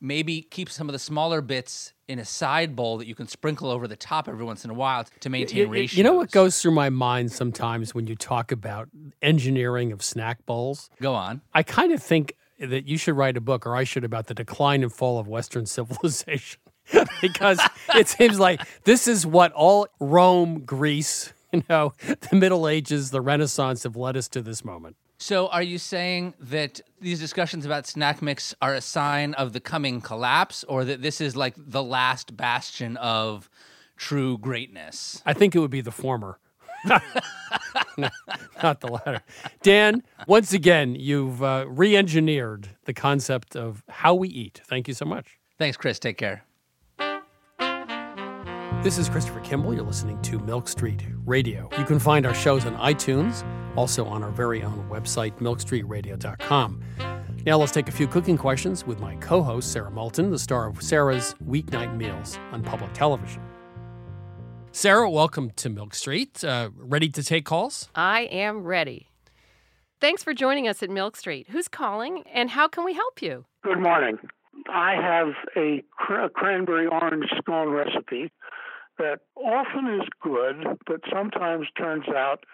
maybe 0.00 0.42
keep 0.42 0.68
some 0.68 0.88
of 0.88 0.92
the 0.92 0.98
smaller 0.98 1.40
bits 1.40 1.92
in 2.08 2.18
a 2.18 2.24
side 2.24 2.76
bowl 2.76 2.98
that 2.98 3.06
you 3.06 3.14
can 3.14 3.26
sprinkle 3.26 3.70
over 3.70 3.88
the 3.88 3.96
top 3.96 4.28
every 4.28 4.44
once 4.44 4.64
in 4.64 4.70
a 4.70 4.74
while 4.74 5.04
to 5.20 5.30
maintain 5.30 5.68
ratio. 5.68 5.96
You 5.96 6.04
know 6.04 6.14
what 6.14 6.30
goes 6.30 6.60
through 6.60 6.72
my 6.72 6.90
mind 6.90 7.32
sometimes 7.32 7.94
when 7.94 8.06
you 8.06 8.14
talk 8.14 8.52
about 8.52 8.88
engineering 9.22 9.92
of 9.92 10.02
snack 10.02 10.44
bowls? 10.46 10.90
Go 11.00 11.14
on. 11.14 11.40
I 11.54 11.62
kind 11.62 11.92
of 11.92 12.02
think 12.02 12.36
that 12.60 12.86
you 12.86 12.98
should 12.98 13.16
write 13.16 13.36
a 13.36 13.40
book, 13.40 13.66
or 13.66 13.74
I 13.74 13.84
should, 13.84 14.04
about 14.04 14.26
the 14.26 14.34
decline 14.34 14.82
and 14.82 14.92
fall 14.92 15.18
of 15.18 15.26
Western 15.26 15.66
civilization. 15.66 16.60
because 17.22 17.60
it 17.94 18.08
seems 18.08 18.38
like 18.38 18.60
this 18.84 19.08
is 19.08 19.26
what 19.26 19.52
all 19.52 19.88
Rome, 20.00 20.60
Greece, 20.64 21.32
you 21.52 21.62
know, 21.68 21.94
the 22.30 22.36
Middle 22.36 22.68
Ages, 22.68 23.10
the 23.10 23.20
Renaissance 23.20 23.84
have 23.84 23.96
led 23.96 24.16
us 24.16 24.28
to 24.28 24.42
this 24.42 24.64
moment. 24.64 24.96
So, 25.24 25.48
are 25.48 25.62
you 25.62 25.78
saying 25.78 26.34
that 26.38 26.82
these 27.00 27.18
discussions 27.18 27.64
about 27.64 27.86
snack 27.86 28.20
mix 28.20 28.54
are 28.60 28.74
a 28.74 28.82
sign 28.82 29.32
of 29.32 29.54
the 29.54 29.58
coming 29.58 30.02
collapse, 30.02 30.64
or 30.64 30.84
that 30.84 31.00
this 31.00 31.18
is 31.18 31.34
like 31.34 31.54
the 31.56 31.82
last 31.82 32.36
bastion 32.36 32.98
of 32.98 33.48
true 33.96 34.36
greatness? 34.36 35.22
I 35.24 35.32
think 35.32 35.54
it 35.54 35.60
would 35.60 35.70
be 35.70 35.80
the 35.80 35.90
former. 35.90 36.38
No, 37.96 38.08
not 38.62 38.80
the 38.80 38.88
latter. 38.88 39.22
Dan, 39.62 40.02
once 40.26 40.52
again, 40.52 40.96
you've 40.96 41.42
uh, 41.42 41.64
re 41.68 41.96
engineered 41.96 42.70
the 42.84 42.92
concept 42.92 43.54
of 43.56 43.84
how 43.88 44.14
we 44.14 44.28
eat. 44.28 44.60
Thank 44.64 44.88
you 44.88 44.94
so 44.94 45.04
much. 45.04 45.38
Thanks, 45.58 45.76
Chris. 45.76 46.00
Take 46.00 46.18
care. 46.18 46.44
This 48.84 48.98
is 48.98 49.08
Christopher 49.08 49.40
Kimball. 49.40 49.72
You're 49.72 49.82
listening 49.82 50.20
to 50.20 50.38
Milk 50.40 50.68
Street 50.68 51.06
Radio. 51.24 51.70
You 51.78 51.86
can 51.86 51.98
find 51.98 52.26
our 52.26 52.34
shows 52.34 52.66
on 52.66 52.76
iTunes, 52.76 53.42
also 53.78 54.04
on 54.04 54.22
our 54.22 54.30
very 54.30 54.62
own 54.62 54.86
website, 54.90 55.32
milkstreetradio.com. 55.38 56.82
Now 57.46 57.56
let's 57.56 57.72
take 57.72 57.88
a 57.88 57.92
few 57.92 58.06
cooking 58.06 58.36
questions 58.36 58.86
with 58.86 59.00
my 59.00 59.16
co 59.16 59.42
host, 59.42 59.72
Sarah 59.72 59.90
Moulton, 59.90 60.30
the 60.30 60.38
star 60.38 60.68
of 60.68 60.82
Sarah's 60.82 61.34
Weeknight 61.48 61.96
Meals 61.96 62.38
on 62.52 62.62
public 62.62 62.92
television. 62.92 63.40
Sarah, 64.70 65.08
welcome 65.08 65.50
to 65.56 65.70
Milk 65.70 65.94
Street. 65.94 66.44
Uh, 66.44 66.68
ready 66.76 67.08
to 67.08 67.22
take 67.22 67.46
calls? 67.46 67.88
I 67.94 68.24
am 68.24 68.64
ready. 68.64 69.08
Thanks 69.98 70.22
for 70.22 70.34
joining 70.34 70.68
us 70.68 70.82
at 70.82 70.90
Milk 70.90 71.16
Street. 71.16 71.46
Who's 71.48 71.68
calling 71.68 72.22
and 72.30 72.50
how 72.50 72.68
can 72.68 72.84
we 72.84 72.92
help 72.92 73.22
you? 73.22 73.46
Good 73.62 73.80
morning. 73.80 74.18
I 74.68 74.92
have 75.00 75.28
a, 75.56 75.82
cr- 75.90 76.24
a 76.24 76.28
cranberry 76.28 76.86
orange 76.86 77.30
scone 77.38 77.70
recipe 77.70 78.30
that 78.98 79.20
often 79.36 80.00
is 80.00 80.08
good, 80.22 80.64
but 80.86 81.00
sometimes 81.12 81.66
turns 81.76 82.08
out 82.08 82.44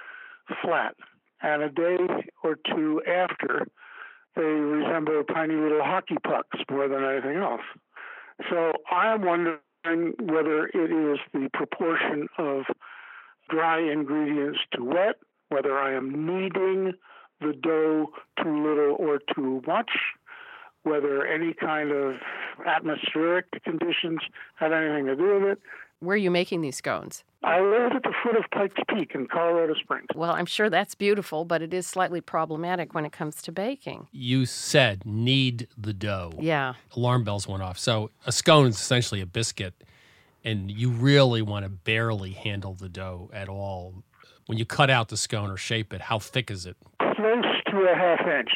flat. 0.63 0.95
And 1.43 1.63
a 1.63 1.71
day 1.71 1.97
or 2.43 2.57
two 2.75 3.03
after, 3.07 3.67
they 4.37 4.43
resemble 4.43 5.25
tiny 5.25 5.55
little 5.55 5.83
hockey 5.83 6.17
pucks 6.23 6.59
more 6.71 6.89
than 6.89 7.05
anything 7.05 7.37
else. 7.37 7.63
So 8.49 8.73
I'm 8.91 9.23
wondering 9.23 10.15
whether 10.21 10.67
it 10.67 10.91
is 10.91 11.19
the 11.33 11.49
proportion 11.53 12.29
of 12.39 12.65
dry 13.49 13.81
ingredients 13.81 14.61
to 14.75 14.85
wet, 14.85 15.17
whether 15.49 15.79
I 15.79 15.95
am 15.95 16.27
kneading 16.27 16.93
the 17.41 17.53
dough 17.53 18.09
too 18.43 18.63
little 18.63 18.97
or 18.99 19.21
too 19.35 19.63
much, 19.67 19.91
whether 20.83 21.27
any 21.27 21.55
kind 21.55 21.91
of 21.91 22.17
atmospheric 22.67 23.47
conditions 23.65 24.21
had 24.57 24.73
anything 24.73 25.07
to 25.07 25.17
do 25.17 25.41
with 25.41 25.43
it. 25.53 25.59
Where 26.01 26.15
are 26.15 26.19
you 26.19 26.31
making 26.31 26.63
these 26.63 26.77
scones? 26.77 27.25
I 27.43 27.61
live 27.61 27.93
at 27.93 28.03
the 28.03 28.13
foot 28.23 28.35
of 28.37 28.45
Pikes 28.53 28.75
Peak 28.89 29.13
in 29.15 29.27
Colorado 29.27 29.75
Springs. 29.75 30.07
Well, 30.15 30.31
I'm 30.33 30.47
sure 30.47 30.71
that's 30.71 30.95
beautiful, 30.95 31.45
but 31.45 31.61
it 31.61 31.75
is 31.75 31.87
slightly 31.87 32.23
problematic 32.23 32.95
when 32.95 33.05
it 33.05 33.13
comes 33.13 33.43
to 33.43 33.53
baking. 33.53 34.09
You 34.11 34.47
said 34.47 35.05
knead 35.05 35.69
the 35.77 35.93
dough. 35.93 36.33
Yeah. 36.39 36.75
Alarm 36.97 37.25
bells 37.25 37.47
went 37.47 37.63
off. 37.63 37.79
So 37.79 38.11
a 38.27 38.33
scone 38.33 38.67
is 38.67 38.77
essentially 38.77 39.21
a 39.21 39.27
biscuit, 39.27 39.75
and 40.43 40.71
you 40.71 40.91
really 40.91 41.43
want 41.43 41.65
to 41.67 41.69
barely 41.71 42.31
handle 42.33 42.73
the 42.75 42.89
dough 42.89 43.31
at 43.35 43.49
all. 43.51 44.03
When 44.47 44.57
you 44.57 44.65
cut 44.65 44.89
out 44.91 45.09
the 45.11 45.17
scone 45.19 45.51
or 45.51 45.59
shape 45.59 45.93
it, 45.93 46.01
how 46.01 46.19
thick 46.19 46.51
is 46.51 46.65
it? 46.65 46.77
Close 46.99 47.45
to 47.71 47.77
a 47.91 47.95
half 47.95 48.21
inch. 48.27 48.51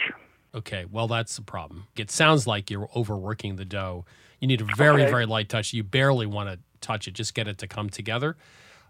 Okay, 0.54 0.86
well, 0.90 1.08
that's 1.08 1.36
the 1.36 1.42
problem. 1.42 1.88
It 1.96 2.10
sounds 2.10 2.46
like 2.46 2.70
you're 2.70 2.88
overworking 2.96 3.56
the 3.56 3.64
dough. 3.66 4.06
You 4.40 4.48
need 4.48 4.60
a 4.62 4.66
very, 4.76 5.02
Okay. 5.02 5.10
very 5.10 5.26
light 5.26 5.48
touch. 5.50 5.72
You 5.74 5.82
barely 5.82 6.26
want 6.26 6.48
to 6.48 6.58
touch 6.84 7.08
it, 7.08 7.14
just 7.14 7.34
get 7.34 7.48
it 7.48 7.58
to 7.58 7.66
come 7.66 7.90
together. 7.90 8.36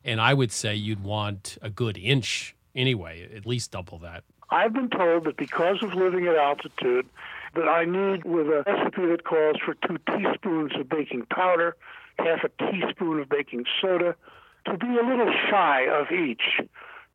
And 0.04 0.20
I 0.20 0.34
would 0.34 0.52
say 0.52 0.74
you'd 0.74 1.02
want 1.02 1.56
a 1.62 1.70
good 1.70 1.96
inch 1.96 2.54
anyway, 2.74 3.28
at 3.34 3.46
least 3.46 3.70
double 3.70 3.98
that. 3.98 4.24
I've 4.50 4.72
been 4.72 4.90
told 4.90 5.24
that 5.24 5.36
because 5.36 5.82
of 5.82 5.94
living 5.94 6.26
at 6.26 6.36
altitude, 6.36 7.06
that 7.54 7.68
I 7.68 7.84
need 7.84 8.24
with 8.24 8.46
a 8.48 8.64
recipe 8.66 9.06
that 9.06 9.24
calls 9.24 9.56
for 9.64 9.74
two 9.86 9.98
teaspoons 10.12 10.72
of 10.78 10.88
baking 10.88 11.26
powder, 11.26 11.76
half 12.18 12.40
a 12.44 12.70
teaspoon 12.70 13.20
of 13.20 13.28
baking 13.28 13.64
soda, 13.80 14.16
to 14.66 14.76
be 14.76 14.86
a 14.86 15.06
little 15.06 15.32
shy 15.50 15.86
of 15.88 16.10
each, 16.10 16.60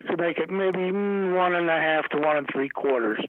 to 0.08 0.18
make 0.18 0.38
it 0.38 0.50
maybe 0.50 0.92
one 0.92 1.56
and 1.56 1.70
a 1.70 1.80
half 1.80 2.08
to 2.10 2.18
one 2.18 2.38
and 2.38 2.48
three 2.52 2.70
quarters. 2.70 3.20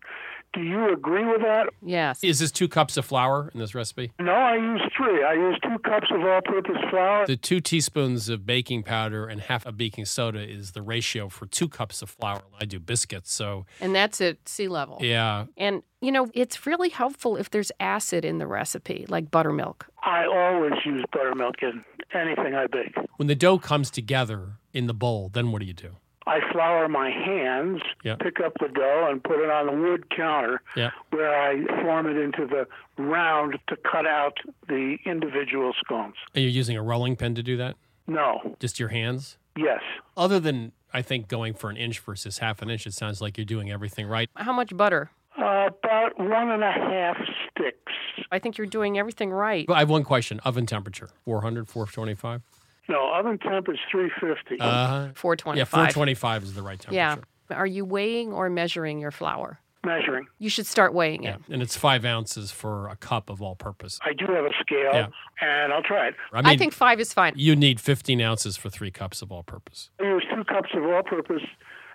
Do 0.52 0.62
you 0.62 0.92
agree 0.92 1.24
with 1.24 1.42
that? 1.42 1.68
Yes. 1.80 2.24
Is 2.24 2.40
this 2.40 2.50
two 2.50 2.66
cups 2.66 2.96
of 2.96 3.04
flour 3.04 3.50
in 3.54 3.60
this 3.60 3.72
recipe? 3.74 4.10
No, 4.18 4.32
I 4.32 4.56
use 4.56 4.82
three. 4.96 5.22
I 5.22 5.34
use 5.34 5.56
two 5.62 5.78
cups 5.78 6.08
of 6.12 6.20
all-purpose 6.22 6.76
flour. 6.90 7.24
The 7.26 7.36
two 7.36 7.60
teaspoons 7.60 8.28
of 8.28 8.44
baking 8.44 8.82
powder 8.82 9.26
and 9.28 9.40
half 9.40 9.64
a 9.64 9.70
baking 9.70 10.06
soda 10.06 10.40
is 10.40 10.72
the 10.72 10.82
ratio 10.82 11.28
for 11.28 11.46
two 11.46 11.68
cups 11.68 12.02
of 12.02 12.10
flour. 12.10 12.42
I 12.60 12.64
do 12.64 12.80
biscuits, 12.80 13.32
so 13.32 13.64
And 13.80 13.94
that's 13.94 14.20
at 14.20 14.48
sea 14.48 14.66
level. 14.66 14.98
yeah. 15.00 15.46
And, 15.56 15.82
you 16.00 16.10
know, 16.10 16.28
it's 16.34 16.66
really 16.66 16.88
helpful 16.88 17.36
if 17.36 17.50
there's 17.50 17.70
acid 17.78 18.24
in 18.24 18.38
the 18.38 18.46
recipe, 18.48 19.06
like 19.08 19.30
buttermilk. 19.30 19.86
I 20.02 20.24
always 20.26 20.72
use 20.84 21.04
buttermilk 21.12 21.62
in 21.62 21.84
anything 22.12 22.56
I 22.56 22.66
bake. 22.66 22.96
When 23.18 23.28
the 23.28 23.36
dough 23.36 23.58
comes 23.58 23.88
together 23.90 24.54
in 24.72 24.88
the 24.88 24.94
bowl, 24.94 25.30
then 25.32 25.52
what 25.52 25.60
do 25.60 25.66
you 25.66 25.74
do? 25.74 25.96
I 26.30 26.52
flour 26.52 26.88
my 26.88 27.10
hands, 27.10 27.82
Yeah. 28.04 28.14
pick 28.14 28.38
up 28.40 28.52
the 28.60 28.68
dough, 28.68 29.08
and 29.10 29.22
put 29.22 29.40
it 29.40 29.50
on 29.50 29.66
the 29.66 29.72
wood 29.72 30.08
counter 30.10 30.62
Yeah. 30.76 30.90
where 31.10 31.34
I 31.34 31.64
form 31.82 32.06
it 32.06 32.16
into 32.16 32.46
the 32.46 32.68
round 33.02 33.58
to 33.68 33.76
cut 33.76 34.06
out 34.06 34.38
the 34.68 34.96
individual 35.04 35.72
scones. 35.84 36.14
Are 36.36 36.40
you 36.40 36.48
using 36.48 36.76
a 36.76 36.82
rolling 36.82 37.16
pin 37.16 37.34
to 37.34 37.42
do 37.42 37.56
that? 37.56 37.76
No. 38.06 38.56
Just 38.60 38.78
your 38.78 38.90
hands? 38.90 39.38
Yes. 39.56 39.80
Other 40.16 40.38
than 40.38 40.72
I 40.92 41.02
think 41.02 41.26
going 41.28 41.54
for 41.54 41.68
an 41.70 41.76
inch 41.76 41.98
versus 41.98 42.38
half 42.38 42.62
an 42.62 42.70
inch, 42.70 42.86
it 42.86 42.94
sounds 42.94 43.20
like 43.20 43.36
you're 43.36 43.44
doing 43.44 43.70
everything 43.70 44.06
right. 44.06 44.30
How 44.36 44.52
much 44.52 44.76
butter? 44.76 45.10
Uh, 45.36 45.68
about 45.84 46.18
one 46.18 46.50
and 46.50 46.62
a 46.62 46.70
half 46.72 47.16
sticks. 47.50 47.92
I 48.32 48.38
think 48.38 48.58
you're 48.58 48.66
doing 48.66 48.98
everything 48.98 49.30
right. 49.30 49.66
But 49.66 49.74
I 49.74 49.78
have 49.80 49.90
one 49.90 50.04
question. 50.04 50.38
Oven 50.40 50.66
temperature 50.66 51.08
400, 51.24 51.68
425? 51.68 52.42
No, 52.90 53.12
oven 53.14 53.38
temp 53.38 53.68
is 53.68 53.78
350. 53.90 54.60
Uh, 54.60 55.12
425. 55.14 55.56
Yeah, 55.56 55.64
425 55.64 56.42
is 56.42 56.54
the 56.54 56.62
right 56.62 56.78
temperature. 56.78 56.94
Yeah. 56.96 57.56
Are 57.56 57.66
you 57.66 57.84
weighing 57.84 58.32
or 58.32 58.50
measuring 58.50 58.98
your 58.98 59.10
flour? 59.12 59.60
Measuring. 59.86 60.26
You 60.38 60.50
should 60.50 60.66
start 60.66 60.92
weighing 60.92 61.22
Yeah. 61.22 61.36
it. 61.36 61.40
And 61.50 61.62
it's 61.62 61.76
five 61.76 62.04
ounces 62.04 62.50
for 62.52 62.88
a 62.88 62.96
cup 62.96 63.30
of 63.30 63.40
all 63.40 63.54
purpose. 63.54 63.98
I 64.04 64.12
do 64.12 64.26
have 64.26 64.44
a 64.44 64.52
scale, 64.60 64.92
Yeah. 64.92 65.06
and 65.40 65.72
I'll 65.72 65.82
try 65.82 66.08
it. 66.08 66.16
I 66.32 66.42
mean, 66.42 66.58
think 66.58 66.74
five 66.74 67.00
is 67.00 67.14
fine. 67.14 67.32
You 67.36 67.56
need 67.56 67.80
15 67.80 68.20
ounces 68.20 68.56
for 68.58 68.68
three 68.68 68.90
cups 68.90 69.22
of 69.22 69.32
all 69.32 69.42
purpose. 69.42 69.90
I 70.00 70.04
use 70.04 70.24
two 70.34 70.44
cups 70.44 70.70
of 70.74 70.84
all-purpose, 70.84 71.42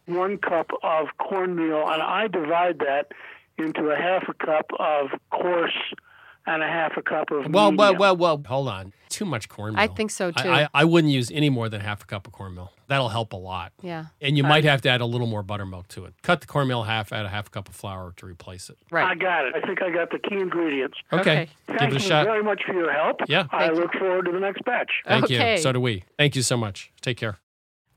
one 0.06 0.38
cup 0.38 0.72
of 0.82 1.10
cornmeal, 1.20 1.88
and 1.90 2.02
I 2.02 2.28
divide 2.28 2.80
that 2.80 3.12
into 3.58 3.90
a 3.92 3.96
half 3.96 4.24
a 4.30 4.34
cup 4.34 4.66
of 4.80 5.10
coarse 5.30 5.78
and 6.48 6.62
a 6.64 6.68
half 6.68 6.96
a 6.98 7.02
cup 7.02 7.32
of 7.32 7.46
Well, 7.52 7.72
well, 7.72 7.92
medium. 7.94 7.98
well, 8.00 8.18
well, 8.18 8.44
hold 8.48 8.68
on. 8.70 8.94
Too 9.10 9.26
much 9.26 9.48
cornmeal. 9.50 9.80
I 9.80 9.88
think 9.88 10.12
so, 10.12 10.32
too. 10.32 10.50
I, 10.50 10.68
I 10.74 10.84
wouldn't 10.84 11.14
use 11.14 11.32
any 11.32 11.50
more 11.50 11.70
than 11.70 11.80
half 11.82 12.04
a 12.04 12.06
cup 12.06 12.28
of 12.28 12.34
cornmeal. 12.34 12.72
That'll 12.88 13.10
help 13.10 13.32
a 13.34 13.38
lot. 13.38 13.72
Yeah. 13.82 14.06
And 14.22 14.38
you 14.38 14.44
might 14.44 14.64
have 14.66 14.82
to 14.82 14.90
add 14.90 15.00
a 15.02 15.06
little 15.06 15.26
more 15.28 15.42
buttermilk 15.42 15.88
to 15.90 16.06
it. 16.06 16.14
Cut 16.22 16.42
the 16.42 16.48
cornmeal 16.48 16.84
half, 16.84 17.14
add 17.14 17.26
a 17.26 17.30
half 17.30 17.48
a 17.48 17.50
cup 17.50 17.70
of 17.70 17.76
flour 17.76 18.14
to 18.18 18.26
replace 18.26 18.70
it. 18.70 18.78
Right, 18.92 19.10
I 19.10 19.16
got 19.16 19.46
it. 19.46 19.56
I 19.56 19.66
think 19.66 19.82
I 19.82 19.90
got 19.90 20.10
the 20.12 20.20
key 20.20 20.36
ingredients. 20.36 20.98
Okay. 21.14 21.50
Thank 21.68 21.80
Give 21.80 21.90
it 21.90 21.92
a 21.92 21.94
you 21.96 22.00
shot. 22.00 22.26
very 22.26 22.44
much 22.44 22.62
for 22.66 22.74
your 22.74 22.92
help. 22.92 23.22
Yeah. 23.28 23.48
I 23.52 23.70
look 23.70 23.94
forward 23.94 24.26
to 24.26 24.32
the 24.32 24.40
next 24.40 24.64
batch. 24.66 24.92
Thank 25.08 25.30
you. 25.30 25.58
So 25.58 25.72
do 25.72 25.80
we. 25.80 26.04
Thank 26.18 26.36
you 26.36 26.42
so 26.42 26.58
much. 26.58 26.92
Take 27.02 27.18
care. 27.18 27.38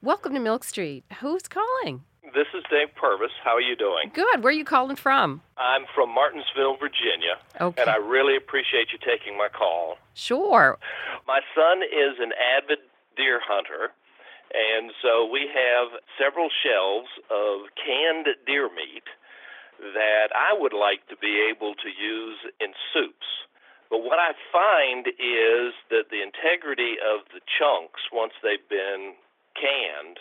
Welcome 0.01 0.33
to 0.35 0.41
Milk 0.41 0.63
Street. 0.63 1.05
Who's 1.21 1.49
calling? 1.49 2.05
This 2.35 2.47
is 2.55 2.63
Dave 2.71 2.95
Purvis. 2.95 3.33
How 3.43 3.57
are 3.57 3.61
you 3.61 3.75
doing? 3.75 4.11
Good. 4.13 4.43
Where 4.43 4.53
are 4.53 4.57
you 4.57 4.65
calling 4.65 4.97
from? 4.97 5.41
I'm 5.57 5.87
from 5.95 6.13
Martinsville, 6.15 6.77
Virginia. 6.77 7.41
Okay. 7.61 7.81
And 7.81 7.91
I 7.91 7.97
really 7.97 8.37
appreciate 8.37 8.93
you 8.93 8.99
taking 8.99 9.37
my 9.37 9.49
call. 9.49 9.97
Sure. 10.15 10.79
My 11.27 11.41
son 11.55 11.83
is 11.83 12.21
an 12.21 12.33
avid 12.37 12.79
deer 13.17 13.41
hunter, 13.43 13.91
and 14.53 14.93
so 15.03 15.27
we 15.27 15.49
have 15.49 16.01
several 16.21 16.49
shelves 16.51 17.09
of 17.31 17.73
canned 17.81 18.29
deer 18.47 18.69
meat 18.69 19.09
that 19.81 20.29
I 20.35 20.53
would 20.53 20.75
like 20.75 21.07
to 21.09 21.17
be 21.17 21.49
able 21.49 21.75
to 21.75 21.89
use 21.89 22.39
in 22.61 22.75
soups. 22.93 23.27
But 23.91 24.05
what 24.05 24.19
I 24.21 24.37
find 24.53 25.09
is 25.09 25.73
that 25.89 26.13
the 26.13 26.21
integrity 26.21 27.01
of 27.01 27.25
the 27.33 27.41
chunks, 27.47 28.05
once 28.13 28.35
they've 28.43 28.69
been 28.69 29.17
canned, 29.57 30.21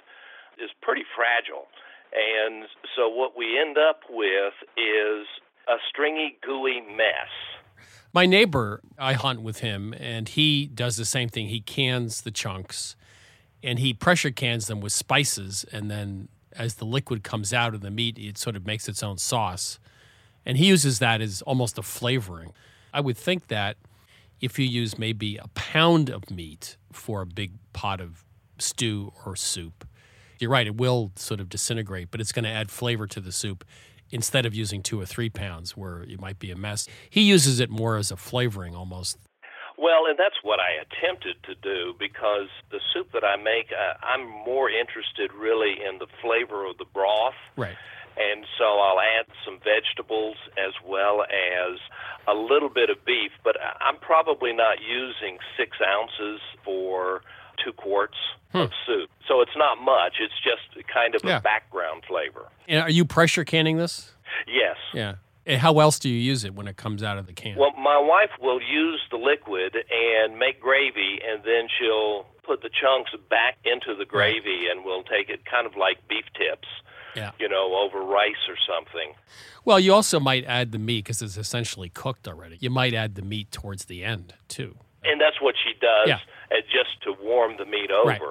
is 0.58 0.72
pretty 0.82 1.04
fragile. 1.04 1.68
And 2.18 2.66
so 2.96 3.08
what 3.08 3.38
we 3.38 3.60
end 3.60 3.78
up 3.78 4.02
with 4.10 4.54
is 4.76 5.28
a 5.68 5.76
stringy, 5.90 6.38
gooey 6.44 6.82
mess. 6.82 7.30
My 8.14 8.26
neighbor, 8.26 8.82
I 8.98 9.14
hunt 9.14 9.42
with 9.42 9.60
him, 9.60 9.94
and 10.00 10.28
he 10.28 10.66
does 10.66 10.96
the 10.96 11.06
same 11.06 11.30
thing. 11.30 11.50
He 11.50 11.60
cans 11.60 12.22
the 12.22 12.32
chunks 12.32 12.96
and 13.64 13.80
he 13.80 13.94
pressure 13.94 14.32
cans 14.32 14.68
them 14.68 14.82
with 14.82 14.94
spices. 14.94 15.66
And 15.72 15.90
then 15.90 16.30
as 16.54 16.76
the 16.76 16.86
liquid 16.86 17.24
comes 17.24 17.54
out 17.54 17.74
of 17.74 17.82
the 17.82 17.92
meat, 17.92 18.18
it 18.18 18.38
sort 18.38 18.56
of 18.56 18.66
makes 18.66 18.88
its 18.88 19.04
own 19.04 19.18
sauce. 19.18 19.80
And 20.46 20.58
he 20.58 20.68
uses 20.68 21.00
that 21.00 21.22
as 21.22 21.42
almost 21.42 21.78
a 21.78 21.84
flavoring. 21.84 22.54
I 22.94 23.02
would 23.02 23.18
think 23.18 23.48
that 23.48 23.78
if 24.40 24.58
you 24.58 24.66
use 24.66 24.98
maybe 24.98 25.38
a 25.38 25.48
pound 25.50 26.10
of 26.10 26.32
meat 26.32 26.78
for 26.92 27.22
a 27.22 27.26
big 27.26 27.54
pot 27.74 28.00
of 28.00 28.24
stew 28.58 29.12
or 29.26 29.36
soup, 29.36 29.86
you're 30.40 30.52
right, 30.52 30.68
it 30.68 30.78
will 30.78 31.12
sort 31.16 31.40
of 31.40 31.50
disintegrate, 31.50 32.10
but 32.12 32.22
it's 32.22 32.32
going 32.32 32.46
to 32.46 32.52
add 32.52 32.72
flavor 32.72 33.08
to 33.08 33.20
the 33.20 33.32
soup 33.32 33.64
instead 34.10 34.46
of 34.46 34.54
using 34.54 34.82
two 34.82 35.00
or 35.00 35.06
three 35.06 35.30
pounds 35.30 35.76
where 35.76 36.04
it 36.04 36.20
might 36.20 36.40
be 36.40 36.52
a 36.52 36.56
mess. 36.56 36.88
He 37.10 37.22
uses 37.22 37.60
it 37.60 37.70
more 37.70 37.98
as 37.98 38.12
a 38.12 38.18
flavoring 38.18 38.76
almost. 38.76 39.18
Well, 39.78 40.08
and 40.10 40.18
that's 40.18 40.42
what 40.42 40.60
I 40.60 40.82
attempted 40.82 41.36
to 41.44 41.54
do 41.56 41.94
because 42.00 42.50
the 42.72 42.80
soup 42.94 43.12
that 43.14 43.24
I 43.24 43.36
make, 43.36 43.68
uh, 43.72 43.94
I'm 44.02 44.28
more 44.28 44.70
interested 44.70 45.32
really 45.38 45.76
in 45.88 46.00
the 46.00 46.08
flavor 46.22 46.66
of 46.66 46.78
the 46.78 46.86
broth. 46.92 47.38
Right. 47.56 47.76
And 48.18 48.46
so 48.58 48.66
I'll 48.66 49.00
add 49.00 49.28
some 49.46 49.60
vegetables 49.62 50.38
as 50.58 50.74
well 50.84 51.22
as 51.22 51.78
a 52.28 52.34
little 52.34 52.70
bit 52.70 52.90
of 52.90 53.06
beef, 53.06 53.32
but 53.44 53.56
I'm 53.62 53.98
probably 53.98 54.52
not 54.52 54.78
using 54.82 55.38
six 55.56 55.78
ounces 55.78 56.42
for 56.66 57.22
two 57.64 57.74
quarts 57.74 58.18
of 58.54 58.70
hmm. 58.70 58.74
soup. 58.86 59.10
So 59.28 59.42
it's 59.42 59.56
not 59.58 59.82
much, 59.82 60.16
it's 60.20 60.34
just 60.44 60.88
kind 60.88 61.16
of 61.16 61.22
Yeah. 61.24 61.38
a 61.38 61.42
background 61.42 62.04
flavor. 62.08 62.48
And 62.68 62.82
are 62.82 62.90
you 62.90 63.06
pressure 63.06 63.44
canning 63.44 63.78
this? 63.78 64.14
Yes. 64.48 64.78
Yeah. 64.94 65.16
And 65.46 65.62
how 65.62 65.80
else 65.80 65.98
do 65.98 66.10
you 66.10 66.20
use 66.20 66.44
it 66.44 66.54
when 66.56 66.68
it 66.68 66.76
comes 66.76 67.02
out 67.02 67.18
of 67.18 67.26
the 67.26 67.34
can? 67.34 67.56
Well, 67.56 67.72
my 67.78 67.98
wife 67.98 68.32
will 68.42 68.62
use 68.62 69.02
the 69.10 69.18
liquid 69.18 69.78
and 69.90 70.38
make 70.38 70.60
gravy, 70.60 71.20
and 71.26 71.42
then 71.44 71.70
she'll 71.80 72.26
put 72.44 72.62
the 72.62 72.70
chunks 72.70 73.12
back 73.30 73.58
into 73.64 73.96
the 73.96 74.04
gravy, 74.04 74.68
and 74.70 74.84
we'll 74.84 75.04
take 75.04 75.30
it 75.30 75.46
kind 75.46 75.66
of 75.66 75.78
like 75.78 76.06
beef 76.08 76.26
tips. 76.38 76.68
Yeah. 77.16 77.32
you 77.40 77.50
know, 77.50 77.74
over 77.76 78.02
rice 78.06 78.46
or 78.48 78.56
something. 78.68 79.16
Well, 79.66 79.80
you 79.80 79.92
also 79.92 80.20
might 80.20 80.46
add 80.46 80.72
the 80.72 80.78
meat 80.78 81.06
because 81.06 81.24
it's 81.24 81.36
essentially 81.36 81.90
cooked 81.90 82.28
already. 82.28 82.58
You 82.60 82.70
might 82.70 82.94
add 82.94 83.16
the 83.16 83.24
meat 83.24 83.52
towards 83.52 83.86
the 83.86 84.04
end 84.04 84.36
too. 84.48 84.78
And 85.04 85.20
that's 85.20 85.42
what 85.42 85.56
she 85.64 85.74
does, 85.80 86.08
Yeah. 86.10 86.20
Uh, 86.52 86.56
just 86.72 87.02
to 87.04 87.14
warm 87.22 87.56
the 87.58 87.66
meat 87.66 87.92
over. 87.92 88.10
Right. 88.10 88.22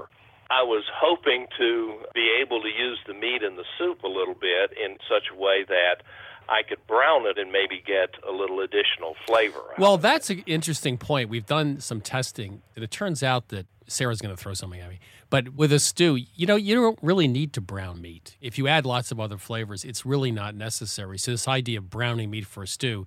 I 0.49 0.63
was 0.63 0.85
hoping 0.95 1.47
to 1.59 1.99
be 2.15 2.31
able 2.41 2.63
to 2.63 2.69
use 2.69 2.99
the 3.07 3.15
meat 3.15 3.43
in 3.43 3.57
the 3.57 3.65
soup 3.79 4.05
a 4.05 4.09
little 4.09 4.35
bit 4.35 4.71
in 4.79 4.97
such 5.09 5.25
a 5.33 5.37
way 5.37 5.65
that 5.67 6.03
I 6.49 6.63
could 6.63 6.87
brown 6.87 7.27
it 7.27 7.39
and 7.39 7.51
maybe 7.51 7.83
get 7.85 8.11
a 8.27 8.31
little 8.31 8.61
additional 8.61 9.17
flavor. 9.27 9.75
Well, 9.79 9.99
that's 9.99 10.31
an 10.31 10.45
interesting 10.47 10.99
point. 10.99 11.29
We've 11.29 11.47
done 11.47 11.81
some 11.81 12.01
testing, 12.01 12.63
and 12.77 12.85
it 12.85 12.93
turns 12.93 13.23
out 13.25 13.49
that 13.49 13.67
Sarah's 13.89 14.21
going 14.21 14.35
to 14.35 14.41
throw 14.41 14.55
something 14.55 14.81
at 14.81 14.89
me. 14.89 15.01
But 15.31 15.55
with 15.55 15.73
a 15.73 15.81
stew, 15.81 16.19
you 16.35 16.47
know, 16.47 16.55
you 16.55 16.77
don't 16.77 16.99
really 17.03 17.27
need 17.27 17.53
to 17.55 17.61
brown 17.61 18.01
meat. 18.01 18.37
If 18.41 18.59
you 18.59 18.69
add 18.69 18.87
lots 18.87 19.11
of 19.11 19.19
other 19.19 19.39
flavors, 19.39 19.85
it's 19.85 20.07
really 20.07 20.31
not 20.31 20.55
necessary. 20.55 21.19
So 21.19 21.33
this 21.33 21.49
idea 21.49 21.79
of 21.79 21.91
browning 21.91 22.31
meat 22.31 22.47
for 22.47 22.63
a 22.63 22.69
stew, 22.69 23.07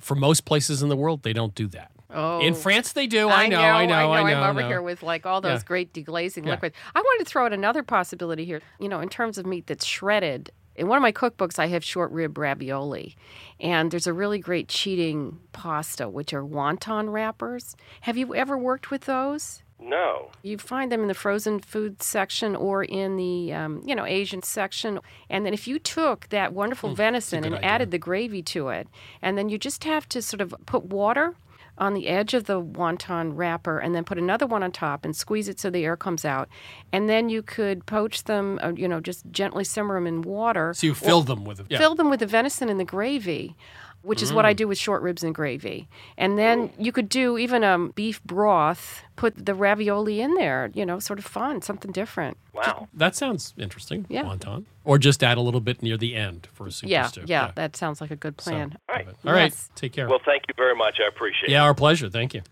for 0.00 0.14
most 0.14 0.44
places 0.44 0.82
in 0.82 0.88
the 0.88 0.96
world, 0.96 1.24
they 1.24 1.32
don't 1.32 1.54
do 1.54 1.66
that. 1.68 1.90
Oh, 2.10 2.40
In 2.40 2.54
France, 2.54 2.92
they 2.92 3.06
do. 3.06 3.28
I 3.28 3.48
know, 3.48 3.58
I 3.60 3.84
know, 3.84 4.12
I 4.12 4.22
know. 4.22 4.40
I'm 4.42 4.50
over 4.50 4.62
know. 4.62 4.68
here 4.68 4.80
with 4.82 5.02
like 5.02 5.26
all 5.26 5.40
those 5.40 5.60
Yeah. 5.60 5.66
great 5.66 5.92
deglazing 5.92 6.44
Yeah. 6.46 6.52
liquids. 6.52 6.74
I 6.94 7.00
wanted 7.00 7.24
to 7.24 7.30
throw 7.30 7.44
out 7.44 7.52
another 7.52 7.82
possibility 7.82 8.44
here. 8.46 8.62
You 8.78 8.88
know, 8.88 9.00
in 9.00 9.08
terms 9.08 9.36
of 9.36 9.44
meat 9.46 9.66
that's 9.66 9.84
shredded. 9.84 10.50
In 10.74 10.86
one 10.86 10.96
of 10.96 11.02
my 11.02 11.12
cookbooks, 11.12 11.58
I 11.58 11.66
have 11.66 11.82
short 11.84 12.10
rib 12.12 12.38
ravioli, 12.38 13.16
and 13.58 13.90
there's 13.90 14.06
a 14.06 14.12
really 14.12 14.38
great 14.38 14.68
cheating 14.68 15.40
pasta, 15.52 16.08
which 16.08 16.32
are 16.32 16.44
wonton 16.44 17.12
wrappers. 17.12 17.74
Have 18.02 18.16
you 18.16 18.32
ever 18.34 18.56
worked 18.56 18.88
with 18.90 19.02
those? 19.02 19.62
No. 19.80 20.30
You 20.42 20.56
find 20.56 20.90
them 20.92 21.02
in 21.02 21.08
the 21.08 21.14
frozen 21.14 21.58
food 21.60 22.00
section 22.02 22.54
or 22.56 22.84
in 22.84 23.16
the 23.16 23.52
um, 23.52 23.82
you 23.84 23.94
know 23.94 24.06
Asian 24.06 24.42
section, 24.42 25.00
and 25.28 25.44
then 25.44 25.52
if 25.52 25.66
you 25.68 25.78
took 25.80 26.28
that 26.30 26.52
wonderful 26.52 26.94
venison 26.94 27.44
and 27.44 27.62
added 27.64 27.90
the 27.90 27.98
gravy 27.98 28.42
to 28.44 28.68
it, 28.68 28.88
and 29.20 29.36
then 29.36 29.48
you 29.48 29.58
just 29.58 29.82
have 29.84 30.08
to 30.10 30.22
sort 30.22 30.40
of 30.40 30.54
put 30.64 30.84
water 30.84 31.34
on 31.78 31.94
the 31.94 32.08
edge 32.08 32.34
of 32.34 32.44
the 32.44 32.60
wonton 32.60 33.32
wrapper, 33.34 33.78
and 33.78 33.94
then 33.94 34.04
put 34.04 34.18
another 34.18 34.46
one 34.46 34.62
on 34.62 34.72
top 34.72 35.04
and 35.04 35.14
squeeze 35.16 35.48
it 35.48 35.58
so 35.58 35.70
the 35.70 35.84
air 35.84 35.96
comes 35.96 36.24
out, 36.24 36.48
and 36.92 37.08
then 37.08 37.28
you 37.28 37.42
could 37.42 37.86
poach 37.86 38.24
them, 38.24 38.58
uh, 38.62 38.72
you 38.76 38.88
know, 38.88 39.00
just 39.00 39.24
gently 39.30 39.64
simmer 39.64 39.94
them 39.94 40.06
in 40.06 40.22
water. 40.22 40.74
So 40.74 40.86
you 40.86 40.94
fill 40.94 41.22
them 41.22 41.44
with 41.44 41.60
it. 41.60 41.66
Yeah. 41.70 41.78
Fill 41.78 41.94
them 41.94 42.10
with 42.10 42.20
the 42.20 42.26
venison 42.26 42.68
and 42.68 42.78
the 42.78 42.84
gravy, 42.84 43.56
which 44.02 44.22
is 44.22 44.32
what 44.32 44.44
I 44.46 44.54
Mm. 44.54 44.56
do 44.58 44.68
with 44.68 44.78
short 44.78 45.02
ribs 45.02 45.22
and 45.22 45.34
gravy. 45.34 45.88
And 46.16 46.38
then 46.38 46.70
you 46.78 46.92
could 46.92 47.08
do 47.08 47.36
even 47.38 47.62
a 47.64 47.88
beef 47.94 48.22
broth, 48.24 49.02
put 49.16 49.44
the 49.46 49.54
ravioli 49.54 50.20
in 50.20 50.34
there, 50.34 50.70
you 50.72 50.86
know, 50.86 50.98
sort 50.98 51.18
of 51.18 51.24
fun, 51.24 51.60
something 51.62 51.90
different. 51.92 52.36
Wow. 52.54 52.88
That 52.94 53.14
sounds 53.16 53.54
interesting. 53.58 54.06
Yeah. 54.08 54.22
Wonton. 54.24 54.64
Or 54.84 54.98
just 54.98 55.22
add 55.22 55.36
a 55.36 55.40
little 55.40 55.60
bit 55.60 55.82
near 55.82 55.96
the 55.96 56.14
end 56.14 56.48
for 56.52 56.66
a 56.66 56.70
super 56.70 56.90
yeah, 56.90 57.06
stew. 57.06 57.24
yeah, 57.26 57.50
that 57.56 57.76
sounds 57.76 58.00
like 58.00 58.10
a 58.10 58.16
good 58.16 58.40
So, 58.40 58.50
plan. 58.52 58.78
All 58.88 58.94
right. 58.94 59.06
All 59.26 59.32
right. 59.32 59.42
Yes. 59.52 59.70
Take 59.74 59.92
care. 59.92 60.08
Well, 60.08 60.20
thank 60.24 60.44
you 60.48 60.54
very 60.56 60.74
much. 60.74 60.98
I 61.04 61.08
appreciate 61.08 61.50
Yeah, 61.50 61.56
it. 61.56 61.58
Yeah, 61.58 61.64
our 61.64 61.74
pleasure. 61.74 62.08
Thank 62.08 62.34
you. 62.34 62.42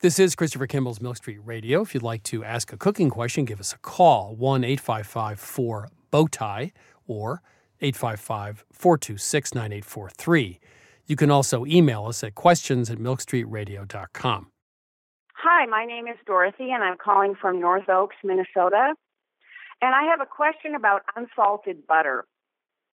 This 0.00 0.18
is 0.18 0.34
Christopher 0.34 0.66
Kimball's 0.66 1.00
Milk 1.00 1.16
Street 1.16 1.38
Radio. 1.44 1.80
If 1.82 1.94
you'd 1.94 2.02
like 2.02 2.22
to 2.24 2.44
ask 2.44 2.72
a 2.72 2.76
cooking 2.76 3.08
question, 3.08 3.44
give 3.46 3.60
us 3.60 3.72
a 3.72 3.78
call 3.78 4.34
1 4.36 4.62
855 4.64 5.38
4 5.40 5.88
Bowtie 6.12 6.72
or 7.06 7.40
855 7.80 8.64
426 8.72 9.54
9843. 9.54 10.60
You 11.06 11.16
can 11.16 11.30
also 11.30 11.64
email 11.66 12.06
us 12.06 12.24
at 12.24 12.34
questions 12.34 12.90
at 12.90 12.98
milkstreetradio.com. 12.98 14.50
Hi, 15.34 15.66
my 15.66 15.84
name 15.84 16.08
is 16.08 16.16
Dorothy, 16.26 16.70
and 16.72 16.82
I'm 16.82 16.96
calling 16.96 17.34
from 17.40 17.60
North 17.60 17.88
Oaks, 17.88 18.16
Minnesota. 18.24 18.94
And 19.80 19.94
I 19.94 20.04
have 20.10 20.20
a 20.20 20.26
question 20.26 20.74
about 20.74 21.02
unsalted 21.14 21.86
butter. 21.86 22.24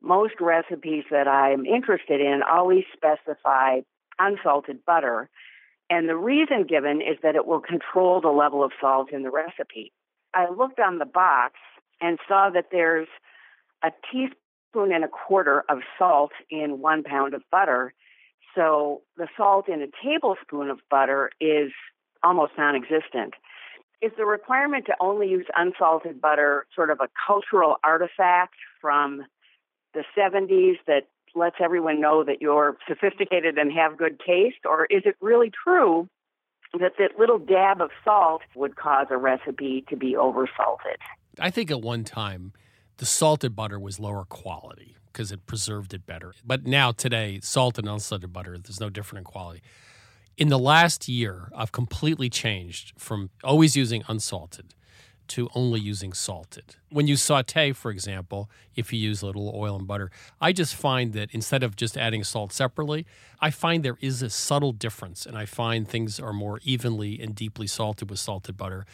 Most 0.01 0.35
recipes 0.41 1.05
that 1.09 1.27
I'm 1.27 1.65
interested 1.65 2.19
in 2.19 2.41
always 2.43 2.83
specify 2.93 3.79
unsalted 4.19 4.85
butter. 4.85 5.29
And 5.89 6.09
the 6.09 6.15
reason 6.15 6.65
given 6.67 7.01
is 7.01 7.17
that 7.23 7.35
it 7.35 7.47
will 7.47 7.61
control 7.61 8.21
the 8.21 8.29
level 8.29 8.63
of 8.63 8.71
salt 8.79 9.11
in 9.11 9.23
the 9.23 9.31
recipe. 9.31 9.91
I 10.33 10.49
looked 10.49 10.79
on 10.79 10.99
the 10.99 11.05
box 11.05 11.53
and 12.01 12.19
saw 12.27 12.49
that 12.53 12.67
there's 12.71 13.07
a 13.83 13.91
teaspoon 14.11 14.37
and 14.75 15.03
a 15.03 15.07
quarter 15.07 15.63
of 15.69 15.79
salt 15.97 16.31
in 16.49 16.79
one 16.79 17.03
pound 17.03 17.33
of 17.33 17.43
butter. 17.51 17.93
So 18.55 19.01
the 19.17 19.27
salt 19.37 19.67
in 19.67 19.81
a 19.81 19.87
tablespoon 20.03 20.69
of 20.69 20.79
butter 20.89 21.31
is 21.39 21.71
almost 22.23 22.53
non 22.57 22.75
existent. 22.75 23.33
Is 24.01 24.11
the 24.17 24.25
requirement 24.25 24.85
to 24.87 24.95
only 24.99 25.29
use 25.29 25.45
unsalted 25.55 26.19
butter 26.19 26.65
sort 26.75 26.89
of 26.89 26.99
a 26.99 27.07
cultural 27.25 27.77
artifact 27.83 28.55
from 28.81 29.23
the 29.93 30.03
70s 30.17 30.75
that 30.87 31.07
lets 31.35 31.55
everyone 31.63 32.01
know 32.01 32.23
that 32.23 32.41
you're 32.41 32.77
sophisticated 32.87 33.57
and 33.57 33.71
have 33.71 33.97
good 33.97 34.19
taste? 34.19 34.65
Or 34.65 34.85
is 34.85 35.03
it 35.05 35.15
really 35.21 35.51
true 35.51 36.09
that 36.73 36.93
that 36.97 37.17
little 37.17 37.39
dab 37.39 37.81
of 37.81 37.91
salt 38.03 38.41
would 38.55 38.75
cause 38.75 39.07
a 39.09 39.17
recipe 39.17 39.85
to 39.89 39.95
be 39.95 40.15
oversalted? 40.15 40.97
I 41.39 41.49
think 41.49 41.71
at 41.71 41.81
one 41.81 42.03
time 42.03 42.53
the 42.97 43.05
salted 43.05 43.55
butter 43.55 43.79
was 43.79 43.99
lower 43.99 44.25
quality 44.25 44.95
because 45.11 45.31
it 45.31 45.45
preserved 45.45 45.93
it 45.93 46.05
better. 46.05 46.33
But 46.45 46.65
now, 46.65 46.91
today, 46.91 47.39
salt 47.41 47.77
and 47.77 47.87
unsalted 47.87 48.33
butter, 48.33 48.57
there's 48.57 48.79
no 48.79 48.89
different 48.89 49.27
in 49.27 49.31
quality. 49.31 49.61
In 50.37 50.47
the 50.47 50.57
last 50.57 51.07
year, 51.07 51.51
I've 51.55 51.71
completely 51.71 52.29
changed 52.29 52.93
from 52.97 53.29
always 53.43 53.75
using 53.75 54.03
unsalted 54.07 54.73
to 55.29 55.49
only 55.55 55.79
using 55.79 56.13
salted. 56.13 56.75
When 56.89 57.07
you 57.07 57.15
saute, 57.15 57.71
for 57.71 57.91
example, 57.91 58.49
if 58.75 58.91
you 58.91 58.99
use 58.99 59.21
a 59.21 59.25
little 59.25 59.53
oil 59.55 59.75
and 59.75 59.87
butter, 59.87 60.11
I 60.41 60.51
just 60.51 60.75
find 60.75 61.13
that 61.13 61.29
instead 61.31 61.63
of 61.63 61.75
just 61.75 61.97
adding 61.97 62.23
salt 62.23 62.51
separately, 62.51 63.05
I 63.39 63.49
find 63.49 63.83
there 63.83 63.97
is 64.01 64.21
a 64.21 64.29
subtle 64.29 64.73
difference 64.73 65.25
and 65.25 65.37
I 65.37 65.45
find 65.45 65.87
things 65.87 66.19
are 66.19 66.33
more 66.33 66.59
evenly 66.63 67.21
and 67.21 67.35
deeply 67.35 67.67
salted 67.67 68.09
with 68.09 68.19
salted 68.19 68.57
butter. 68.57 68.85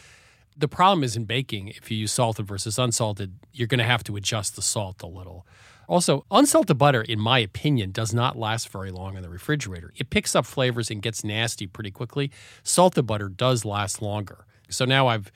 The 0.59 0.67
problem 0.67 1.05
is 1.05 1.15
in 1.15 1.23
baking, 1.23 1.69
if 1.69 1.89
you 1.89 1.95
use 1.97 2.11
salted 2.11 2.45
versus 2.45 2.77
unsalted, 2.77 3.33
you're 3.53 3.67
going 3.67 3.79
to 3.79 3.85
have 3.85 4.03
to 4.03 4.17
adjust 4.17 4.57
the 4.57 4.61
salt 4.61 5.01
a 5.01 5.07
little. 5.07 5.47
Also, 5.87 6.25
unsalted 6.29 6.77
butter, 6.77 7.01
in 7.01 7.17
my 7.17 7.39
opinion, 7.39 7.91
does 7.91 8.13
not 8.13 8.37
last 8.37 8.67
very 8.67 8.91
long 8.91 9.15
in 9.15 9.23
the 9.23 9.29
refrigerator. 9.29 9.93
It 9.95 10.09
picks 10.09 10.35
up 10.35 10.45
flavors 10.45 10.91
and 10.91 11.01
gets 11.01 11.23
nasty 11.23 11.65
pretty 11.65 11.91
quickly. 11.91 12.29
Salted 12.61 13.07
butter 13.07 13.29
does 13.29 13.63
last 13.63 14.01
longer. 14.01 14.45
So 14.69 14.83
now 14.83 15.07
I've, 15.07 15.31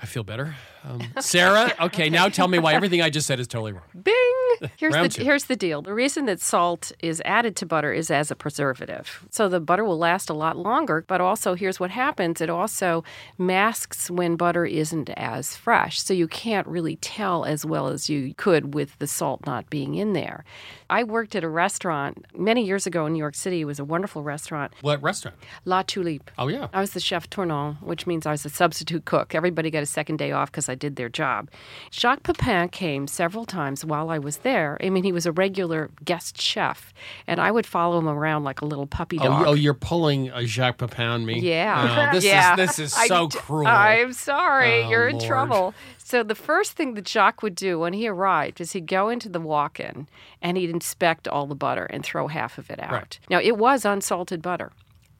I 0.00 0.04
feel 0.04 0.24
better. 0.24 0.56
Um, 0.84 1.00
Sarah, 1.20 1.72
okay, 1.80 2.08
now 2.10 2.28
tell 2.28 2.48
me 2.48 2.58
why 2.58 2.74
everything 2.74 3.02
I 3.02 3.10
just 3.10 3.26
said 3.26 3.40
is 3.40 3.46
totally 3.46 3.72
wrong. 3.72 3.84
Bing! 4.02 4.14
Here's 4.76 4.94
Round 4.94 5.10
the 5.10 5.14
two. 5.16 5.24
here's 5.24 5.44
the 5.46 5.56
deal. 5.56 5.82
The 5.82 5.94
reason 5.94 6.26
that 6.26 6.40
salt 6.40 6.92
is 7.00 7.20
added 7.24 7.56
to 7.56 7.66
butter 7.66 7.92
is 7.92 8.10
as 8.10 8.30
a 8.30 8.36
preservative. 8.36 9.26
So 9.30 9.48
the 9.48 9.60
butter 9.60 9.84
will 9.84 9.98
last 9.98 10.30
a 10.30 10.34
lot 10.34 10.56
longer, 10.56 11.04
but 11.08 11.20
also 11.20 11.54
here's 11.54 11.80
what 11.80 11.90
happens. 11.90 12.40
It 12.40 12.50
also 12.50 13.02
masks 13.38 14.10
when 14.10 14.36
butter 14.36 14.64
isn't 14.64 15.10
as 15.10 15.56
fresh. 15.56 16.00
So 16.00 16.14
you 16.14 16.28
can't 16.28 16.66
really 16.66 16.96
tell 16.96 17.44
as 17.44 17.64
well 17.64 17.88
as 17.88 18.08
you 18.08 18.34
could 18.34 18.74
with 18.74 18.98
the 18.98 19.06
salt 19.06 19.44
not 19.46 19.68
being 19.70 19.94
in 19.94 20.12
there. 20.12 20.44
I 20.90 21.04
worked 21.04 21.34
at 21.34 21.42
a 21.42 21.48
restaurant 21.48 22.24
many 22.36 22.64
years 22.64 22.86
ago 22.86 23.06
in 23.06 23.14
New 23.14 23.18
York 23.18 23.34
City. 23.34 23.62
It 23.62 23.64
was 23.64 23.78
a 23.78 23.84
wonderful 23.84 24.22
restaurant. 24.22 24.72
What 24.82 25.02
restaurant? 25.02 25.36
La 25.64 25.82
Tulipe. 25.82 26.30
Oh, 26.38 26.48
yeah. 26.48 26.68
I 26.72 26.80
was 26.80 26.92
the 26.92 27.00
chef 27.00 27.28
tournant, 27.30 27.82
which 27.82 28.06
means 28.06 28.26
I 28.26 28.32
was 28.32 28.44
a 28.44 28.50
substitute 28.50 29.06
cook. 29.06 29.34
Everybody 29.34 29.70
got 29.70 29.82
a 29.82 29.86
second 29.86 30.18
day 30.18 30.32
off 30.32 30.50
because 30.52 30.68
I 30.68 30.71
did 30.74 30.96
their 30.96 31.08
job. 31.08 31.50
Jacques 31.92 32.22
Pepin 32.22 32.68
came 32.68 33.06
several 33.06 33.44
times 33.44 33.84
while 33.84 34.10
I 34.10 34.18
was 34.18 34.38
there. 34.38 34.78
I 34.82 34.90
mean, 34.90 35.04
he 35.04 35.12
was 35.12 35.26
a 35.26 35.32
regular 35.32 35.90
guest 36.04 36.40
chef, 36.40 36.92
and 37.26 37.40
I 37.40 37.50
would 37.50 37.66
follow 37.66 37.98
him 37.98 38.08
around 38.08 38.44
like 38.44 38.60
a 38.60 38.64
little 38.64 38.86
puppy 38.86 39.18
Oh, 39.20 39.24
dog. 39.24 39.40
you- 39.40 39.46
oh, 39.46 39.54
you're 39.54 39.74
pulling 39.74 40.28
a 40.30 40.44
Jacques 40.46 40.78
Pepin 40.78 41.06
on 41.06 41.26
me? 41.26 41.40
Yeah. 41.40 42.08
Oh, 42.10 42.12
this 42.14 42.24
yeah. 42.24 42.52
is 42.52 42.56
this 42.56 42.78
is 42.78 42.94
I 42.96 43.06
so 43.06 43.28
d- 43.28 43.38
cruel. 43.38 43.66
I'm 43.66 44.12
sorry. 44.12 44.84
Oh, 44.84 44.90
You're 44.90 45.08
in 45.08 45.18
trouble. 45.20 45.74
So 45.98 46.22
the 46.22 46.34
first 46.34 46.72
thing 46.72 46.94
that 46.94 47.08
Jacques 47.08 47.42
would 47.42 47.54
do 47.54 47.78
when 47.78 47.92
he 47.94 48.06
arrived 48.08 48.60
is 48.60 48.72
he'd 48.72 48.86
go 48.86 49.08
into 49.08 49.28
the 49.28 49.40
walk-in 49.40 50.08
and 50.42 50.56
he'd 50.58 50.68
inspect 50.70 51.26
all 51.26 51.46
the 51.46 51.54
butter 51.54 51.84
and 51.86 52.04
throw 52.04 52.28
half 52.28 52.58
of 52.58 52.70
it 52.70 52.78
out. 52.80 52.92
Right. 52.92 53.18
Now 53.30 53.38
it 53.40 53.56
was 53.56 53.84
unsalted 53.84 54.42
butter. 54.42 54.72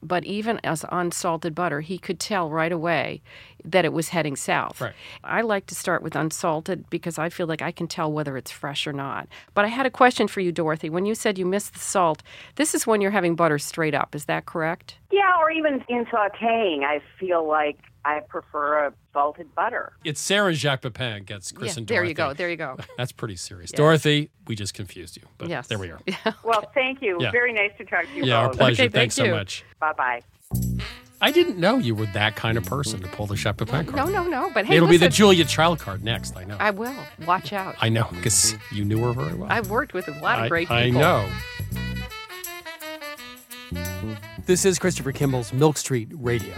But 0.03 0.25
even 0.25 0.59
as 0.63 0.85
unsalted 0.91 1.55
butter, 1.55 1.81
he 1.81 1.97
could 1.97 2.19
tell 2.19 2.49
right 2.49 2.71
away 2.71 3.21
that 3.63 3.85
it 3.85 3.93
was 3.93 4.09
heading 4.09 4.35
south. 4.35 4.81
Right. 4.81 4.93
I 5.23 5.41
like 5.41 5.65
to 5.67 5.75
start 5.75 6.03
with 6.03 6.15
unsalted 6.15 6.89
because 6.89 7.17
I 7.17 7.29
feel 7.29 7.47
like 7.47 7.61
I 7.61 7.71
can 7.71 7.87
tell 7.87 8.11
whether 8.11 8.35
it's 8.37 8.51
fresh 8.51 8.85
or 8.85 8.93
not. 8.93 9.27
But 9.53 9.65
I 9.65 9.69
had 9.69 9.85
a 9.85 9.91
question 9.91 10.27
for 10.27 10.41
you, 10.41 10.51
Dorothy. 10.51 10.89
When 10.89 11.05
you 11.05 11.15
said 11.15 11.37
you 11.37 11.45
missed 11.45 11.73
the 11.73 11.79
salt, 11.79 12.21
this 12.55 12.75
is 12.75 12.85
when 12.85 13.01
you're 13.01 13.11
having 13.11 13.35
butter 13.35 13.57
straight 13.57 13.95
up. 13.95 14.13
Is 14.13 14.25
that 14.25 14.45
correct? 14.45 14.97
Yeah, 15.11 15.31
or 15.39 15.49
even 15.49 15.83
in 15.87 16.05
sauteing, 16.05 16.83
I 16.83 17.01
feel 17.19 17.47
like 17.47 17.77
I 18.05 18.19
prefer 18.19 18.87
a 18.87 18.93
salted 19.13 19.53
butter. 19.55 19.93
It's 20.03 20.19
Sarah 20.19 20.53
Jacques 20.53 20.81
Pepin 20.81 21.23
gets 21.23 21.51
Chris 21.51 21.73
Yeah, 21.73 21.77
and 21.79 21.87
Dorothy. 21.87 21.93
there 21.95 22.09
you 22.09 22.13
go. 22.13 22.33
There 22.33 22.49
you 22.49 22.57
go. 22.57 22.77
That's 22.97 23.11
pretty 23.13 23.37
serious. 23.37 23.71
Yes. 23.71 23.77
Dorothy, 23.77 24.29
we 24.47 24.55
just 24.55 24.73
confused 24.73 25.15
you. 25.15 25.23
But 25.37 25.47
Yes. 25.49 25.67
there 25.67 25.79
we 25.79 25.89
are. 25.91 25.99
Well, 26.43 26.69
thank 26.73 27.01
you. 27.01 27.17
Yeah. 27.21 27.31
Very 27.31 27.53
nice 27.53 27.71
to 27.77 27.85
talk 27.85 28.03
to 28.05 28.13
you 28.13 28.25
Yeah, 28.25 28.39
our 28.39 28.47
both. 28.49 28.57
pleasure. 28.57 28.89
Thanks 28.89 29.15
so 29.15 29.27
much. 29.29 29.63
Bye 29.79 29.93
bye. 29.93 30.21
I 31.21 31.31
didn't 31.31 31.57
know 31.57 31.77
you 31.77 31.95
were 31.95 32.07
that 32.07 32.35
kind 32.35 32.57
of 32.57 32.65
person 32.65 32.99
to 33.01 33.07
pull 33.07 33.27
the 33.27 33.37
Shepard 33.37 33.69
card. 33.69 33.95
No, 33.95 34.05
no, 34.07 34.23
no. 34.27 34.51
But 34.53 34.65
hey, 34.65 34.75
It'll 34.75 34.89
listen, 34.89 34.99
be 34.99 35.05
the 35.07 35.09
Julia 35.13 35.45
Child 35.45 35.79
card 35.79 36.03
next. 36.03 36.35
I 36.35 36.43
know. 36.43 36.57
I 36.59 36.71
will. 36.71 36.93
Watch 37.25 37.53
out. 37.53 37.75
I 37.79 37.87
know 37.87 38.09
because 38.11 38.55
you 38.73 38.83
knew 38.83 38.97
her 39.05 39.13
very 39.13 39.33
well. 39.33 39.47
I've 39.49 39.69
worked 39.69 39.93
with 39.93 40.09
a 40.09 40.19
lot 40.19 40.39
of 40.39 40.45
I- 40.45 40.49
great 40.49 40.67
people. 40.67 40.75
I 40.75 40.89
know. 40.89 41.29
This 44.45 44.65
is 44.65 44.79
Christopher 44.79 45.11
Kimball's 45.11 45.53
Milk 45.53 45.77
Street 45.77 46.09
Radio. 46.13 46.53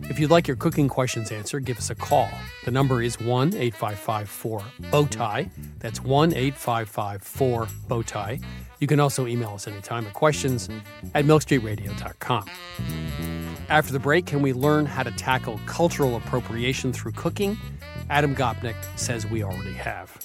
If 0.00 0.18
you'd 0.18 0.30
like 0.30 0.48
your 0.48 0.56
cooking 0.56 0.88
questions 0.88 1.30
answered, 1.30 1.64
give 1.64 1.78
us 1.78 1.90
a 1.90 1.94
call. 1.94 2.28
The 2.64 2.70
number 2.70 3.02
is 3.02 3.20
1 3.20 3.54
855 3.54 4.28
4 4.28 4.60
Bowtie. 4.90 5.50
That's 5.78 6.02
1 6.02 6.32
855 6.32 7.22
4 7.22 7.66
Bowtie. 7.88 8.42
You 8.80 8.86
can 8.86 9.00
also 9.00 9.26
email 9.26 9.50
us 9.50 9.66
anytime 9.66 10.06
at 10.06 10.14
questions 10.14 10.68
at 11.14 11.24
milkstreetradio.com. 11.24 12.44
After 13.68 13.92
the 13.92 13.98
break, 13.98 14.26
can 14.26 14.40
we 14.40 14.52
learn 14.52 14.86
how 14.86 15.02
to 15.02 15.10
tackle 15.10 15.60
cultural 15.66 16.16
appropriation 16.16 16.92
through 16.92 17.12
cooking? 17.12 17.58
Adam 18.08 18.34
Gopnik 18.34 18.76
says 18.96 19.26
we 19.26 19.42
already 19.42 19.74
have. 19.74 20.24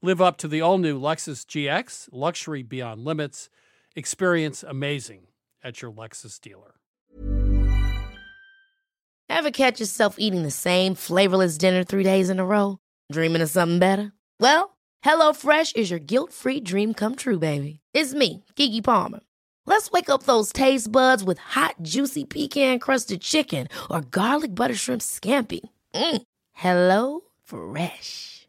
Live 0.00 0.20
up 0.20 0.36
to 0.38 0.46
the 0.46 0.60
all 0.60 0.78
new 0.78 0.98
Lexus 0.98 1.44
GX, 1.44 2.08
luxury 2.12 2.62
beyond 2.62 3.04
limits. 3.04 3.50
Experience 3.96 4.62
amazing 4.62 5.22
at 5.64 5.82
your 5.82 5.90
Lexus 5.90 6.40
dealer. 6.40 6.74
Ever 9.28 9.50
catch 9.50 9.80
yourself 9.80 10.14
eating 10.18 10.44
the 10.44 10.52
same 10.52 10.94
flavorless 10.94 11.58
dinner 11.58 11.82
three 11.82 12.04
days 12.04 12.30
in 12.30 12.38
a 12.38 12.46
row? 12.46 12.78
Dreaming 13.10 13.42
of 13.42 13.50
something 13.50 13.80
better? 13.80 14.12
Well, 14.38 14.78
HelloFresh 15.04 15.74
is 15.74 15.90
your 15.90 16.00
guilt 16.00 16.32
free 16.32 16.60
dream 16.60 16.94
come 16.94 17.16
true, 17.16 17.40
baby. 17.40 17.80
It's 17.92 18.14
me, 18.14 18.44
Keke 18.54 18.84
Palmer. 18.84 19.20
Let's 19.66 19.90
wake 19.90 20.08
up 20.08 20.22
those 20.22 20.52
taste 20.52 20.92
buds 20.92 21.24
with 21.24 21.38
hot, 21.38 21.74
juicy 21.82 22.24
pecan 22.24 22.78
crusted 22.78 23.20
chicken 23.20 23.66
or 23.90 24.00
garlic 24.02 24.54
butter 24.54 24.76
shrimp 24.76 25.02
scampi. 25.02 25.60
Mm. 25.92 26.22
Hello 26.52 27.20
Fresh. 27.44 28.48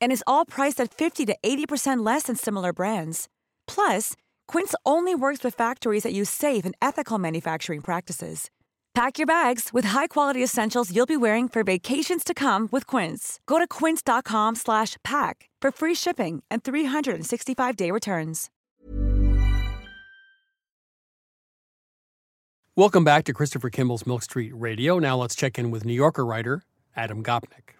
And 0.00 0.12
is 0.12 0.24
all 0.26 0.44
priced 0.44 0.80
at 0.80 0.92
50 0.92 1.26
to 1.26 1.36
80% 1.42 2.04
less 2.04 2.24
than 2.24 2.36
similar 2.36 2.72
brands. 2.72 3.28
Plus, 3.66 4.14
Quince 4.46 4.74
only 4.84 5.14
works 5.14 5.42
with 5.42 5.54
factories 5.54 6.02
that 6.02 6.12
use 6.12 6.28
safe 6.28 6.64
and 6.66 6.74
ethical 6.82 7.18
manufacturing 7.18 7.80
practices. 7.80 8.50
Pack 8.92 9.18
your 9.18 9.26
bags 9.26 9.70
with 9.72 9.84
high-quality 9.84 10.42
essentials 10.42 10.94
you'll 10.94 11.06
be 11.06 11.16
wearing 11.16 11.48
for 11.48 11.62
vacations 11.62 12.24
to 12.24 12.34
come 12.34 12.68
with 12.72 12.86
Quince. 12.86 13.38
Go 13.46 13.58
to 13.58 13.66
quince.com 13.66 14.56
slash 14.56 14.96
pack 15.04 15.48
for 15.62 15.70
free 15.70 15.94
shipping 15.94 16.42
and 16.50 16.64
365-day 16.64 17.90
returns. 17.92 18.50
Welcome 22.76 23.04
back 23.04 23.24
to 23.24 23.32
Christopher 23.32 23.70
Kimball's 23.70 24.06
Milk 24.06 24.22
Street 24.22 24.52
Radio. 24.54 24.98
Now 24.98 25.16
let's 25.16 25.34
check 25.34 25.58
in 25.58 25.70
with 25.70 25.84
New 25.84 25.92
Yorker 25.92 26.24
writer 26.24 26.62
Adam 26.96 27.22
Gopnik. 27.22 27.79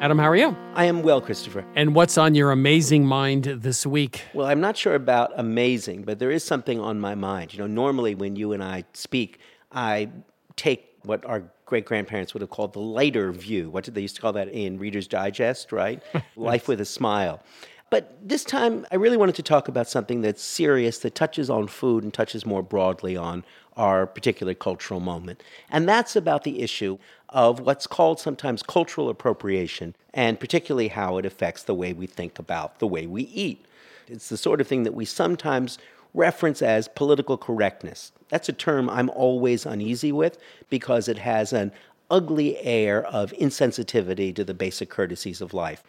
Adam, 0.00 0.18
how 0.18 0.30
are 0.30 0.36
you? 0.36 0.56
I 0.72 0.86
am 0.86 1.02
well, 1.02 1.20
Christopher. 1.20 1.62
And 1.76 1.94
what's 1.94 2.16
on 2.16 2.34
your 2.34 2.52
amazing 2.52 3.04
mind 3.04 3.44
this 3.44 3.86
week? 3.86 4.22
Well, 4.32 4.46
I'm 4.46 4.58
not 4.58 4.74
sure 4.78 4.94
about 4.94 5.30
amazing, 5.36 6.04
but 6.04 6.18
there 6.18 6.30
is 6.30 6.42
something 6.42 6.80
on 6.80 6.98
my 6.98 7.14
mind. 7.14 7.52
You 7.52 7.58
know, 7.58 7.66
normally 7.66 8.14
when 8.14 8.34
you 8.34 8.52
and 8.54 8.64
I 8.64 8.84
speak, 8.94 9.40
I 9.70 10.08
take 10.56 10.86
what 11.02 11.22
our 11.26 11.44
great 11.66 11.84
grandparents 11.84 12.32
would 12.32 12.40
have 12.40 12.48
called 12.48 12.72
the 12.72 12.80
lighter 12.80 13.30
view. 13.30 13.68
What 13.68 13.84
did 13.84 13.94
they 13.94 14.00
used 14.00 14.16
to 14.16 14.22
call 14.22 14.32
that 14.32 14.48
in 14.48 14.78
Reader's 14.78 15.06
Digest, 15.06 15.70
right? 15.70 16.02
Life 16.34 16.66
with 16.66 16.80
a 16.80 16.86
smile. 16.86 17.42
But 17.90 18.16
this 18.22 18.44
time, 18.44 18.86
I 18.92 18.94
really 18.94 19.16
wanted 19.16 19.34
to 19.34 19.42
talk 19.42 19.66
about 19.66 19.88
something 19.88 20.20
that's 20.22 20.42
serious, 20.42 20.98
that 20.98 21.16
touches 21.16 21.50
on 21.50 21.66
food 21.66 22.04
and 22.04 22.14
touches 22.14 22.46
more 22.46 22.62
broadly 22.62 23.16
on 23.16 23.44
our 23.76 24.06
particular 24.06 24.54
cultural 24.54 25.00
moment. 25.00 25.42
And 25.70 25.88
that's 25.88 26.14
about 26.14 26.44
the 26.44 26.62
issue 26.62 26.98
of 27.30 27.60
what's 27.60 27.88
called 27.88 28.20
sometimes 28.20 28.62
cultural 28.62 29.08
appropriation, 29.08 29.96
and 30.14 30.38
particularly 30.38 30.88
how 30.88 31.18
it 31.18 31.26
affects 31.26 31.64
the 31.64 31.74
way 31.74 31.92
we 31.92 32.06
think 32.06 32.38
about 32.38 32.78
the 32.78 32.86
way 32.86 33.06
we 33.06 33.22
eat. 33.24 33.64
It's 34.06 34.28
the 34.28 34.36
sort 34.36 34.60
of 34.60 34.68
thing 34.68 34.84
that 34.84 34.94
we 34.94 35.04
sometimes 35.04 35.78
reference 36.14 36.62
as 36.62 36.88
political 36.88 37.36
correctness. 37.36 38.12
That's 38.28 38.48
a 38.48 38.52
term 38.52 38.88
I'm 38.88 39.10
always 39.10 39.66
uneasy 39.66 40.12
with 40.12 40.38
because 40.68 41.08
it 41.08 41.18
has 41.18 41.52
an 41.52 41.72
ugly 42.10 42.58
air 42.58 43.04
of 43.06 43.32
insensitivity 43.32 44.34
to 44.34 44.44
the 44.44 44.54
basic 44.54 44.90
courtesies 44.90 45.40
of 45.40 45.54
life. 45.54 45.82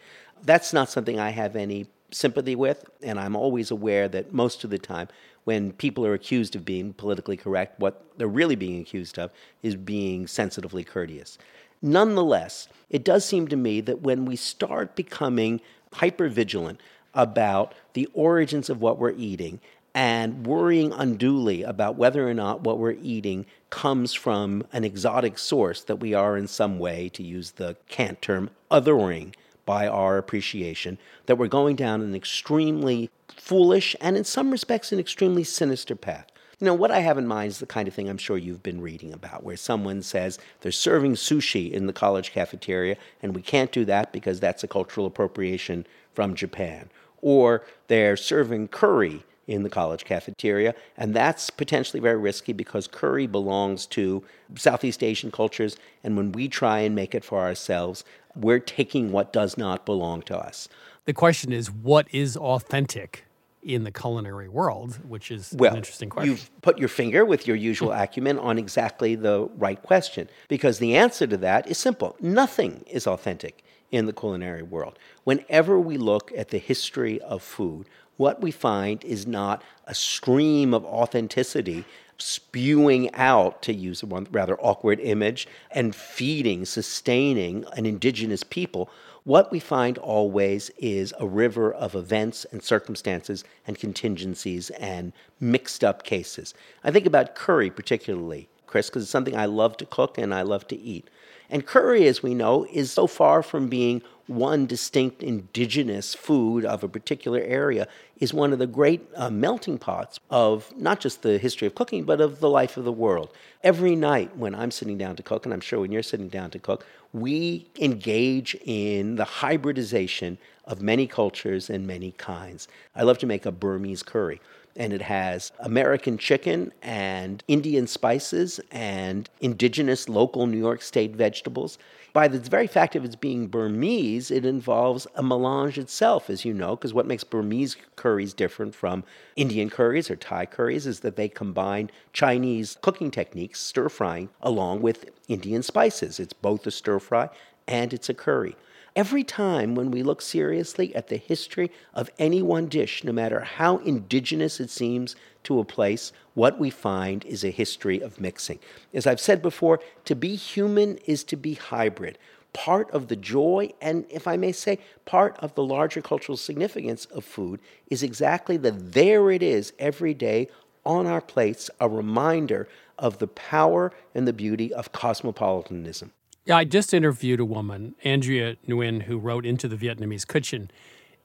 That's 0.44 0.72
not 0.72 0.90
something 0.90 1.20
I 1.20 1.30
have 1.30 1.56
any 1.56 1.86
sympathy 2.10 2.54
with, 2.54 2.84
and 3.02 3.18
I'm 3.18 3.36
always 3.36 3.70
aware 3.70 4.08
that 4.08 4.32
most 4.32 4.64
of 4.64 4.70
the 4.70 4.78
time, 4.78 5.08
when 5.44 5.72
people 5.72 6.06
are 6.06 6.14
accused 6.14 6.54
of 6.54 6.64
being 6.64 6.92
politically 6.92 7.36
correct, 7.36 7.80
what 7.80 8.04
they're 8.16 8.28
really 8.28 8.56
being 8.56 8.80
accused 8.80 9.18
of 9.18 9.30
is 9.62 9.76
being 9.76 10.26
sensitively 10.26 10.84
courteous. 10.84 11.38
Nonetheless, 11.80 12.68
it 12.90 13.04
does 13.04 13.24
seem 13.24 13.48
to 13.48 13.56
me 13.56 13.80
that 13.80 14.02
when 14.02 14.24
we 14.24 14.36
start 14.36 14.94
becoming 14.94 15.60
hyper 15.94 16.28
vigilant 16.28 16.80
about 17.14 17.74
the 17.94 18.08
origins 18.14 18.70
of 18.70 18.80
what 18.80 18.98
we're 18.98 19.12
eating 19.12 19.60
and 19.94 20.46
worrying 20.46 20.92
unduly 20.92 21.62
about 21.62 21.96
whether 21.96 22.26
or 22.28 22.32
not 22.32 22.62
what 22.62 22.78
we're 22.78 22.96
eating 23.02 23.44
comes 23.68 24.14
from 24.14 24.64
an 24.72 24.84
exotic 24.84 25.38
source 25.38 25.82
that 25.82 25.96
we 25.96 26.14
are 26.14 26.36
in 26.36 26.46
some 26.46 26.78
way, 26.78 27.08
to 27.10 27.22
use 27.22 27.52
the 27.52 27.76
cant 27.88 28.22
term, 28.22 28.48
othering 28.70 29.34
by 29.64 29.86
our 29.86 30.18
appreciation, 30.18 30.98
that 31.26 31.36
we're 31.36 31.46
going 31.46 31.76
down 31.76 32.00
an 32.00 32.14
extremely 32.14 33.10
foolish 33.36 33.96
and 34.00 34.16
in 34.16 34.24
some 34.24 34.50
respects 34.50 34.92
an 34.92 34.98
extremely 34.98 35.44
sinister 35.44 35.96
path. 35.96 36.26
You 36.58 36.66
know, 36.66 36.74
what 36.74 36.92
I 36.92 37.00
have 37.00 37.18
in 37.18 37.26
mind 37.26 37.48
is 37.48 37.58
the 37.58 37.66
kind 37.66 37.88
of 37.88 37.94
thing 37.94 38.08
I'm 38.08 38.18
sure 38.18 38.38
you've 38.38 38.62
been 38.62 38.80
reading 38.80 39.12
about, 39.12 39.42
where 39.42 39.56
someone 39.56 40.00
says 40.02 40.38
they're 40.60 40.70
serving 40.70 41.14
sushi 41.14 41.72
in 41.72 41.86
the 41.86 41.92
college 41.92 42.30
cafeteria, 42.30 42.96
and 43.20 43.34
we 43.34 43.42
can't 43.42 43.72
do 43.72 43.84
that 43.86 44.12
because 44.12 44.38
that's 44.38 44.62
a 44.62 44.68
cultural 44.68 45.06
appropriation 45.06 45.86
from 46.14 46.36
Japan. 46.36 46.88
Or 47.20 47.64
they're 47.88 48.16
serving 48.16 48.68
curry 48.68 49.24
in 49.46 49.62
the 49.62 49.68
college 49.68 50.04
cafeteria, 50.04 50.74
and 50.96 51.14
that's 51.14 51.50
potentially 51.50 52.00
very 52.00 52.16
risky 52.16 52.52
because 52.52 52.86
curry 52.86 53.26
belongs 53.26 53.86
to 53.86 54.22
Southeast 54.54 55.02
Asian 55.02 55.30
cultures, 55.30 55.76
and 56.04 56.16
when 56.16 56.32
we 56.32 56.48
try 56.48 56.80
and 56.80 56.94
make 56.94 57.14
it 57.14 57.24
for 57.24 57.40
ourselves, 57.40 58.04
we're 58.36 58.60
taking 58.60 59.12
what 59.12 59.32
does 59.32 59.58
not 59.58 59.84
belong 59.84 60.22
to 60.22 60.36
us. 60.36 60.68
The 61.04 61.12
question 61.12 61.52
is, 61.52 61.70
what 61.70 62.06
is 62.12 62.36
authentic 62.36 63.24
in 63.62 63.84
the 63.84 63.90
culinary 63.90 64.48
world, 64.48 64.98
which 65.08 65.30
is 65.30 65.54
well, 65.56 65.72
an 65.72 65.78
interesting 65.78 66.10
question. 66.10 66.32
You've 66.32 66.62
put 66.62 66.78
your 66.78 66.88
finger 66.88 67.24
with 67.24 67.46
your 67.46 67.56
usual 67.56 67.92
acumen 67.92 68.38
on 68.38 68.58
exactly 68.58 69.14
the 69.14 69.48
right 69.56 69.80
question 69.80 70.28
because 70.48 70.78
the 70.78 70.96
answer 70.96 71.26
to 71.26 71.36
that 71.38 71.68
is 71.68 71.78
simple. 71.78 72.16
Nothing 72.20 72.84
is 72.90 73.06
authentic 73.06 73.64
in 73.90 74.06
the 74.06 74.12
culinary 74.12 74.62
world. 74.62 74.98
Whenever 75.24 75.78
we 75.78 75.96
look 75.96 76.32
at 76.36 76.48
the 76.48 76.58
history 76.58 77.20
of 77.20 77.42
food, 77.42 77.86
what 78.16 78.40
we 78.40 78.50
find 78.50 79.04
is 79.04 79.26
not 79.26 79.62
a 79.86 79.94
stream 79.94 80.74
of 80.74 80.84
authenticity 80.84 81.84
spewing 82.18 83.12
out, 83.14 83.62
to 83.62 83.72
use 83.72 84.02
a 84.02 84.06
rather 84.06 84.58
awkward 84.60 85.00
image, 85.00 85.48
and 85.70 85.94
feeding, 85.94 86.64
sustaining 86.64 87.64
an 87.72 87.84
indigenous 87.84 88.44
people. 88.44 88.88
What 89.24 89.50
we 89.50 89.58
find 89.58 89.98
always 89.98 90.70
is 90.78 91.12
a 91.18 91.26
river 91.26 91.72
of 91.72 91.94
events 91.94 92.44
and 92.50 92.62
circumstances 92.62 93.44
and 93.66 93.78
contingencies 93.78 94.70
and 94.70 95.12
mixed 95.40 95.82
up 95.82 96.04
cases. 96.04 96.54
I 96.84 96.90
think 96.90 97.06
about 97.06 97.34
curry 97.34 97.70
particularly, 97.70 98.48
Chris, 98.66 98.88
because 98.88 99.02
it's 99.02 99.12
something 99.12 99.36
I 99.36 99.46
love 99.46 99.76
to 99.78 99.86
cook 99.86 100.18
and 100.18 100.34
I 100.34 100.42
love 100.42 100.66
to 100.68 100.76
eat. 100.78 101.08
And 101.52 101.66
curry, 101.66 102.06
as 102.06 102.22
we 102.22 102.32
know, 102.32 102.66
is 102.72 102.90
so 102.90 103.06
far 103.06 103.42
from 103.42 103.68
being 103.68 104.00
one 104.26 104.64
distinct 104.64 105.22
indigenous 105.22 106.14
food 106.14 106.64
of 106.64 106.82
a 106.82 106.88
particular 106.88 107.40
area, 107.40 107.86
is 108.18 108.32
one 108.32 108.54
of 108.54 108.58
the 108.58 108.66
great 108.66 109.06
uh, 109.14 109.28
melting 109.28 109.76
pots 109.76 110.18
of 110.30 110.72
not 110.78 110.98
just 110.98 111.20
the 111.20 111.36
history 111.36 111.66
of 111.66 111.74
cooking, 111.74 112.04
but 112.04 112.22
of 112.22 112.40
the 112.40 112.48
life 112.48 112.78
of 112.78 112.84
the 112.84 112.92
world. 112.92 113.28
Every 113.62 113.94
night 113.94 114.34
when 114.34 114.54
I'm 114.54 114.70
sitting 114.70 114.96
down 114.96 115.14
to 115.16 115.22
cook, 115.22 115.44
and 115.44 115.52
I'm 115.52 115.60
sure 115.60 115.80
when 115.80 115.92
you're 115.92 116.02
sitting 116.02 116.28
down 116.28 116.50
to 116.52 116.58
cook, 116.58 116.86
we 117.12 117.66
engage 117.78 118.56
in 118.64 119.16
the 119.16 119.24
hybridization 119.24 120.38
of 120.64 120.80
many 120.80 121.06
cultures 121.06 121.68
and 121.68 121.86
many 121.86 122.12
kinds. 122.12 122.66
I 122.96 123.02
love 123.02 123.18
to 123.18 123.26
make 123.26 123.44
a 123.44 123.52
Burmese 123.52 124.02
curry 124.02 124.40
and 124.76 124.92
it 124.92 125.02
has 125.02 125.52
American 125.60 126.18
chicken 126.18 126.72
and 126.82 127.42
Indian 127.48 127.86
spices 127.86 128.60
and 128.70 129.28
indigenous 129.40 130.08
local 130.08 130.46
New 130.46 130.58
York 130.58 130.82
State 130.82 131.14
vegetables. 131.14 131.78
By 132.12 132.28
the 132.28 132.38
very 132.38 132.66
fact 132.66 132.94
of 132.94 133.04
its 133.04 133.16
being 133.16 133.46
Burmese, 133.46 134.30
it 134.30 134.44
involves 134.44 135.06
a 135.14 135.22
melange 135.22 135.78
itself, 135.78 136.28
as 136.28 136.44
you 136.44 136.52
know, 136.52 136.76
because 136.76 136.92
what 136.92 137.06
makes 137.06 137.24
Burmese 137.24 137.76
curries 137.96 138.34
different 138.34 138.74
from 138.74 139.02
Indian 139.34 139.70
curries 139.70 140.10
or 140.10 140.16
Thai 140.16 140.44
curries 140.46 140.86
is 140.86 141.00
that 141.00 141.16
they 141.16 141.28
combine 141.28 141.90
Chinese 142.12 142.76
cooking 142.82 143.10
techniques, 143.10 143.60
stir 143.60 143.88
frying, 143.88 144.28
along 144.42 144.82
with 144.82 145.06
Indian 145.28 145.62
spices. 145.62 146.20
It's 146.20 146.34
both 146.34 146.66
a 146.66 146.70
stir 146.70 146.98
fry 146.98 147.30
and 147.66 147.94
it's 147.94 148.08
a 148.08 148.14
curry. 148.14 148.56
Every 148.94 149.24
time 149.24 149.74
when 149.74 149.90
we 149.90 150.02
look 150.02 150.20
seriously 150.20 150.94
at 150.94 151.08
the 151.08 151.16
history 151.16 151.70
of 151.94 152.10
any 152.18 152.42
one 152.42 152.66
dish, 152.66 153.02
no 153.02 153.12
matter 153.12 153.40
how 153.40 153.78
indigenous 153.78 154.60
it 154.60 154.68
seems 154.68 155.16
to 155.44 155.60
a 155.60 155.64
place, 155.64 156.12
what 156.34 156.58
we 156.58 156.68
find 156.68 157.24
is 157.24 157.42
a 157.42 157.50
history 157.50 158.02
of 158.02 158.20
mixing. 158.20 158.58
As 158.92 159.06
I've 159.06 159.20
said 159.20 159.40
before, 159.40 159.80
to 160.04 160.14
be 160.14 160.34
human 160.36 160.98
is 161.06 161.24
to 161.24 161.36
be 161.36 161.54
hybrid. 161.54 162.18
Part 162.52 162.90
of 162.90 163.08
the 163.08 163.16
joy, 163.16 163.72
and 163.80 164.04
if 164.10 164.28
I 164.28 164.36
may 164.36 164.52
say, 164.52 164.78
part 165.06 165.38
of 165.38 165.54
the 165.54 165.64
larger 165.64 166.02
cultural 166.02 166.36
significance 166.36 167.06
of 167.06 167.24
food 167.24 167.60
is 167.88 168.02
exactly 168.02 168.58
that 168.58 168.92
there 168.92 169.30
it 169.30 169.42
is 169.42 169.72
every 169.78 170.12
day 170.12 170.48
on 170.84 171.06
our 171.06 171.22
plates, 171.22 171.70
a 171.80 171.88
reminder 171.88 172.68
of 172.98 173.18
the 173.18 173.28
power 173.28 173.90
and 174.14 174.28
the 174.28 174.34
beauty 174.34 174.74
of 174.74 174.92
cosmopolitanism. 174.92 176.12
Yeah, 176.44 176.56
I 176.56 176.64
just 176.64 176.92
interviewed 176.92 177.40
a 177.40 177.44
woman, 177.44 177.94
Andrea 178.02 178.56
Nguyen, 178.66 179.02
who 179.02 179.18
wrote 179.18 179.46
Into 179.46 179.68
the 179.68 179.76
Vietnamese 179.76 180.26
Kitchen. 180.26 180.70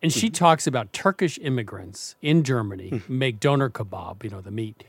And 0.01 0.13
she 0.13 0.28
mm-hmm. 0.28 0.34
talks 0.34 0.68
about 0.68 0.93
Turkish 0.93 1.39
immigrants 1.39 2.15
in 2.22 2.43
Germany 2.43 2.91
mm-hmm. 2.91 3.18
make 3.18 3.39
doner 3.39 3.70
kebab, 3.70 4.24
you 4.24 4.30
know, 4.30 4.41
the 4.41 4.51
meat. 4.51 4.84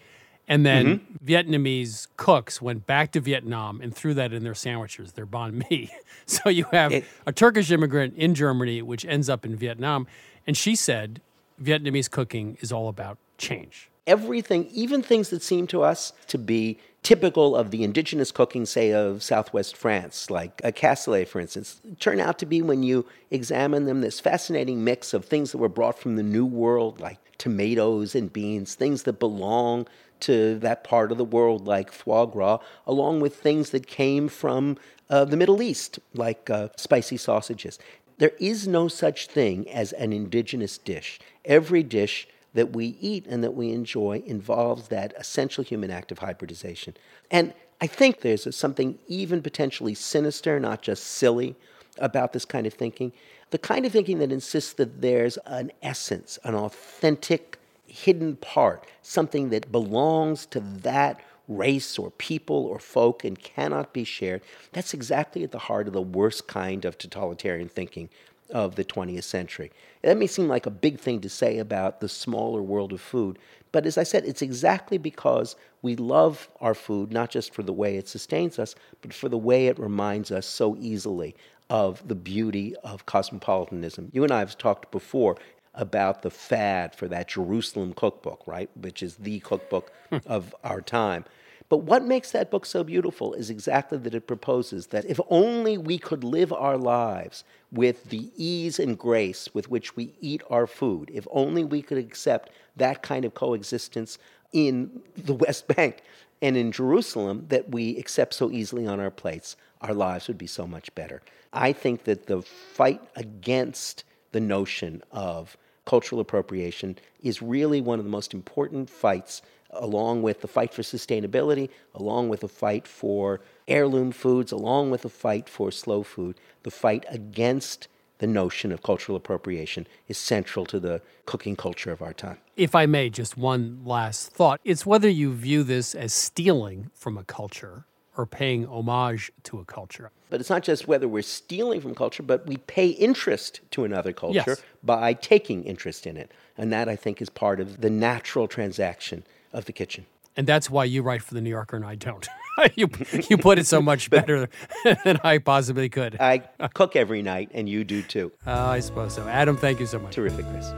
And 0.46 0.66
then 0.66 1.00
mm-hmm. 1.00 1.26
Vietnamese 1.26 2.08
cooks 2.16 2.60
went 2.60 2.86
back 2.86 3.12
to 3.12 3.20
Vietnam 3.20 3.80
and 3.80 3.94
threw 3.94 4.14
that 4.14 4.32
in 4.32 4.44
their 4.44 4.54
sandwiches, 4.54 5.12
their 5.12 5.26
banh 5.26 5.64
mi. 5.70 5.90
so 6.26 6.50
you 6.50 6.64
have 6.72 6.92
it, 6.92 7.04
a 7.26 7.32
Turkish 7.32 7.70
immigrant 7.70 8.14
in 8.16 8.34
Germany, 8.34 8.82
which 8.82 9.04
ends 9.06 9.30
up 9.30 9.46
in 9.46 9.56
Vietnam. 9.56 10.06
And 10.46 10.56
she 10.56 10.74
said 10.74 11.22
Vietnamese 11.62 12.10
cooking 12.10 12.58
is 12.60 12.70
all 12.70 12.88
about 12.88 13.18
change. 13.38 13.90
Everything, 14.08 14.68
even 14.72 15.02
things 15.02 15.28
that 15.28 15.42
seem 15.42 15.66
to 15.68 15.82
us 15.82 16.12
to 16.28 16.38
be 16.38 16.78
typical 17.02 17.54
of 17.54 17.70
the 17.70 17.84
indigenous 17.84 18.32
cooking, 18.32 18.66
say, 18.66 18.90
of 18.92 19.22
southwest 19.22 19.76
France, 19.76 20.30
like 20.30 20.60
a 20.64 20.72
cassoulet, 20.72 21.28
for 21.28 21.40
instance, 21.40 21.80
turn 22.00 22.18
out 22.18 22.38
to 22.38 22.46
be, 22.46 22.60
when 22.62 22.82
you 22.82 23.06
examine 23.30 23.84
them, 23.84 24.00
this 24.00 24.18
fascinating 24.18 24.82
mix 24.82 25.14
of 25.14 25.24
things 25.24 25.52
that 25.52 25.58
were 25.58 25.68
brought 25.68 25.98
from 25.98 26.16
the 26.16 26.22
New 26.22 26.46
World, 26.46 27.00
like 27.00 27.18
tomatoes 27.36 28.14
and 28.14 28.32
beans, 28.32 28.74
things 28.74 29.04
that 29.04 29.20
belong 29.20 29.86
to 30.20 30.58
that 30.58 30.82
part 30.82 31.12
of 31.12 31.18
the 31.18 31.24
world, 31.24 31.66
like 31.66 31.92
foie 31.92 32.26
gras, 32.26 32.58
along 32.86 33.20
with 33.20 33.36
things 33.36 33.70
that 33.70 33.86
came 33.86 34.26
from 34.28 34.76
uh, 35.10 35.24
the 35.24 35.36
Middle 35.36 35.62
East, 35.62 35.98
like 36.14 36.50
uh, 36.50 36.68
spicy 36.76 37.16
sausages. 37.16 37.78
There 38.18 38.32
is 38.40 38.66
no 38.66 38.88
such 38.88 39.28
thing 39.28 39.68
as 39.70 39.92
an 39.92 40.12
indigenous 40.12 40.76
dish. 40.78 41.20
Every 41.44 41.84
dish 41.84 42.26
that 42.54 42.74
we 42.74 42.96
eat 43.00 43.26
and 43.26 43.44
that 43.44 43.54
we 43.54 43.70
enjoy 43.72 44.22
involves 44.26 44.88
that 44.88 45.12
essential 45.16 45.62
human 45.62 45.90
act 45.90 46.10
of 46.10 46.18
hybridization. 46.18 46.96
And 47.30 47.52
I 47.80 47.86
think 47.86 48.20
there's 48.20 48.54
something 48.56 48.98
even 49.06 49.42
potentially 49.42 49.94
sinister, 49.94 50.58
not 50.58 50.82
just 50.82 51.04
silly, 51.04 51.54
about 51.98 52.32
this 52.32 52.44
kind 52.44 52.66
of 52.66 52.74
thinking. 52.74 53.12
The 53.50 53.58
kind 53.58 53.86
of 53.86 53.92
thinking 53.92 54.18
that 54.18 54.32
insists 54.32 54.72
that 54.74 55.00
there's 55.00 55.36
an 55.46 55.72
essence, 55.82 56.38
an 56.44 56.54
authentic, 56.54 57.58
hidden 57.86 58.36
part, 58.36 58.86
something 59.02 59.50
that 59.50 59.72
belongs 59.72 60.46
to 60.46 60.60
that 60.60 61.20
race 61.48 61.98
or 61.98 62.10
people 62.12 62.66
or 62.66 62.78
folk 62.78 63.24
and 63.24 63.38
cannot 63.42 63.92
be 63.92 64.04
shared. 64.04 64.42
That's 64.72 64.92
exactly 64.92 65.42
at 65.44 65.50
the 65.50 65.58
heart 65.58 65.86
of 65.86 65.94
the 65.94 66.02
worst 66.02 66.46
kind 66.46 66.84
of 66.84 66.98
totalitarian 66.98 67.68
thinking 67.68 68.10
of 68.50 68.76
the 68.76 68.84
20th 68.84 69.24
century. 69.24 69.70
That 70.02 70.16
may 70.16 70.26
seem 70.26 70.48
like 70.48 70.66
a 70.66 70.70
big 70.70 70.98
thing 70.98 71.20
to 71.20 71.28
say 71.28 71.58
about 71.58 72.00
the 72.00 72.08
smaller 72.08 72.62
world 72.62 72.92
of 72.92 73.00
food, 73.00 73.38
but 73.72 73.86
as 73.86 73.98
I 73.98 74.02
said, 74.02 74.24
it's 74.24 74.42
exactly 74.42 74.98
because 74.98 75.56
we 75.82 75.96
love 75.96 76.48
our 76.60 76.74
food, 76.74 77.12
not 77.12 77.30
just 77.30 77.52
for 77.52 77.62
the 77.62 77.72
way 77.72 77.96
it 77.96 78.08
sustains 78.08 78.58
us, 78.58 78.74
but 79.02 79.12
for 79.12 79.28
the 79.28 79.38
way 79.38 79.66
it 79.66 79.78
reminds 79.78 80.30
us 80.30 80.46
so 80.46 80.76
easily 80.78 81.34
of 81.70 82.06
the 82.08 82.14
beauty 82.14 82.74
of 82.76 83.06
cosmopolitanism. 83.06 84.10
You 84.12 84.24
and 84.24 84.32
I 84.32 84.38
have 84.38 84.56
talked 84.56 84.90
before 84.90 85.36
about 85.74 86.22
the 86.22 86.30
fad 86.30 86.94
for 86.94 87.08
that 87.08 87.28
Jerusalem 87.28 87.92
cookbook, 87.92 88.42
right, 88.46 88.70
which 88.74 89.02
is 89.02 89.16
the 89.16 89.40
cookbook 89.40 89.92
hmm. 90.10 90.18
of 90.26 90.54
our 90.64 90.80
time. 90.80 91.24
But 91.68 91.78
what 91.78 92.02
makes 92.02 92.30
that 92.32 92.50
book 92.50 92.64
so 92.64 92.82
beautiful 92.82 93.34
is 93.34 93.50
exactly 93.50 93.98
that 93.98 94.14
it 94.14 94.26
proposes 94.26 94.86
that 94.88 95.04
if 95.04 95.20
only 95.28 95.76
we 95.76 95.98
could 95.98 96.24
live 96.24 96.52
our 96.52 96.78
lives 96.78 97.44
with 97.70 98.08
the 98.08 98.30
ease 98.36 98.78
and 98.78 98.98
grace 98.98 99.50
with 99.52 99.70
which 99.70 99.94
we 99.94 100.14
eat 100.20 100.42
our 100.48 100.66
food, 100.66 101.10
if 101.12 101.26
only 101.30 101.64
we 101.64 101.82
could 101.82 101.98
accept 101.98 102.50
that 102.76 103.02
kind 103.02 103.24
of 103.24 103.34
coexistence 103.34 104.18
in 104.52 105.02
the 105.16 105.34
West 105.46 105.68
Bank 105.68 106.02
and 106.40 106.56
in 106.56 106.72
Jerusalem 106.72 107.46
that 107.48 107.70
we 107.70 107.98
accept 107.98 108.32
so 108.32 108.50
easily 108.50 108.86
on 108.86 108.98
our 109.00 109.10
plates, 109.10 109.56
our 109.82 109.92
lives 109.92 110.26
would 110.28 110.38
be 110.38 110.46
so 110.46 110.66
much 110.66 110.94
better. 110.94 111.20
I 111.52 111.72
think 111.72 112.04
that 112.04 112.26
the 112.26 112.42
fight 112.42 113.02
against 113.16 114.04
the 114.32 114.40
notion 114.40 115.02
of 115.10 115.56
cultural 115.84 116.20
appropriation 116.20 116.98
is 117.22 117.40
really 117.40 117.80
one 117.80 117.98
of 117.98 118.04
the 118.04 118.10
most 118.10 118.34
important 118.34 118.88
fights 118.90 119.42
along 119.70 120.22
with 120.22 120.40
the 120.40 120.48
fight 120.48 120.72
for 120.72 120.82
sustainability, 120.82 121.68
along 121.94 122.28
with 122.28 122.40
the 122.40 122.48
fight 122.48 122.86
for 122.86 123.40
heirloom 123.66 124.12
foods, 124.12 124.52
along 124.52 124.90
with 124.90 125.02
the 125.02 125.08
fight 125.08 125.48
for 125.48 125.70
slow 125.70 126.02
food, 126.02 126.36
the 126.62 126.70
fight 126.70 127.04
against 127.08 127.88
the 128.18 128.26
notion 128.26 128.72
of 128.72 128.82
cultural 128.82 129.14
appropriation 129.14 129.86
is 130.08 130.18
central 130.18 130.66
to 130.66 130.80
the 130.80 131.00
cooking 131.24 131.54
culture 131.54 131.92
of 131.92 132.02
our 132.02 132.12
time. 132.12 132.38
If 132.56 132.74
I 132.74 132.86
may, 132.86 133.10
just 133.10 133.36
one 133.36 133.80
last 133.84 134.32
thought. 134.32 134.60
It's 134.64 134.84
whether 134.84 135.08
you 135.08 135.32
view 135.32 135.62
this 135.62 135.94
as 135.94 136.12
stealing 136.12 136.90
from 136.94 137.16
a 137.16 137.22
culture 137.24 137.84
or 138.16 138.26
paying 138.26 138.66
homage 138.66 139.30
to 139.44 139.60
a 139.60 139.64
culture. 139.64 140.10
But 140.30 140.40
it's 140.40 140.50
not 140.50 140.64
just 140.64 140.88
whether 140.88 141.06
we're 141.06 141.22
stealing 141.22 141.80
from 141.80 141.94
culture, 141.94 142.24
but 142.24 142.46
we 142.48 142.56
pay 142.56 142.88
interest 142.88 143.60
to 143.70 143.84
another 143.84 144.12
culture 144.12 144.42
Yes. 144.48 144.62
by 144.82 145.14
taking 145.14 145.62
interest 145.62 146.04
in 146.04 146.16
it. 146.16 146.32
And 146.56 146.72
that, 146.72 146.88
I 146.88 146.96
think, 146.96 147.22
is 147.22 147.30
part 147.30 147.60
of 147.60 147.80
the 147.80 147.90
natural 147.90 148.48
transaction 148.48 149.22
of 149.52 149.64
the 149.64 149.72
kitchen. 149.72 150.06
And 150.36 150.46
that's 150.46 150.70
why 150.70 150.84
you 150.84 151.02
write 151.02 151.22
for 151.22 151.34
the 151.34 151.40
New 151.40 151.50
Yorker 151.50 151.76
and 151.76 151.84
I 151.84 151.96
don't. 151.96 152.26
you, 152.76 152.88
you 153.28 153.36
put 153.36 153.58
it 153.58 153.66
so 153.66 153.82
much 153.82 154.08
better 154.08 154.48
than 155.04 155.18
I 155.24 155.38
possibly 155.38 155.88
could. 155.88 156.16
I 156.20 156.38
cook 156.74 156.94
every 156.94 157.22
night, 157.22 157.50
and 157.54 157.68
you 157.68 157.84
do 157.84 158.02
too. 158.02 158.32
Uh, 158.46 158.52
I 158.52 158.80
suppose 158.80 159.14
so. 159.14 159.26
Adam, 159.26 159.56
thank 159.56 159.80
you 159.80 159.86
so 159.86 159.98
much. 159.98 160.14
Terrific, 160.14 160.46
Chris. 160.46 160.72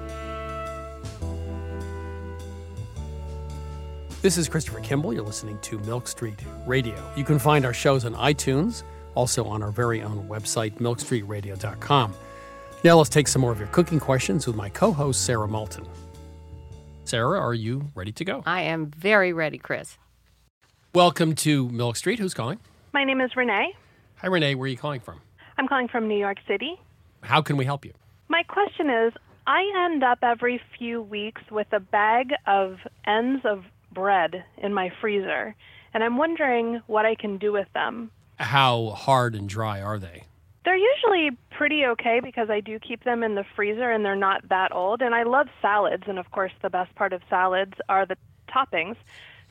This 4.23 4.37
is 4.37 4.49
Christopher 4.49 4.81
Kimball. 4.81 5.15
You're 5.15 5.25
listening 5.25 5.59
to 5.61 5.79
Milk 5.81 6.07
Street 6.07 6.39
Radio. 6.67 6.95
You 7.17 7.25
can 7.25 7.39
find 7.39 7.65
our 7.65 7.73
shows 7.73 8.05
on 8.05 8.15
iTunes, 8.15 8.83
also 9.15 9.45
on 9.45 9.63
our 9.63 9.71
very 9.71 10.03
own 10.03 10.29
website, 10.29 10.75
milkstreetradio.com. 10.75 12.15
Now 12.85 12.97
let's 12.99 13.11
take 13.11 13.29
some 13.29 13.41
more 13.41 13.53
of 13.53 13.59
your 13.59 13.69
cooking 13.69 14.01
questions 14.01 14.47
with 14.47 14.57
my 14.57 14.69
co 14.69 14.93
host, 14.93 15.25
Sarah 15.25 15.49
Moulton. 15.49 15.87
Sarah, 17.11 17.41
are 17.41 17.53
you 17.53 17.89
ready 17.97 18.13
to 18.13 18.25
go? 18.25 18.45
I 18.47 18.63
am 18.63 18.87
very 18.87 19.33
ready, 19.33 19.59
Chris. 19.59 19.99
Welcome 20.95 21.35
to 21.35 21.69
Milk 21.69 21.97
Street. 21.97 22.21
Who's 22.21 22.35
calling? 22.35 22.61
My 22.93 23.03
name 23.03 23.21
is 23.21 23.35
Renee. 23.35 23.75
Hi, 24.19 24.29
Renee. 24.29 24.55
Where 24.55 24.67
are 24.67 24.69
you 24.69 24.77
calling 24.77 25.01
from? 25.01 25.21
I'm 25.59 25.67
calling 25.67 25.89
from 25.89 26.07
New 26.07 26.17
York 26.17 26.37
City. 26.47 26.81
How 27.25 27.43
can 27.43 27.57
we 27.57 27.65
help 27.65 27.85
you? 27.85 27.95
My 28.29 28.45
question 28.45 28.89
is 28.89 29.13
I 29.49 29.65
end 29.87 30.05
up 30.05 30.21
every 30.23 30.61
few 30.79 31.03
weeks 31.03 31.43
with 31.51 31.67
a 31.73 31.81
bag 31.81 32.31
of 32.47 32.77
ends 33.05 33.45
of 33.45 33.65
bread 33.93 34.45
in 34.59 34.73
my 34.73 34.93
freezer, 35.01 35.57
and 35.93 36.05
I'm 36.05 36.17
wondering 36.17 36.81
what 36.87 37.07
I 37.07 37.17
can 37.17 37.39
do 37.39 37.51
with 37.51 37.67
them. 37.75 38.13
How 38.39 38.91
hard 38.91 39.35
and 39.35 39.49
dry 39.49 39.83
are 39.83 39.99
they? 39.99 40.27
They're 40.71 40.79
usually 40.79 41.37
pretty 41.51 41.85
okay 41.85 42.21
because 42.23 42.49
I 42.49 42.61
do 42.61 42.79
keep 42.79 43.03
them 43.03 43.25
in 43.25 43.35
the 43.35 43.43
freezer 43.57 43.91
and 43.91 44.05
they're 44.05 44.15
not 44.15 44.49
that 44.51 44.71
old. 44.71 45.03
And 45.03 45.17
I 45.17 45.25
love 45.25 45.49
salads, 45.61 46.05
and 46.07 46.17
of 46.17 46.31
course, 46.31 46.53
the 46.63 46.71
best 46.71 46.95
part 46.95 47.13
of 47.13 47.23
salads 47.29 47.73
are 47.89 48.07
the 48.07 48.17
toppings. 48.49 48.95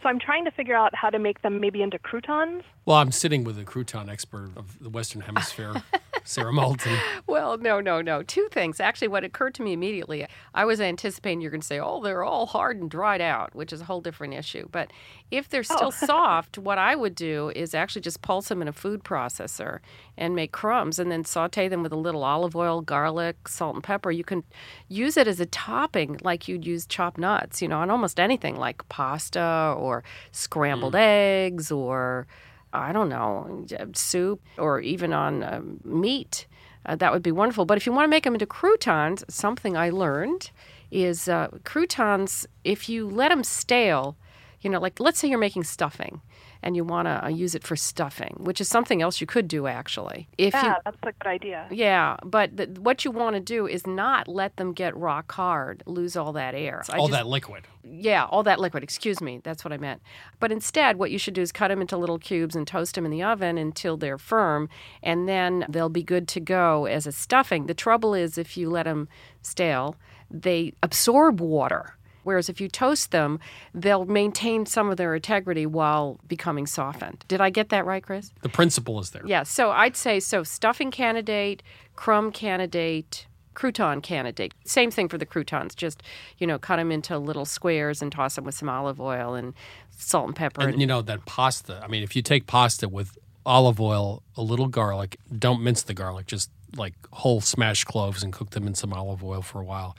So 0.01 0.07
I'm 0.07 0.17
trying 0.17 0.45
to 0.45 0.51
figure 0.51 0.75
out 0.75 0.95
how 0.95 1.09
to 1.09 1.19
make 1.19 1.41
them 1.41 1.59
maybe 1.59 1.81
into 1.81 1.99
croutons. 1.99 2.63
Well, 2.85 2.95
I'm 2.95 3.11
sitting 3.11 3.43
with 3.43 3.59
a 3.59 3.65
crouton 3.65 4.09
expert 4.09 4.51
of 4.55 4.79
the 4.79 4.89
Western 4.89 5.19
Hemisphere, 5.19 5.73
Sarah 6.23 6.53
Moulton. 6.53 6.97
Well, 7.27 7.57
no, 7.57 7.81
no, 7.81 8.01
no. 8.01 8.23
Two 8.23 8.47
things. 8.49 8.79
Actually, 8.79 9.09
what 9.09 9.25
occurred 9.25 9.53
to 9.55 9.61
me 9.61 9.73
immediately, 9.73 10.25
I 10.53 10.63
was 10.63 10.79
anticipating 10.79 11.41
you're 11.41 11.51
going 11.51 11.59
to 11.59 11.67
say, 11.67 11.81
oh, 11.81 12.01
they're 12.01 12.23
all 12.23 12.45
hard 12.45 12.77
and 12.77 12.89
dried 12.89 13.19
out, 13.19 13.53
which 13.53 13.73
is 13.73 13.81
a 13.81 13.85
whole 13.85 13.99
different 13.99 14.35
issue. 14.35 14.69
But 14.71 14.93
if 15.31 15.47
they're 15.49 15.63
still 15.63 15.87
Oh. 15.87 15.91
soft, 16.05 16.57
what 16.57 16.77
I 16.77 16.95
would 16.95 17.15
do 17.15 17.51
is 17.55 17.73
actually 17.75 18.01
just 18.01 18.21
pulse 18.21 18.47
them 18.49 18.61
in 18.61 18.67
a 18.67 18.73
food 18.73 19.03
processor 19.03 19.79
and 20.17 20.35
make 20.35 20.51
crumbs 20.51 20.99
and 20.99 21.11
then 21.11 21.23
saute 21.23 21.67
them 21.67 21.83
with 21.83 21.91
a 21.91 21.97
little 21.97 22.23
olive 22.23 22.55
oil, 22.55 22.81
garlic, 22.81 23.47
salt, 23.47 23.75
and 23.75 23.83
pepper. 23.83 24.11
You 24.11 24.23
can 24.23 24.43
use 24.87 25.17
it 25.17 25.27
as 25.27 25.39
a 25.39 25.45
topping 25.45 26.19
like 26.23 26.47
you'd 26.47 26.65
use 26.65 26.85
chopped 26.85 27.17
nuts, 27.19 27.61
you 27.61 27.67
know, 27.67 27.79
on 27.79 27.89
almost 27.89 28.19
anything 28.19 28.55
like 28.55 28.87
pasta 28.89 29.75
or 29.77 30.03
scrambled 30.31 30.95
eggs 30.95 31.71
or 31.71 32.25
I 32.71 32.91
don't 32.91 33.09
know, 33.09 33.65
soup 33.93 34.41
or 34.57 34.79
even 34.79 35.11
on 35.13 35.43
um, 35.43 35.79
meat. 35.83 36.45
Uh, 36.85 36.95
that 36.95 37.11
would 37.11 37.23
be 37.23 37.31
wonderful. 37.31 37.65
But 37.65 37.77
if 37.77 37.85
you 37.85 37.91
want 37.91 38.05
to 38.05 38.09
make 38.09 38.23
them 38.23 38.33
into 38.33 38.45
croutons, 38.45 39.23
something 39.27 39.75
I 39.75 39.89
learned 39.89 40.51
is 40.91 41.27
uh, 41.27 41.49
croutons, 41.65 42.47
if 42.63 42.87
you 42.89 43.07
let 43.07 43.29
them 43.29 43.43
stale, 43.43 44.17
you 44.61 44.69
know, 44.69 44.79
like 44.79 44.99
let's 44.99 45.19
say 45.19 45.27
you're 45.29 45.39
making 45.39 45.63
stuffing 45.63 46.21
and 46.61 46.75
you 46.75 46.83
want 46.83 47.05
to 47.07 47.25
uh, 47.25 47.29
use 47.29 47.55
it 47.55 47.63
for 47.63 47.75
stuffing, 47.77 48.35
which 48.39 48.59
is 48.59 48.67
something 48.67 49.01
else 49.01 49.21
you 49.21 49.27
could 49.27 49.47
do 49.47 49.67
actually. 49.67 50.27
If 50.37 50.53
yeah, 50.53 50.65
you 50.65 50.73
that's 50.83 50.97
a 51.03 51.11
good 51.13 51.27
idea. 51.27 51.67
yeah, 51.71 52.17
but 52.25 52.57
th- 52.57 52.69
what 52.79 53.05
you 53.05 53.11
want 53.11 53.35
to 53.35 53.39
do 53.39 53.65
is 53.67 53.87
not 53.87 54.27
let 54.27 54.57
them 54.57 54.73
get 54.73 54.95
rock 54.97 55.31
hard, 55.31 55.83
lose 55.85 56.17
all 56.17 56.33
that 56.33 56.53
air. 56.55 56.81
So 56.85 56.93
All 56.97 57.07
just- 57.07 57.17
that 57.17 57.27
liquid. 57.27 57.63
yeah, 57.83 58.25
all 58.25 58.43
that 58.43 58.59
liquid. 58.59 58.83
Excuse 58.83 59.21
me. 59.21 59.39
That's 59.43 59.63
what 59.63 59.71
I 59.71 59.77
meant. 59.77 60.01
But 60.41 60.51
instead, 60.51 60.97
what 60.99 61.11
you 61.11 61.17
should 61.17 61.33
do 61.33 61.41
is 61.41 61.51
cut 61.53 61.69
them 61.69 61.79
into 61.81 61.95
little 61.95 62.19
cubes 62.19 62.55
and 62.55 62.67
toast 62.67 62.95
them 62.95 63.05
in 63.05 63.11
the 63.11 63.23
oven 63.23 63.57
until 63.57 63.95
they're 63.95 64.17
firm, 64.17 64.67
and 65.01 65.29
then 65.29 65.65
they'll 65.69 65.87
be 65.89 66.03
good 66.03 66.27
to 66.29 66.39
go 66.41 66.85
as 66.85 67.07
a 67.07 67.11
stuffing. 67.13 67.67
The 67.67 67.73
trouble 67.73 68.13
is, 68.13 68.37
if 68.37 68.57
you 68.57 68.69
let 68.69 68.83
them 68.83 69.07
stale, 69.41 69.95
they 70.29 70.73
absorb 70.83 71.39
water. 71.39 71.95
Whereas 72.23 72.49
if 72.49 72.59
you 72.61 72.67
toast 72.67 73.11
them, 73.11 73.39
they'll 73.73 74.05
maintain 74.05 74.65
some 74.65 74.89
of 74.89 74.97
their 74.97 75.15
integrity 75.15 75.65
while 75.65 76.19
becoming 76.27 76.67
softened. 76.67 77.23
Did 77.27 77.41
I 77.41 77.49
get 77.49 77.69
that 77.69 77.85
right, 77.85 78.03
Chris? 78.03 78.31
The 78.41 78.49
principle 78.49 78.99
is 78.99 79.11
there. 79.11 79.25
Yeah, 79.25 79.43
so 79.43 79.71
I'd 79.71 79.95
say 79.95 80.19
so 80.19 80.43
stuffing 80.43 80.91
candidate, 80.91 81.63
crumb 81.95 82.31
candidate, 82.31 83.27
crouton 83.55 84.01
candidate. 84.01 84.53
Same 84.65 84.89
thing 84.91 85.09
for 85.09 85.17
the 85.17 85.25
croutons. 85.25 85.75
Just, 85.75 86.01
you 86.37 86.47
know, 86.47 86.57
cut 86.57 86.77
them 86.77 86.91
into 86.91 87.17
little 87.17 87.45
squares 87.45 88.01
and 88.01 88.11
toss 88.11 88.35
them 88.35 88.45
with 88.45 88.55
some 88.55 88.69
olive 88.69 89.01
oil 89.01 89.35
and 89.35 89.53
salt 89.97 90.27
and 90.27 90.35
pepper. 90.35 90.67
And 90.67 90.79
you 90.79 90.87
know 90.87 91.01
that 91.01 91.25
pasta. 91.25 91.81
I 91.83 91.87
mean, 91.87 92.03
if 92.03 92.15
you 92.15 92.21
take 92.21 92.47
pasta 92.47 92.87
with 92.87 93.17
olive 93.45 93.81
oil, 93.81 94.23
a 94.37 94.41
little 94.41 94.67
garlic, 94.67 95.17
don't 95.37 95.61
mince 95.61 95.83
the 95.83 95.93
garlic, 95.93 96.27
just 96.27 96.51
like 96.75 96.93
whole 97.11 97.41
smashed 97.41 97.85
cloves 97.85 98.23
and 98.23 98.31
cook 98.31 98.51
them 98.51 98.67
in 98.67 98.75
some 98.75 98.93
olive 98.93 99.23
oil 99.23 99.41
for 99.41 99.59
a 99.59 99.65
while, 99.65 99.97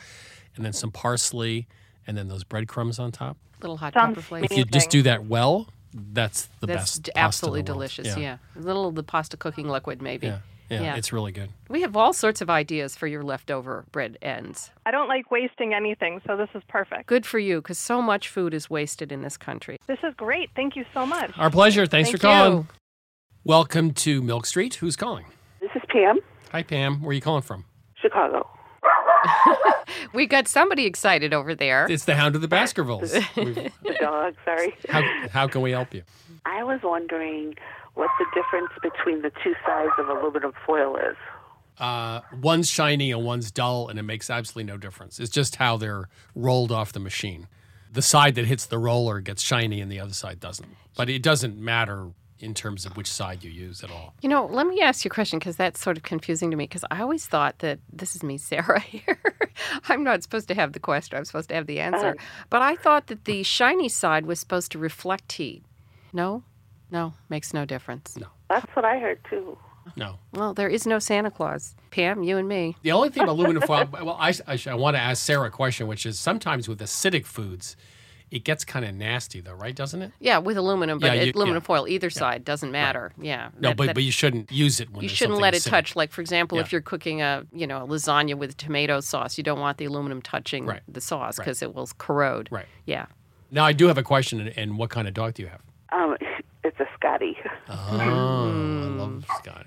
and 0.56 0.64
then 0.64 0.72
some 0.72 0.90
parsley, 0.90 1.66
and 2.11 2.18
then 2.18 2.26
those 2.26 2.42
breadcrumbs 2.42 2.98
on 2.98 3.12
top. 3.12 3.36
little 3.62 3.76
hot 3.76 3.94
Sounds 3.94 4.14
pepper 4.16 4.20
flakes. 4.22 4.50
If 4.50 4.58
you 4.58 4.64
just 4.64 4.90
do 4.90 5.02
that 5.02 5.26
well, 5.26 5.68
that's 5.94 6.48
the 6.58 6.66
That's 6.66 6.98
best. 6.98 7.02
d- 7.04 7.12
pasta 7.12 7.12
in 7.12 7.14
the 7.14 7.24
absolutely 7.24 7.61
world. 7.61 7.66
delicious. 7.66 8.16
Yeah. 8.16 8.38
A 8.56 8.58
little 8.58 8.88
of 8.88 8.96
the 8.96 9.04
pasta 9.04 9.36
cooking 9.36 9.68
liquid, 9.68 10.02
maybe. 10.02 10.26
Yeah. 10.26 10.38
Yeah, 10.70 10.94
it's 10.96 11.12
really 11.12 11.30
good. 11.32 11.50
We 11.68 11.82
have 11.82 11.96
all 11.96 12.12
sorts 12.12 12.40
of 12.40 12.48
ideas 12.50 12.96
for 12.96 13.06
your 13.08 13.22
leftover 13.24 13.84
bread 13.90 14.16
ends. 14.22 14.70
I 14.86 14.90
don't 14.92 15.08
like 15.08 15.30
wasting 15.30 15.72
anything, 15.74 16.20
so 16.26 16.36
this 16.36 16.48
is 16.54 16.62
perfect. 16.68 17.06
Good 17.06 17.26
for 17.26 17.38
you, 17.40 17.56
because 17.61 17.76
so 17.78 18.00
much 18.02 18.28
food 18.28 18.54
is 18.54 18.68
wasted 18.70 19.11
in 19.12 19.22
this 19.22 19.36
country. 19.36 19.78
This 19.88 19.98
is 20.04 20.14
great. 20.16 20.50
Thank 20.56 20.74
you 20.76 20.84
so 20.94 21.04
much. 21.06 21.32
Our 21.36 21.50
pleasure. 21.50 21.86
Thanks 21.86 22.11
Thank 22.11 22.20
for 22.20 22.26
calling. 22.28 22.52
you. 22.58 22.66
Welcome 23.44 23.92
to 23.94 24.22
Milk 24.22 24.46
Street. 24.46 24.74
Who's 24.76 24.94
calling? 24.96 25.26
This 25.61 25.70
is 25.74 25.82
Pam, 25.88 26.18
Hi, 26.52 26.62
Pam. 26.62 27.00
Where 27.02 27.11
are 27.11 27.14
you 27.14 27.20
calling 27.20 27.42
from? 27.42 27.64
Chicago. 28.00 28.48
We 30.12 30.26
got 30.26 30.48
somebody 30.48 30.86
excited 30.86 31.32
over 31.34 31.54
there. 31.54 31.86
It's 31.88 32.04
the 32.04 32.16
Hound 32.16 32.34
of 32.34 32.40
the 32.40 32.48
Baskervilles. 32.48 33.12
The 33.34 33.96
dog, 34.00 34.34
sorry. 34.44 34.74
how, 34.88 35.02
how 35.30 35.46
can 35.46 35.60
we 35.60 35.70
help 35.72 35.94
you? 35.94 36.02
I 36.46 36.64
was 36.64 36.80
wondering 36.82 37.54
what 37.94 38.08
the 38.18 38.26
difference 38.34 38.70
between 38.82 39.22
the 39.22 39.30
two 39.42 39.54
sides 39.66 39.92
of 39.98 40.08
aluminum 40.08 40.52
foil 40.66 40.96
is. 40.96 41.16
Uh, 41.78 42.20
one's 42.40 42.70
shiny 42.70 43.10
and 43.10 43.24
one's 43.24 43.50
dull, 43.50 43.88
and 43.88 43.98
it 43.98 44.02
makes 44.02 44.30
absolutely 44.30 44.70
no 44.70 44.76
difference. 44.78 45.18
It's 45.18 45.30
just 45.30 45.56
how 45.56 45.76
they're 45.76 46.08
rolled 46.34 46.72
off 46.72 46.92
the 46.92 47.00
machine. 47.00 47.46
The 47.92 48.02
side 48.02 48.34
that 48.36 48.46
hits 48.46 48.66
the 48.66 48.78
roller 48.78 49.20
gets 49.20 49.42
shiny, 49.42 49.80
and 49.80 49.90
the 49.90 49.98
other 50.00 50.12
side 50.12 50.40
doesn't. 50.40 50.76
But 50.96 51.08
it 51.08 51.22
doesn't 51.22 51.58
matter 51.58 52.10
in 52.41 52.55
terms 52.55 52.86
of 52.86 52.97
which 52.97 53.11
side 53.11 53.45
you 53.45 53.51
use 53.51 53.84
at 53.84 53.91
all. 53.91 54.14
You 54.22 54.28
know, 54.28 54.47
let 54.47 54.66
me 54.66 54.80
ask 54.80 55.05
you 55.05 55.09
a 55.11 55.14
question 55.14 55.38
because 55.38 55.57
that's 55.57 55.80
sort 55.80 55.97
of 55.97 56.03
confusing 56.03 56.51
to 56.51 56.57
me 56.57 56.64
because 56.64 56.84
I 56.91 57.01
always 57.01 57.26
thought 57.26 57.59
that 57.61 57.78
this 57.93 58.16
is 58.16 58.22
me, 58.22 58.38
Sarah, 58.38 58.80
here. 58.80 59.20
I'm 59.88 60.03
not 60.03 60.22
supposed 60.22 60.49
to 60.49 60.55
have 60.55 60.72
the 60.72 60.80
question, 60.80 61.18
I'm 61.18 61.24
supposed 61.24 61.51
to 61.51 61.55
have 61.55 61.66
the 61.66 61.80
answer. 61.80 62.11
Uh. 62.18 62.22
But 62.49 62.62
I 62.62 62.76
thought 62.76 63.09
that 63.09 63.24
the 63.26 63.43
shiny 63.43 63.88
side 63.88 64.26
was 64.26 64.41
supposed 64.41 64.72
to 64.72 64.78
reflect 64.78 65.32
heat. 65.32 65.62
No? 66.12 66.43
No, 66.91 67.14
makes 67.28 67.55
no 67.55 67.64
difference. 67.64 68.16
No. 68.16 68.26
That's 68.49 68.66
what 68.74 68.84
I 68.84 68.99
heard 68.99 69.20
too. 69.28 69.57
No. 69.97 70.18
Well, 70.32 70.55
there 70.55 70.68
is 70.68 70.86
no 70.86 70.99
Santa 70.99 71.30
Claus. 71.30 71.74
Pam, 71.91 72.22
you 72.22 72.36
and 72.36 72.49
me. 72.49 72.76
The 72.82 72.93
only 72.93 73.11
thing 73.11 73.22
about 73.22 73.32
aluminum 73.32 73.62
foil, 73.62 73.88
well, 73.93 74.16
I, 74.18 74.34
I, 74.47 74.59
I 74.66 74.74
want 74.74 74.97
to 74.97 75.01
ask 75.01 75.24
Sarah 75.24 75.49
a 75.49 75.51
question, 75.51 75.86
which 75.86 76.07
is 76.07 76.18
sometimes 76.18 76.68
with 76.68 76.80
acidic 76.80 77.26
foods, 77.26 77.76
it 78.31 78.45
gets 78.45 78.64
kind 78.64 78.85
of 78.85 78.95
nasty, 78.95 79.41
though, 79.41 79.55
right? 79.55 79.74
Doesn't 79.74 80.03
it? 80.03 80.12
Yeah, 80.20 80.39
with 80.39 80.57
aluminum, 80.57 80.99
but 80.99 81.14
Yeah, 81.16 81.22
you- 81.24 81.33
aluminum 81.35 81.62
yeah. 81.62 81.66
foil, 81.66 81.89
either 81.89 82.11
side 82.11 82.45
doesn't 82.45 82.70
matter. 82.70 83.12
Yeah. 83.20 83.51
No, 83.59 83.70
that- 83.70 83.76
but, 83.76 83.87
that- 83.89 83.95
but 83.95 84.03
you 84.05 84.12
shouldn't 84.12 84.51
use 84.53 84.81
it 84.81 84.91
when 84.91 85.03
you 85.03 85.09
shouldn't 85.09 85.39
let 85.41 85.55
it 85.55 85.62
acidic. 85.62 85.70
touch. 85.70 85.97
Like 85.97 86.12
for 86.12 86.20
example, 86.20 86.59
Yeah. 86.59 86.62
if 86.64 86.72
you're 86.72 86.81
cooking 86.81 87.22
a 87.22 87.45
you 87.53 87.66
know 87.66 87.85
a 87.85 87.87
lasagna 87.89 88.37
with 88.37 88.57
tomato 88.57 89.01
sauce, 89.01 89.37
you 89.39 89.45
don't 89.45 89.59
want 89.61 89.78
the 89.78 89.85
aluminum 89.87 90.22
touching 90.22 90.66
Right. 90.66 90.81
the 90.87 91.01
sauce 91.01 91.39
Right. 91.39 91.45
because 91.45 91.62
it 91.62 91.74
will 91.74 91.89
corrode. 91.99 92.49
Right. 92.51 92.66
Yeah. 92.87 93.07
Now, 93.51 93.64
I 93.64 93.72
do 93.72 93.89
have 93.89 93.99
a 93.99 94.03
question, 94.05 94.41
and, 94.41 94.57
and 94.57 94.78
what 94.78 94.91
kind 94.91 95.09
of 95.09 95.14
dog 95.14 95.35
do 95.35 95.43
you 95.43 95.49
have? 95.49 95.61
Um, 95.93 96.16
it's 96.64 96.78
a 96.78 96.87
Scotty. 96.95 97.37
Oh, 97.68 97.72
I 98.01 98.05
love 98.97 99.24
Scottish. 99.39 99.64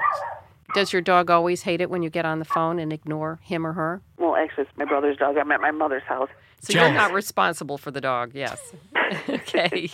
Does 0.74 0.94
your 0.94 1.02
dog 1.02 1.30
always 1.30 1.62
hate 1.62 1.82
it 1.82 1.90
when 1.90 2.04
you 2.04 2.10
get 2.10 2.26
on 2.26 2.40
the 2.40 2.46
phone 2.46 2.80
and 2.80 2.92
ignore 2.92 3.40
him 3.44 3.66
or 3.66 3.74
her? 3.74 4.02
Well, 4.18 4.36
actually, 4.36 4.64
it's 4.64 4.78
my 4.78 4.86
brother's 4.86 5.18
dog. 5.18 5.38
I'm 5.38 5.52
at 5.52 5.62
my 5.62 5.72
mother's 5.72 6.04
house. 6.04 6.30
So 6.62 6.74
you're 6.74 6.94
not 6.94 7.12
responsible 7.12 7.78
for 7.78 7.92
the 7.92 8.00
dog. 8.00 8.32
Yes. 8.34 8.58
okay. 9.30 9.90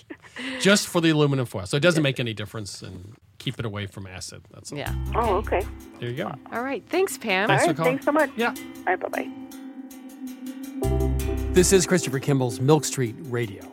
Just 0.60 0.88
for 0.88 1.02
the 1.02 1.10
aluminum 1.10 1.48
foil. 1.48 1.66
So 1.66 1.78
it 1.78 1.80
doesn't 1.80 2.04
make 2.04 2.20
any 2.20 2.34
difference. 2.34 2.84
And 2.84 3.16
keep 3.40 3.58
it 3.58 3.66
away 3.66 3.88
from 3.88 4.06
acid. 4.06 4.44
That's 4.54 4.72
all. 4.72 4.78
Yeah. 4.78 4.94
Oh, 5.16 5.36
okay. 5.38 5.66
There 6.00 6.10
you 6.10 6.16
go. 6.16 6.32
All 6.54 6.62
right. 6.62 6.84
Thanks, 6.90 7.18
Pam. 7.18 7.48
Thanks 7.48 7.64
All 7.64 7.70
for 7.70 7.76
calling. 7.76 7.94
Thanks 7.94 8.06
so 8.06 8.12
much. 8.12 8.30
Yeah. 8.36 8.54
All 8.88 8.96
right. 8.96 9.00
Bye 9.00 9.10
bye. 9.10 9.30
This 11.54 11.74
is 11.74 11.88
Christopher 11.88 12.20
Kimball's 12.20 12.62
Milk 12.62 12.86
Street 12.86 13.16
Radio. 13.24 13.64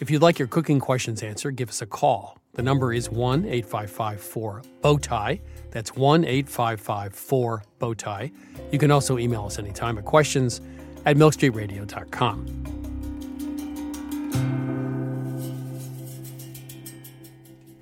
If 0.00 0.10
you'd 0.10 0.22
like 0.22 0.38
your 0.38 0.48
cooking 0.48 0.80
questions 0.80 1.22
answered, 1.22 1.56
give 1.56 1.68
us 1.68 1.82
a 1.82 1.86
call. 1.86 2.38
The 2.54 2.62
number 2.62 2.92
is 2.92 3.10
1 3.10 3.44
855 3.44 4.20
4 4.20 4.62
Bowtie. 4.80 5.40
That's 5.78 5.94
1 5.94 6.24
855 6.24 7.14
4 7.14 7.62
Bowtie. 7.80 8.32
You 8.72 8.80
can 8.80 8.90
also 8.90 9.16
email 9.16 9.44
us 9.44 9.60
anytime 9.60 9.96
at 9.96 10.04
questions 10.04 10.60
at 11.06 11.16
milkstreetradio.com. 11.16 12.64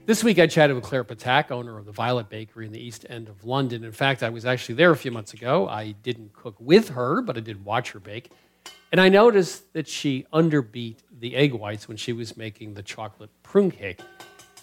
This 0.04 0.22
week 0.22 0.38
I 0.38 0.46
chatted 0.46 0.76
with 0.76 0.84
Claire 0.84 1.04
Ptak, 1.04 1.50
owner 1.50 1.78
of 1.78 1.86
the 1.86 1.92
Violet 1.92 2.28
Bakery 2.28 2.66
in 2.66 2.72
the 2.72 2.78
East 2.78 3.06
End 3.08 3.30
of 3.30 3.46
London. 3.46 3.82
In 3.82 3.92
fact, 3.92 4.22
I 4.22 4.28
was 4.28 4.44
actually 4.44 4.74
there 4.74 4.90
a 4.90 4.96
few 4.96 5.10
months 5.10 5.32
ago. 5.32 5.66
I 5.66 5.92
didn't 5.92 6.34
cook 6.34 6.56
with 6.60 6.90
her, 6.90 7.22
but 7.22 7.38
I 7.38 7.40
did 7.40 7.64
watch 7.64 7.92
her 7.92 7.98
bake. 7.98 8.30
And 8.92 9.00
I 9.00 9.08
noticed 9.08 9.72
that 9.72 9.88
she 9.88 10.26
underbeat 10.34 10.98
the 11.18 11.34
egg 11.34 11.54
whites 11.54 11.88
when 11.88 11.96
she 11.96 12.12
was 12.12 12.36
making 12.36 12.74
the 12.74 12.82
chocolate 12.82 13.30
prune 13.42 13.70
cake. 13.70 14.02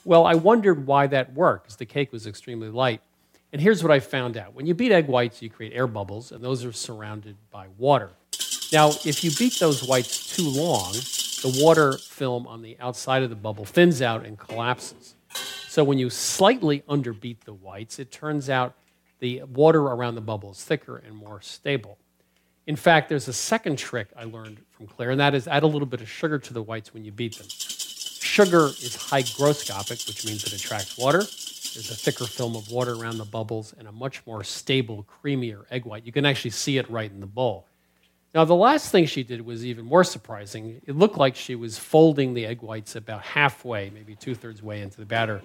Well, 0.05 0.27
I 0.27 0.35
wondered 0.35 0.85
why 0.85 1.07
that 1.07 1.33
worked, 1.33 1.63
because 1.63 1.77
the 1.77 1.87
cake 1.87 2.11
was 2.11 2.27
extremely 2.27 2.69
light. 2.69 3.01
And 3.53 3.61
here's 3.61 3.83
what 3.83 3.91
I 3.91 3.99
found 3.99 4.35
out. 4.35 4.55
When 4.55 4.65
you 4.65 4.73
beat 4.73 4.91
egg 4.91 5.07
whites, 5.07 5.39
you 5.43 5.49
create 5.49 5.73
air 5.73 5.85
bubbles, 5.85 6.31
and 6.31 6.43
those 6.43 6.65
are 6.65 6.73
surrounded 6.73 7.37
by 7.51 7.67
water. 7.77 8.09
Now, 8.73 8.89
if 9.05 9.23
you 9.23 9.29
beat 9.37 9.59
those 9.59 9.87
whites 9.87 10.35
too 10.35 10.49
long, 10.49 10.93
the 10.93 11.61
water 11.63 11.93
film 11.93 12.47
on 12.47 12.63
the 12.63 12.75
outside 12.79 13.21
of 13.21 13.29
the 13.29 13.35
bubble 13.35 13.63
thins 13.63 14.01
out 14.01 14.25
and 14.25 14.39
collapses. 14.39 15.13
So 15.67 15.83
when 15.83 15.99
you 15.99 16.09
slightly 16.09 16.81
underbeat 16.89 17.41
the 17.41 17.53
whites, 17.53 17.99
it 17.99 18.11
turns 18.11 18.49
out 18.49 18.73
the 19.19 19.43
water 19.43 19.81
around 19.81 20.15
the 20.15 20.21
bubble 20.21 20.51
is 20.51 20.63
thicker 20.63 20.97
and 20.97 21.15
more 21.15 21.39
stable. 21.41 21.99
In 22.65 22.75
fact, 22.75 23.07
there's 23.07 23.27
a 23.27 23.33
second 23.33 23.77
trick 23.77 24.07
I 24.17 24.23
learned 24.23 24.61
from 24.71 24.87
Claire, 24.87 25.11
and 25.11 25.19
that 25.19 25.35
is 25.35 25.47
add 25.47 25.61
a 25.61 25.67
little 25.67 25.85
bit 25.85 26.01
of 26.01 26.09
sugar 26.09 26.39
to 26.39 26.53
the 26.53 26.63
whites 26.63 26.91
when 26.91 27.05
you 27.05 27.11
beat 27.11 27.37
them. 27.37 27.47
Sugar 27.49 28.65
is 28.65 28.97
hygroscopic, 28.97 30.07
which 30.07 30.25
means 30.25 30.43
it 30.43 30.53
attracts 30.53 30.97
water. 30.97 31.23
There's 31.73 31.89
a 31.89 31.95
thicker 31.95 32.25
film 32.25 32.55
of 32.55 32.71
water 32.71 32.93
around 32.93 33.17
the 33.17 33.25
bubbles 33.25 33.73
and 33.77 33.87
a 33.87 33.91
much 33.91 34.21
more 34.27 34.43
stable, 34.43 35.07
creamier 35.23 35.65
egg 35.71 35.85
white. 35.85 36.05
You 36.05 36.11
can 36.11 36.25
actually 36.25 36.51
see 36.51 36.77
it 36.77 36.89
right 36.89 37.09
in 37.09 37.19
the 37.19 37.25
bowl. 37.25 37.65
Now, 38.35 38.45
the 38.45 38.55
last 38.55 38.91
thing 38.91 39.05
she 39.05 39.23
did 39.23 39.41
was 39.45 39.65
even 39.65 39.85
more 39.85 40.03
surprising. 40.03 40.81
It 40.85 40.95
looked 40.95 41.17
like 41.17 41.35
she 41.35 41.55
was 41.55 41.77
folding 41.77 42.33
the 42.33 42.45
egg 42.45 42.61
whites 42.61 42.95
about 42.95 43.21
halfway, 43.21 43.89
maybe 43.89 44.15
two 44.15 44.35
thirds 44.35 44.61
way 44.61 44.81
into 44.81 44.97
the 44.97 45.05
batter, 45.05 45.41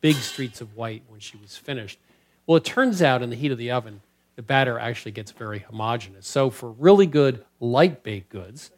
big 0.00 0.16
streaks 0.16 0.60
of 0.60 0.76
white 0.76 1.02
when 1.08 1.20
she 1.20 1.36
was 1.36 1.56
finished. 1.56 1.98
Well, 2.46 2.56
it 2.56 2.64
turns 2.64 3.00
out 3.00 3.22
in 3.22 3.30
the 3.30 3.36
heat 3.36 3.52
of 3.52 3.58
the 3.58 3.70
oven, 3.70 4.00
the 4.34 4.42
batter 4.42 4.78
actually 4.78 5.12
gets 5.12 5.30
very 5.30 5.60
homogeneous. 5.60 6.26
So, 6.26 6.50
for 6.50 6.70
really 6.72 7.06
good 7.06 7.44
light 7.60 8.02
baked 8.02 8.30
goods, 8.30 8.70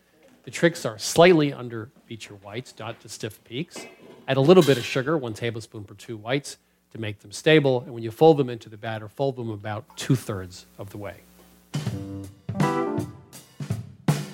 the 0.45 0.51
tricks 0.51 0.85
are 0.85 0.99
slightly 0.99 1.53
underbeat 1.53 2.29
your 2.29 2.39
whites, 2.39 2.75
not 2.79 3.01
to 3.01 3.09
stiff 3.09 3.43
peaks. 3.45 3.87
Add 4.29 4.37
a 4.37 4.43
little 4.43 4.63
bit 4.63 4.77
of 4.77 4.85
sugar, 4.85 5.17
one 5.17 5.33
tablespoon 5.33 5.85
per 5.85 5.95
two 5.95 6.19
whites, 6.19 6.59
to 6.95 7.01
make 7.01 7.19
them 7.21 7.33
stable. 7.33 7.83
And 7.83 7.93
when 7.93 8.03
you 8.03 8.11
fold 8.11 8.39
them 8.39 8.49
into 8.49 8.71
the 8.71 8.77
batter, 8.79 9.09
fold 9.09 9.37
them 9.37 9.51
about 9.51 9.85
two 9.97 10.17
thirds 10.17 10.67
of 10.79 10.91
the 10.91 10.99
way. 10.99 11.17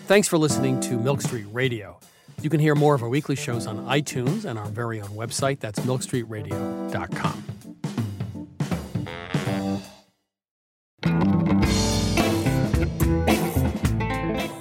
Thanks 0.06 0.28
for 0.28 0.38
listening 0.38 0.80
to 0.80 0.98
Milk 0.98 1.22
Street 1.22 1.46
Radio. 1.52 1.98
You 2.42 2.50
can 2.50 2.60
hear 2.60 2.74
more 2.74 2.94
of 2.94 3.02
our 3.02 3.08
weekly 3.08 3.36
shows 3.36 3.66
on 3.66 3.78
iTunes 3.86 4.44
and 4.44 4.58
our 4.58 4.66
very 4.66 5.00
own 5.00 5.08
website. 5.10 5.60
That's 5.60 5.80
milkstreetradio.com. 5.80 7.44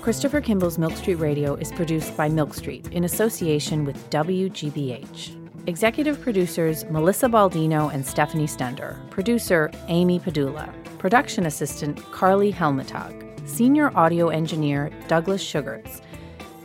Christopher 0.01 0.41
Kimball's 0.41 0.77
Milk 0.79 0.95
Street 0.95 1.15
Radio 1.15 1.55
is 1.55 1.71
produced 1.71 2.15
by 2.17 2.29
Milk 2.29 2.53
Street 2.53 2.87
in 2.91 3.03
association 3.03 3.85
with 3.85 4.09
WGBH. 4.09 5.38
Executive 5.69 6.19
producers 6.19 6.83
Melissa 6.85 7.27
Baldino 7.27 7.93
and 7.93 8.03
Stephanie 8.03 8.47
Stender. 8.47 9.07
Producer 9.11 9.69
Amy 9.87 10.19
Padula. 10.19 10.67
Production 10.97 11.45
assistant 11.45 12.03
Carly 12.11 12.51
Helmetag. 12.51 13.47
Senior 13.47 13.95
audio 13.95 14.29
engineer 14.29 14.89
Douglas 15.07 15.43
Sugarts. 15.43 16.01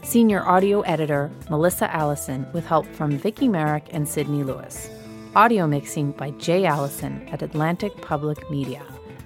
Senior 0.02 0.42
audio 0.46 0.80
editor 0.80 1.30
Melissa 1.50 1.94
Allison 1.94 2.46
with 2.54 2.64
help 2.64 2.86
from 2.94 3.18
Vicky 3.18 3.46
Merrick 3.46 3.84
and 3.90 4.08
Sydney 4.08 4.42
Lewis. 4.42 4.88
Audio 5.36 5.66
mixing 5.66 6.12
by 6.12 6.30
Jay 6.30 6.64
Allison 6.64 7.28
at 7.28 7.42
Atlantic 7.42 7.94
Public 8.00 8.50
Media. 8.50 8.82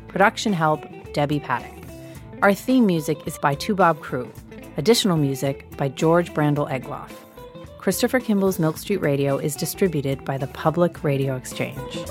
Production 0.08 0.52
help 0.52 0.84
Debbie 1.12 1.38
Paddock. 1.38 1.84
Our 2.42 2.52
theme 2.52 2.84
music 2.84 3.24
is 3.28 3.38
by 3.38 3.54
Toubab 3.54 3.98
Krewe. 4.00 4.28
Additional 4.76 5.16
music 5.16 5.70
by 5.76 5.88
George 5.88 6.34
Brandl 6.34 6.68
Egloff. 6.68 7.12
Christopher 7.78 8.20
Kimball's 8.20 8.58
Milk 8.58 8.76
Street 8.76 9.00
Radio 9.00 9.38
is 9.38 9.54
distributed 9.54 10.24
by 10.24 10.36
the 10.36 10.48
Public 10.48 11.04
Radio 11.04 11.36
Exchange. 11.36 12.04